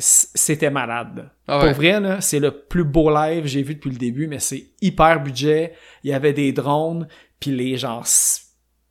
[0.00, 1.30] C'était malade.
[1.48, 4.38] Ah Pour vrai, c'est le plus beau live que j'ai vu depuis le début, mais
[4.38, 5.74] c'est hyper budget.
[6.04, 7.08] Il y avait des drones,
[7.40, 8.02] puis les gens,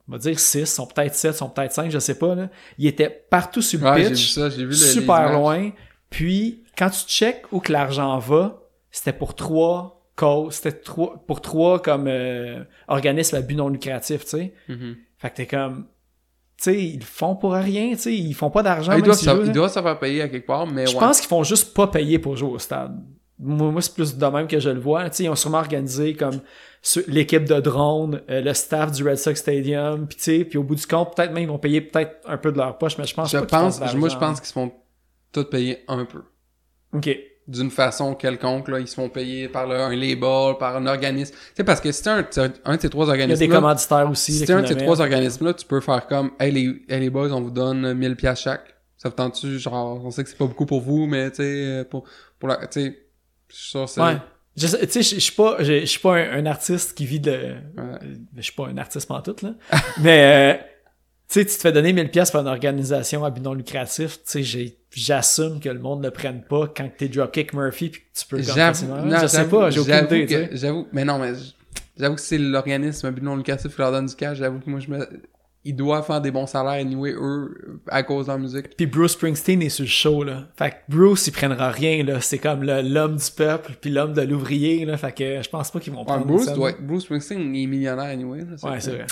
[0.07, 2.35] on va dire 6, sont peut-être 7, sont peut-être 5, je sais pas.
[2.35, 2.49] Là.
[2.77, 5.71] Ils étaient partout sur le Ouais, j'ai vu pitch, ça, j'ai vu super loin.
[6.09, 8.61] Puis, quand tu check où que l'argent va,
[8.91, 14.23] c'était pour trois causes, c'était trois, pour trois comme euh, organismes à but non lucratif,
[14.23, 14.53] tu sais.
[14.69, 14.95] Mhm.
[15.17, 15.87] Fait que t'es comme,
[16.57, 18.91] tu sais, ils le font pour rien, tu sais, ils font pas d'argent.
[18.91, 20.99] Ah, il, même doit s'ils se, faire payer à quelque part, mais Je ouais.
[20.99, 22.97] pense qu'ils font juste pas payer pour jouer au stade.
[23.39, 25.09] Moi, moi, c'est plus de même que je le vois.
[25.09, 26.39] Tu sais, ils ont sûrement organisé comme
[27.07, 30.85] l'équipe de drone, euh, le staff du Red Sox Stadium, puis puis au bout du
[30.87, 33.31] compte, peut-être même ils vont payer peut-être un peu de leur poche, mais je pense
[33.31, 34.71] je pas pense, moi, je pense qu'ils se font
[35.31, 36.21] tout payer un peu.
[36.93, 37.09] Ok.
[37.47, 41.33] D'une façon quelconque, là, ils se font payer par le- un label, par un organisme.
[41.55, 42.25] Tu parce que si t'es un,
[42.65, 44.33] un de ces trois Il y a organismes des commanditaires aussi.
[44.33, 47.09] si t'es un de ces trois organismes-là, tu peux faire comme, hey les, hey, les
[47.09, 48.75] boys, on vous donne 1000 pièces chaque.
[48.97, 51.85] Ça vous tente-tu, genre, on sait que c'est pas beaucoup pour vous, mais tu sais,
[51.89, 52.03] pour,
[52.39, 53.06] pour la, tu sais,
[53.49, 54.01] je suis sûr, c'est...
[54.01, 54.17] Ouais.
[54.55, 57.19] Je sais- Tu sais, je suis pas, je suis pas un, un artiste qui vit
[57.19, 57.31] de.
[57.77, 57.99] Ouais.
[58.35, 59.51] Je suis pas un artiste pantoute, là.
[60.01, 60.63] Mais, euh,
[61.29, 64.15] tu sais, tu te fais donner 1000 pièces par une organisation à but non lucratif.
[64.17, 68.01] Tu sais, j'ai- j'assume que le monde ne prenne pas quand t'es Dropkick Murphy puis
[68.01, 70.55] que tu peux facilement- non, Je sais pas, j'ai aucune idée, que-.
[70.55, 71.33] J'avoue, mais non, mais
[71.97, 74.37] j'avoue que c'est l'organisme à but non lucratif qui leur donne du cash.
[74.39, 75.07] J'avoue que moi, je me,
[75.67, 78.75] ils doivent faire des bons salaires anyway, eux, à cause de leur musique.
[78.75, 80.47] Puis Bruce Springsteen est sur le show, là.
[80.57, 82.21] Fait que Bruce, il prendra rien, là.
[82.21, 84.97] C'est comme l'homme du peuple puis l'homme de l'ouvrier, là.
[84.97, 86.75] Fait que je pense pas qu'ils vont Ouais, prendre Bruce ça, doit là.
[86.77, 88.39] être- Bruce Springsteen, il est millionnaire anyway.
[88.39, 89.05] là, Ouais, c'est vrai.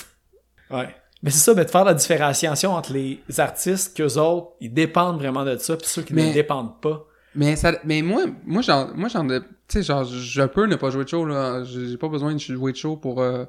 [0.72, 0.88] Ouais.
[1.24, 5.18] Mais c'est ça, mais de faire la différenciation entre les artistes qu'eux autres, ils dépendent
[5.18, 7.06] vraiment de ça, puis ceux qui Mais- ne dépendent pas.
[7.34, 10.76] Mais ça, mais moi, moi, j'en, moi, j'en, ai- tu sais, genre, je peux ne
[10.76, 11.64] pas jouer de show, là.
[11.64, 13.44] J'ai j'ai pas besoin de jouer de show pour, euh,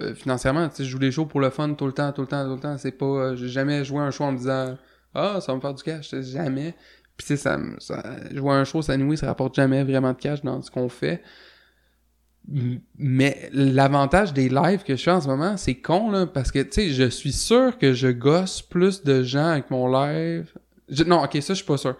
[0.00, 2.22] euh, financièrement, tu sais, je joue des shows pour le fun tout le temps, tout
[2.22, 2.76] le temps, tout le temps.
[2.78, 4.76] C'est pas, euh, j'ai jamais joué un show en me disant,
[5.14, 6.74] ah, ça va me faire du cash, tu sais, jamais.
[7.16, 8.02] Puis tu sais, ça, ça,
[8.32, 11.22] jouer un show, ça nous, ça rapporte jamais vraiment de cash dans ce qu'on fait.
[12.98, 16.58] Mais l'avantage des lives que je fais en ce moment, c'est con, là, parce que,
[16.58, 20.52] tu sais, je suis sûr que je gosse plus de gens avec mon live.
[21.06, 21.96] Non, ok, ça, je suis pas sûr.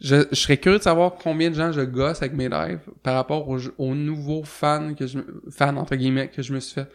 [0.00, 3.14] Je, je serais curieux de savoir combien de gens je gosse avec mes lives par
[3.14, 5.18] rapport aux, aux nouveaux fans que je
[5.50, 6.88] fans entre guillemets que je me suis fait.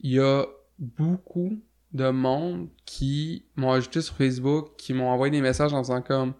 [0.00, 0.44] Il y a
[0.78, 1.58] beaucoup
[1.92, 6.34] de monde qui m'ont ajouté sur Facebook, qui m'ont envoyé des messages en disant comme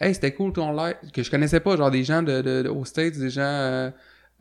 [0.00, 2.68] Hey, c'était cool ton live que je connaissais pas, genre des gens de, de, de-
[2.68, 3.90] aux States, des gens euh,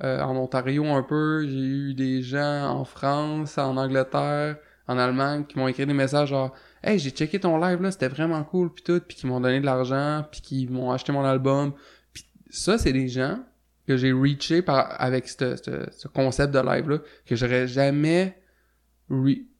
[0.03, 4.57] euh, en Ontario un peu, j'ai eu des gens en France, en Angleterre,
[4.87, 6.53] en Allemagne qui m'ont écrit des messages genre
[6.83, 9.59] Hey, j'ai checké ton live là, c'était vraiment cool puis tout, puis qui m'ont donné
[9.59, 11.73] de l'argent, puis qui m'ont acheté mon album.
[12.13, 13.39] Puis ça c'est des gens
[13.87, 18.37] que j'ai reaché par avec ce, ce, ce concept de live là que j'aurais jamais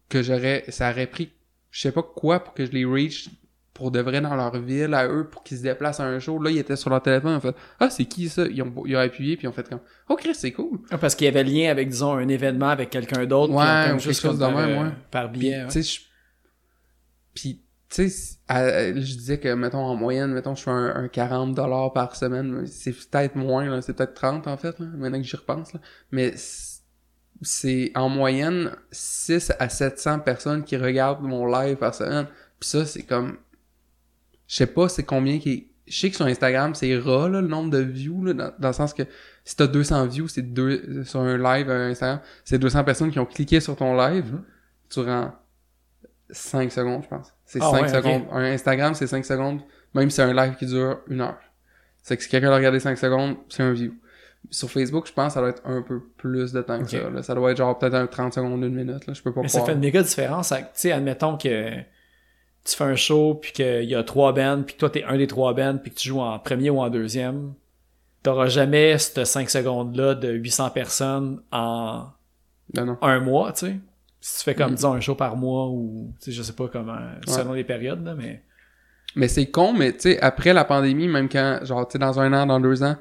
[0.10, 1.32] que j'aurais ça aurait pris
[1.72, 3.30] je sais pas quoi pour que je les reach
[3.74, 6.42] pour de vrai dans leur ville à eux pour qu'ils se déplacent à un show
[6.42, 8.46] là ils étaient sur leur téléphone ils ont fait ah c'est qui ça?
[8.46, 10.98] Ils ont, ils ont appuyé puis ils ont fait comme oh Chris c'est cool Ah,
[10.98, 13.54] Parce qu'il y avait lien avec, disons, un événement avec quelqu'un d'autre.
[13.54, 14.92] Ouais, puis ou quelque chose de même, euh, ouais.
[15.12, 16.02] Par Puis, tu sais, je-
[17.34, 21.56] Puis, tu sais, je disais que, mettons, en moyenne, mettons, je fais un, un 40
[21.56, 22.66] dollars par semaine.
[22.68, 23.82] C'est peut-être moins, là.
[23.82, 25.80] C'est peut-être 30, en fait, là, maintenant que j'y repense, là.
[26.12, 26.34] Mais
[27.42, 32.28] c'est, en moyenne, 6 à 700 personnes qui regardent mon live par semaine.
[32.60, 33.38] Puis ça, c'est comme...
[34.48, 35.68] Je sais pas c'est combien qui...
[35.88, 38.68] Je sais que sur Instagram, c'est ras, là, le nombre de views, là, dans, dans
[38.68, 39.04] le sens que
[39.44, 43.18] si t'as 200 views, c'est deux, sur un live à Instagram, c'est 200 personnes qui
[43.20, 44.40] ont cliqué sur ton live
[44.94, 45.34] durant
[46.30, 47.34] 5 secondes, je pense.
[47.46, 47.96] C'est Ah 5 ouais, ok.
[47.96, 48.24] secondes.
[48.32, 49.62] Un Instagram, c'est 5 secondes,
[49.96, 51.40] même si c'est un live qui dure une heure.
[52.04, 53.94] C'est que si quelqu'un a regardé 5 secondes, c'est un view.
[54.52, 57.10] Sur Facebook, je pense que ça doit être un peu plus de temps que ça.
[57.10, 57.22] Là.
[57.22, 59.06] Ça doit être genre peut-être un 30 secondes, une minute.
[59.06, 59.14] Là.
[59.14, 60.50] Je peux pas Mais ça fait une méga différence.
[60.50, 61.72] Tu sais, admettons que
[62.66, 65.18] tu fais un show, puis qu'il y a trois bands, puis que toi, t'es un
[65.18, 67.54] des trois bands, puis que tu joues en premier ou en deuxième.
[68.24, 72.08] T'auras jamais cette 5 secondes-là de 800 personnes en
[72.76, 72.98] non.
[73.02, 73.80] un mois, tu sais.
[74.20, 74.76] Si tu fais comme, Mm.
[74.76, 78.04] disons, un show par mois, ou, tu sais, je sais pas comment, selon les périodes,
[78.04, 78.44] là, mais...
[79.16, 82.20] Mais c'est con, mais tu sais, après la pandémie, même quand, genre, tu sais, dans
[82.20, 82.98] un an, dans deux ans,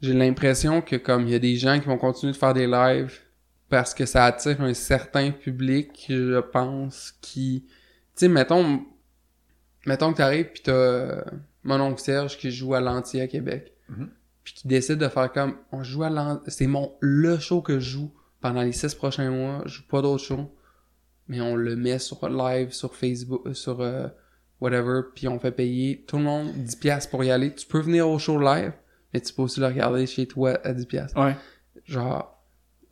[0.00, 2.66] j'ai l'impression que comme il y a des gens qui vont continuer de faire des
[2.66, 3.18] lives
[3.68, 7.64] parce que ça attire un certain public, je pense, qui...
[7.66, 7.72] Tu
[8.14, 8.82] sais, mettons,
[9.86, 11.22] mettons que t'arrives pis t'as euh,
[11.64, 13.74] mon oncle Serge qui joue à l'Anti à Québec.
[13.88, 14.10] Mhm.
[14.42, 17.78] Puis qui décide de faire comme, on joue à l'Anti, c'est mon, le show que
[17.78, 20.50] je joue pendant les six prochains mois, je joue pas d'autres shows,
[21.26, 24.08] mais on le met sur live, sur Facebook, euh, sur euh,
[24.60, 27.54] whatever, puis on fait payer tout le monde 10 piastres pour y aller.
[27.54, 28.72] Tu peux venir au show live,
[29.12, 31.18] mais tu peux aussi le regarder chez toi à 10 piastres.
[31.20, 31.34] Ouais.
[31.84, 32.34] Genre,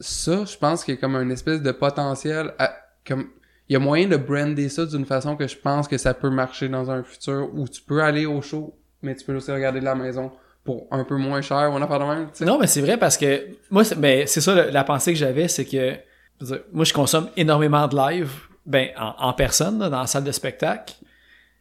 [0.00, 2.74] ça, je pense qu'il y a comme un espèce de potentiel à-
[3.06, 3.28] comme
[3.68, 6.30] il y a moyen de brander ça d'une façon que je pense que ça peut
[6.30, 9.80] marcher dans un futur où tu peux aller au show, mais tu peux aussi regarder
[9.80, 10.30] de la maison
[10.64, 12.28] pour un peu moins cher ou on a pas de même.
[12.42, 15.18] Non, mais c'est vrai parce que moi, c'est ben, c'est ça la, la pensée que
[15.18, 15.94] j'avais, c'est que
[16.40, 18.30] dire, moi, je consomme énormément de live,
[18.66, 20.94] ben, en, en personne, là, dans la salle de spectacle.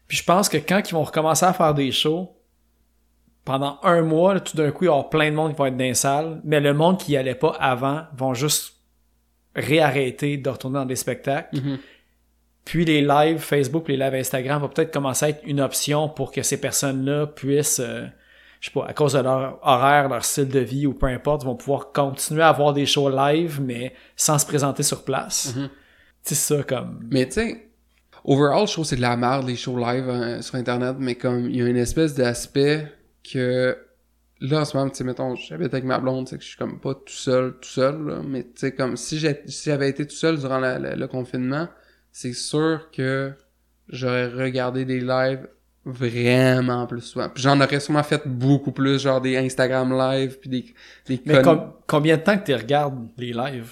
[0.08, 2.30] Puis je pense que quand ils vont recommencer à faire des shows,
[3.46, 5.68] pendant un mois, là, tout d'un coup, il y avoir plein de monde qui va
[5.68, 8.74] être dans les salles, mais le monde qui y allait pas avant vont juste
[9.56, 11.56] réarrêter de retourner dans des spectacles.
[11.56, 11.78] Mhm.
[12.66, 16.32] Puis les lives Facebook, les lives Instagram vont peut-être commencer à être une option pour
[16.32, 18.08] que ces personnes-là puissent, euh,
[18.60, 21.44] je sais pas, à cause de leur horaire, leur style de vie ou peu importe,
[21.44, 25.54] vont pouvoir continuer à avoir des shows live, mais sans se présenter sur place.
[25.56, 25.70] Mhm.
[26.24, 27.08] C'est ça comme.
[27.12, 27.70] Mais tu sais,
[28.24, 31.14] overall, je trouve que c'est de la merde les shows live euh, sur internet, mais
[31.14, 32.92] comme il y a une espèce d'aspect
[33.32, 33.78] que
[34.42, 36.58] là en ce moment, tu sais, mettons, j'habite avec ma blonde, c'est que je suis
[36.58, 39.90] comme pas tout seul, tout seul, là, mais tu sais, comme si j'ai- si j'avais
[39.90, 41.68] été tout seul durant la- la- le confinement,
[42.12, 43.34] c'est sûr que
[43.90, 45.48] j'aurais regardé des lives
[45.86, 47.30] vraiment plus souvent.
[47.30, 50.74] Puis j'en aurais sûrement fait beaucoup plus, genre des Instagram live, puis des,
[51.06, 53.72] des Mais com- combien de temps que tu regardes les lives?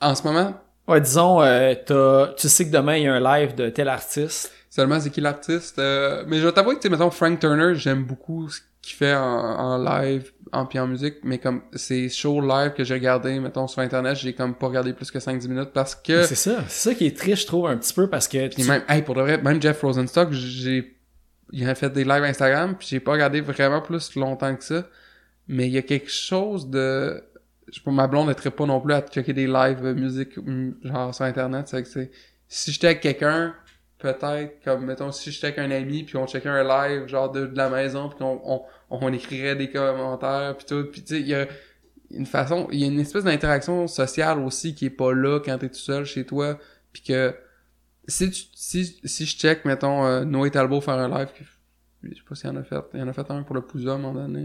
[0.00, 0.54] En ce moment,
[0.88, 3.88] Ouais, disons, euh, t'as- tu sais que demain il y a un live de tel
[3.88, 4.50] artiste.
[4.70, 5.78] Seulement, c'est qui l'artiste?
[5.78, 8.96] Euh, mais je vais t'avouer que, tu sais, mettons, Frank Turner, j'aime beaucoup ce qu'il
[8.96, 12.94] fait en, en live, en puis en musique, mais comme ces shows live que j'ai
[12.94, 16.22] regardé, mettons, sur Internet, j'ai comme pas regardé plus que 5-10 minutes parce que...
[16.24, 16.64] C'est ça.
[16.68, 18.46] C'est ça qui est triste, je trouve, un petit peu, parce que...
[18.48, 20.96] Puis tu- même, hey, pour de vrai, même Jeff Rosenstock, j'ai...
[21.52, 24.86] Il a fait des lives Instagram, puis j'ai pas regardé vraiment plus longtemps que ça.
[25.48, 27.22] Mais il y a quelque chose de...
[27.72, 30.74] Je pas, ma blonde ne pas non plus à checker des lives euh, musique, mm,
[30.84, 31.68] genre sur Internet.
[31.68, 32.10] C'est que c'est...
[32.48, 33.54] Si j'étais avec quelqu'un,
[33.98, 37.46] peut-être, comme, mettons, si j'étais avec un ami, puis on checkait un live, genre, de,
[37.46, 40.90] de la maison, puis on, on, on écrirait des commentaires, puis tout.
[40.90, 41.46] Puis tu sais, il y a
[42.10, 42.68] une façon...
[42.72, 45.74] Il y a une espèce d'interaction sociale aussi qui est pas là quand t'es tout
[45.74, 46.58] seul chez toi,
[46.92, 47.34] puis que
[48.08, 51.28] si, tu, si, si je check, mettons, euh, Noé Talbot faire un live,
[52.02, 53.92] je sais pas s'il en a fait, il en a fait un pour le Pouza
[53.92, 54.40] à un moment donné.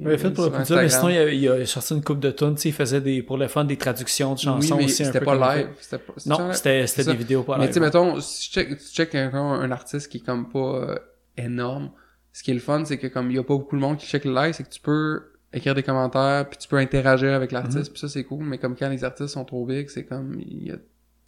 [0.00, 2.18] Il avait fait pour le ça, mais sinon il a, il a sorti une coupe
[2.20, 5.20] de sais, il faisait des, pour le fun des traductions de chansons oui, mais c'était
[5.20, 5.68] pas live.
[5.80, 7.68] C'était pas, Non, c'était c'était des vidéos pas Mais live.
[7.68, 10.58] tu sais, mettons, si tu check, tu check un, un artiste qui est comme pas
[10.58, 10.98] euh,
[11.36, 11.90] énorme,
[12.32, 13.98] ce qui est le fun, c'est que comme il y a pas beaucoup de monde
[13.98, 15.22] qui check le live, c'est que tu peux
[15.52, 17.92] écrire des commentaires, puis tu peux interagir avec l'artiste, Mhm.
[17.92, 20.66] puis ça c'est cool, mais comme quand les artistes sont trop big, c'est comme il
[20.68, 20.76] y a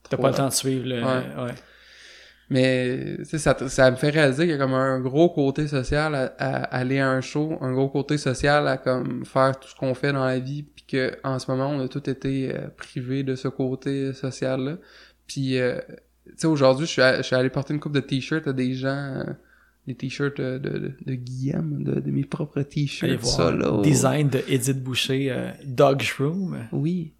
[0.09, 0.97] T'as pas le temps de suivre le...
[0.97, 1.44] Ouais.
[1.44, 1.55] ouais.
[2.50, 5.66] Mais tu sais, ça, ça me fait réaliser qu'il y a comme un gros côté
[5.66, 9.68] social à, à aller à un show, un gros côté social à comme faire tout
[9.68, 12.54] ce qu'on fait dans la vie, puis que en ce moment on a tous été
[12.54, 14.76] euh, privés de ce côté social là.
[15.26, 15.78] Puis euh,
[16.26, 18.52] tu sais aujourd'hui je suis à- je suis allé porter une coupe de t-shirts à
[18.52, 19.24] des gens, euh,
[19.86, 23.10] des t-shirts de, de, de, de Guillaume, de, de mes propres t-shirts.
[23.82, 26.58] Design de Edith Boucher, euh, Dog Shroom.
[26.72, 27.12] Oui.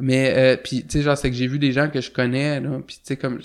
[0.00, 2.60] Mais, euh, puis, tu sais, genre, c'est que j'ai vu des gens que je connais,
[2.60, 3.40] là, puis tu sais, comme,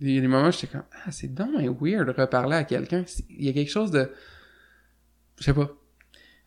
[0.00, 1.50] il y a des moments où j'étais comme, ah, c'est donc
[1.80, 3.04] weird de reparler à quelqu'un.
[3.30, 4.10] Il y a quelque chose de,
[5.38, 5.70] je sais pas.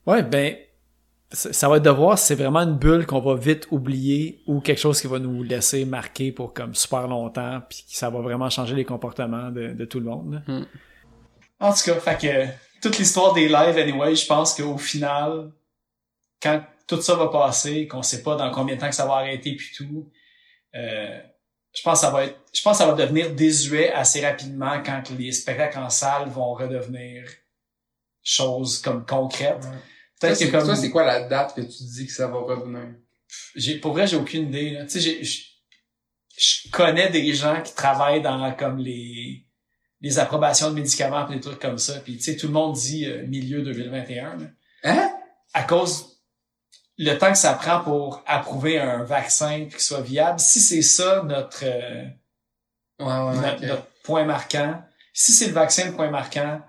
[0.05, 0.55] Ouais, ben,
[1.31, 4.61] ça va être de voir si c'est vraiment une bulle qu'on va vite oublier ou
[4.61, 8.21] quelque chose qui va nous laisser marquer pour comme super longtemps, puis que ça va
[8.21, 10.33] vraiment changer les comportements de, de tout le monde.
[10.33, 10.53] là.
[10.53, 10.65] Hmm.
[11.59, 15.51] En tout cas, fait que toute l'histoire des lives, anyway, je pense qu'au final,
[16.41, 19.13] quand tout ça va passer, qu'on sait pas dans combien de temps que ça va
[19.15, 20.11] arrêter puis tout,
[20.75, 21.19] euh,
[21.75, 24.81] je pense que ça va être, je pense que ça va devenir désuet assez rapidement
[24.83, 27.27] quand les spectacles en salle vont redevenir
[28.23, 29.67] choses comme concrètes.
[30.19, 32.95] Peut-être que comme quoi la date que tu dis que ça va revenir?
[33.55, 38.53] j'ai pour vrai j'ai aucune idée tu sais je- connais des gens qui travaillent dans
[38.55, 39.45] comme les
[40.01, 42.75] les approbations de médicaments et des trucs comme ça puis tu sais tout le monde
[42.75, 44.45] dit euh, milieu 2021 là.
[44.83, 45.11] Hein?
[45.53, 46.14] à cause
[46.97, 51.23] le temps que ça prend pour approuver un vaccin qu'il soit viable si c'est ça
[51.23, 52.05] notre euh,
[52.97, 54.81] Ouais, ouais, notre, point marquant
[55.13, 56.61] si c'est le vaccin le point marquant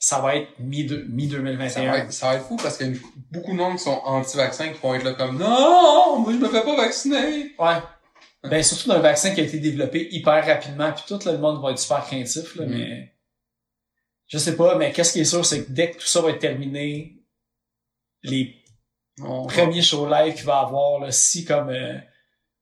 [0.00, 2.94] ça va être mi mi Ça 2021 va, être, ça va être fou parce qu'il
[2.94, 3.00] y a
[3.30, 6.48] beaucoup de monde qui sont anti-vaccins qui vont être là comme non, moi je me
[6.48, 7.54] fais pas vacciner.
[7.58, 7.76] Ouais.
[8.44, 11.60] Ben, surtout d'un vaccin qui a été développé hyper rapidement, puis tout là, le monde
[11.60, 12.70] va être super craintif, là, Mhm.
[12.78, 13.14] mais
[14.28, 16.30] je sais pas, mais qu'est-ce qui est sûr, c'est que dès que tout ça va
[16.30, 17.16] être terminé,
[18.22, 18.57] les
[19.48, 21.94] Premiers shows live qu'il va avoir, là, si comme euh,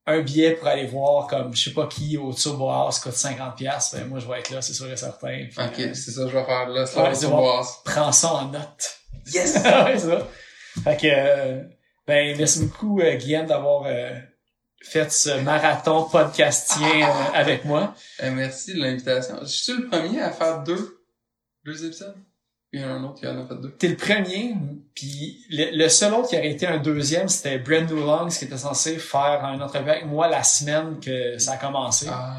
[0.07, 3.55] un billet pour aller voir comme je sais pas qui au Turbo House coûte 50$,
[3.57, 5.47] piastres, ben moi je vais être là, c'est sûr et certain.
[5.51, 7.37] Puis, Ok, euh, c'est ça que je vais faire là, Ouais, c'est bon.
[7.39, 7.83] voir.
[7.85, 8.99] prends ça en note.
[9.33, 9.57] Yes!
[9.65, 10.29] ouais, ça.
[10.85, 11.63] Fait que, euh,
[12.07, 14.11] ben, merci beaucoup, euh, Guillaume, d'avoir euh,
[14.83, 17.95] fait ce marathon podcastien avec moi.
[18.23, 19.39] Eh, merci de l'invitation.
[19.41, 21.03] Je suis le premier à faire deux,
[21.65, 22.15] deux épisodes.
[22.77, 23.71] Il y en a un autre qui en a fait deux.
[23.73, 24.55] T'es le premier,
[24.95, 28.59] puis le, le seul autre qui aurait été un deuxième, c'était Brent Newlongs qui était
[28.59, 32.07] censé faire un entrevue avec moi la semaine que ça a commencé.
[32.11, 32.35] Ah.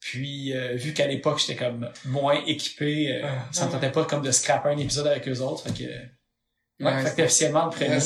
[0.00, 3.44] Puis euh, vu qu'à l'époque j'étais comme moins équipé, euh, Ah.
[3.52, 5.62] ça me tentait pas comme de scraper un épisode avec eux autres.
[5.62, 6.10] Fait que, ouais,
[6.80, 7.98] Ouais, fait officiellement le premier.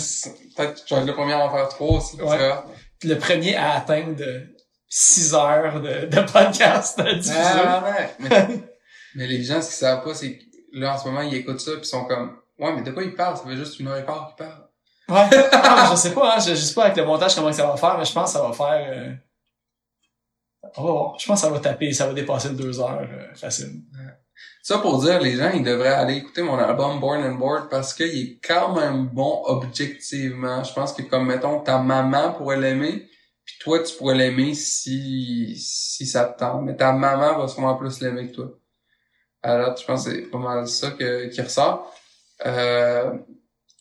[0.57, 2.21] Peut-être que le premier à en faire trois aussi.
[2.21, 2.39] Ouais.
[3.03, 4.43] Le premier à atteindre de
[4.89, 7.01] 6 heures de, de podcast.
[7.35, 8.11] Ah, ouais.
[8.19, 8.49] Mais,
[9.15, 11.60] mais les gens, ce qu'ils savent pas, c'est que là, en ce moment, ils écoutent
[11.60, 13.36] ça, puis ils sont comme, ouais, mais de quoi ils parlent?
[13.36, 14.68] Ça fait juste une heure et quart qu'ils parlent.
[15.09, 15.38] Ouais.
[15.52, 16.40] Ah, je sais pas, hein.
[16.40, 18.38] Je, je sais pas avec le montage comment ça va faire, mais je pense que
[18.38, 18.86] ça va faire.
[18.88, 19.12] euh,
[20.76, 21.18] on va voir.
[21.18, 23.82] Je pense que ça va taper, ça va dépasser le 2 heures euh, facile.
[24.62, 27.94] Ça pour dire, les gens, ils devraient aller écouter mon album Born and Bored parce
[27.94, 30.62] qu'il est quand même bon objectivement.
[30.62, 33.09] Je pense que comme, mettons, ta maman pourrait l'aimer,
[33.44, 36.62] puis toi, tu pourrais l'aimer si, si ça te tente.
[36.62, 38.47] Mais ta maman va sûrement plus l'aimer que toi.
[39.43, 41.95] Alors, je pense que c'est pas mal ça que, qui ressort.
[42.47, 43.12] Euh,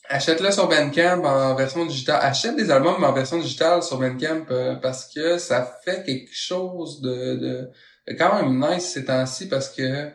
[0.07, 2.19] achète-le sur Bandcamp en version digitale.
[2.21, 7.01] Achète des albums en version digitale sur Bandcamp euh, parce que ça fait quelque chose
[7.01, 7.69] de, de,
[8.07, 10.09] de quand même nice ces temps-ci parce que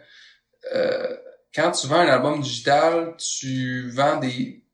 [0.75, 1.16] euh,
[1.55, 4.65] quand tu vends un album digital, tu vends des...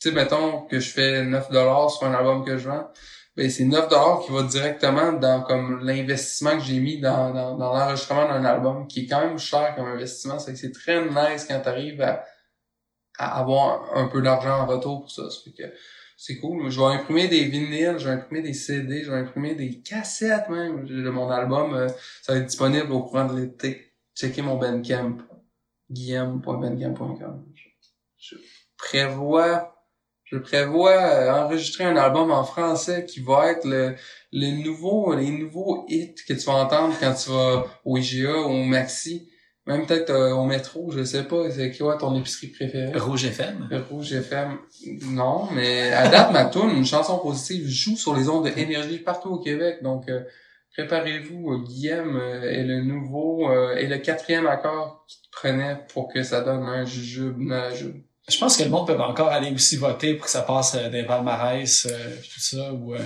[0.00, 2.90] Tu sais, mettons que je fais 9 dollars sur un album que je vends,
[3.36, 7.56] ben c'est 9 dollars qui va directement dans comme l'investissement que j'ai mis dans, dans,
[7.56, 10.38] dans l'enregistrement d'un album, qui est quand même cher comme investissement.
[10.38, 12.24] C'est que c'est très nice quand tu arrives à,
[13.18, 15.28] à avoir un peu d'argent en retour pour ça.
[15.30, 15.64] Ça que
[16.16, 16.70] c'est cool.
[16.70, 20.48] Je vais imprimer des vinyles, je vais imprimer des CD, je vais imprimer des cassettes
[20.48, 21.74] même de mon album.
[21.74, 21.88] euh,
[22.22, 23.92] Ça va être disponible au courant de l'été.
[24.14, 25.18] Checkez mon Bandcamp
[25.90, 27.44] guillaume.bandcamp.com.
[28.16, 28.36] Je
[28.78, 29.73] prévois
[30.34, 33.94] je prévois euh, enregistrer un album en français qui va être le,
[34.32, 38.50] le nouveau les nouveaux hits que tu vas entendre quand tu vas au IGA ou
[38.50, 39.28] au Maxi.
[39.66, 41.50] Même peut-être euh, au métro je sais pas.
[41.50, 42.98] C'est quoi ton épicerie préférée?
[42.98, 43.68] Rouge FM.
[43.88, 44.58] Rouge FM
[45.12, 48.98] non mais à date ma tune une chanson positive joue sur les ondes de énergie
[48.98, 49.82] partout au Québec.
[49.84, 50.22] Donc euh,
[50.76, 56.24] préparez-vous Guillaume est le nouveau euh, et le quatrième accord qui te prenait pour que
[56.24, 60.14] ça donne un jujube najube Je pense que le monde peut encore aller aussi voter
[60.14, 62.94] pour que ça passe euh, des palmarès, euh, tout ça, ou...
[62.94, 62.98] euh,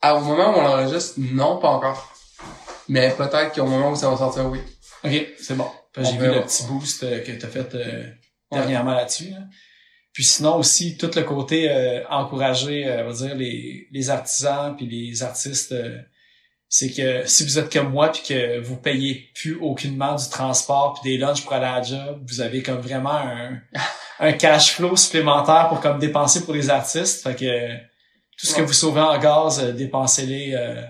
[0.00, 2.14] Ah, au moment où on l'enregistre, non, pas encore.
[2.88, 4.60] Mais peut-être qu'au moment où ça va sortir, oui.
[5.04, 5.66] Ok, c'est bon.
[5.96, 8.04] J'ai vu le petit boost euh, que t'as fait euh,
[8.52, 9.30] dernièrement là-dessus.
[9.30, 9.38] là.
[10.12, 14.76] Puis sinon aussi, tout le côté euh, encourager, euh, on va dire, les, les artisans
[14.76, 15.98] puis les artistes, euh,
[16.68, 21.00] c'est que si vous êtes comme moi puis que vous payez plus aucunement du transport
[21.00, 23.58] puis des lunchs pour aller à la job, vous avez comme vraiment un,
[24.22, 27.22] un cash flow supplémentaire pour comme dépenser pour les artistes.
[27.22, 27.76] Fait que
[28.38, 30.54] tout ce que vous sauvez en gaz, euh, dépensez-les.
[30.54, 30.82] euh,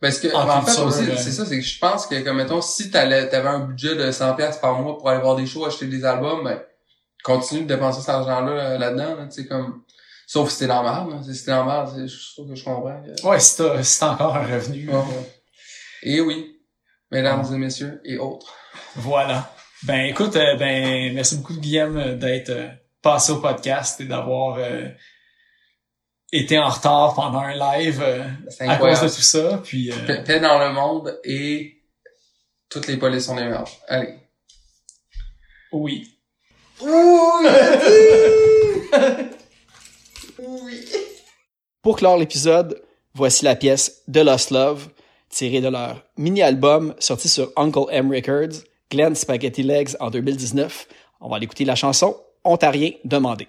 [0.00, 1.16] Parce que, En en fait, aussi, euh.
[1.16, 4.10] c'est ça, c'est que je pense que, comme mettons, si t'allais, t'avais un budget de
[4.12, 6.60] 100 pièces par mois pour aller voir des shows, acheter des albums, ben,
[7.22, 9.82] continue de dépenser cet argent-là, euh, là-dedans, là, tu sais, comme,
[10.26, 11.24] sauf si t'es dans la merde.
[11.24, 13.02] Si t'es dans la merde, c'est- je sûr que je comprends.
[13.02, 14.90] que- ouais, si t'as si encore un revenu.
[14.90, 15.32] Ouais.
[16.02, 16.58] Et oui,
[17.10, 18.52] mesdames et messieurs, et autres.
[18.96, 19.50] Voilà.
[19.84, 22.68] Ben écoute, euh, ben merci beaucoup Guillaume euh, d'être euh,
[23.02, 24.88] passé au podcast et d'avoir euh,
[26.32, 28.24] été en retard pendant un live euh,
[28.60, 29.60] à cause de tout ça.
[29.62, 31.82] Puis euh, Paix paix dans le monde et
[32.70, 33.68] toutes les polices sont des merdes.
[33.86, 34.14] Allez.
[35.72, 36.10] oui.
[41.82, 42.82] Pour clore l'épisode,
[43.12, 44.88] voici la pièce The Lost Love,
[45.28, 48.62] tirée de leur mini-album sorti sur Uncle M Records,
[48.94, 50.86] Glenn Spaghetti Legs en 2019.
[51.20, 53.48] On va aller écouter la chanson Ontarien demandé.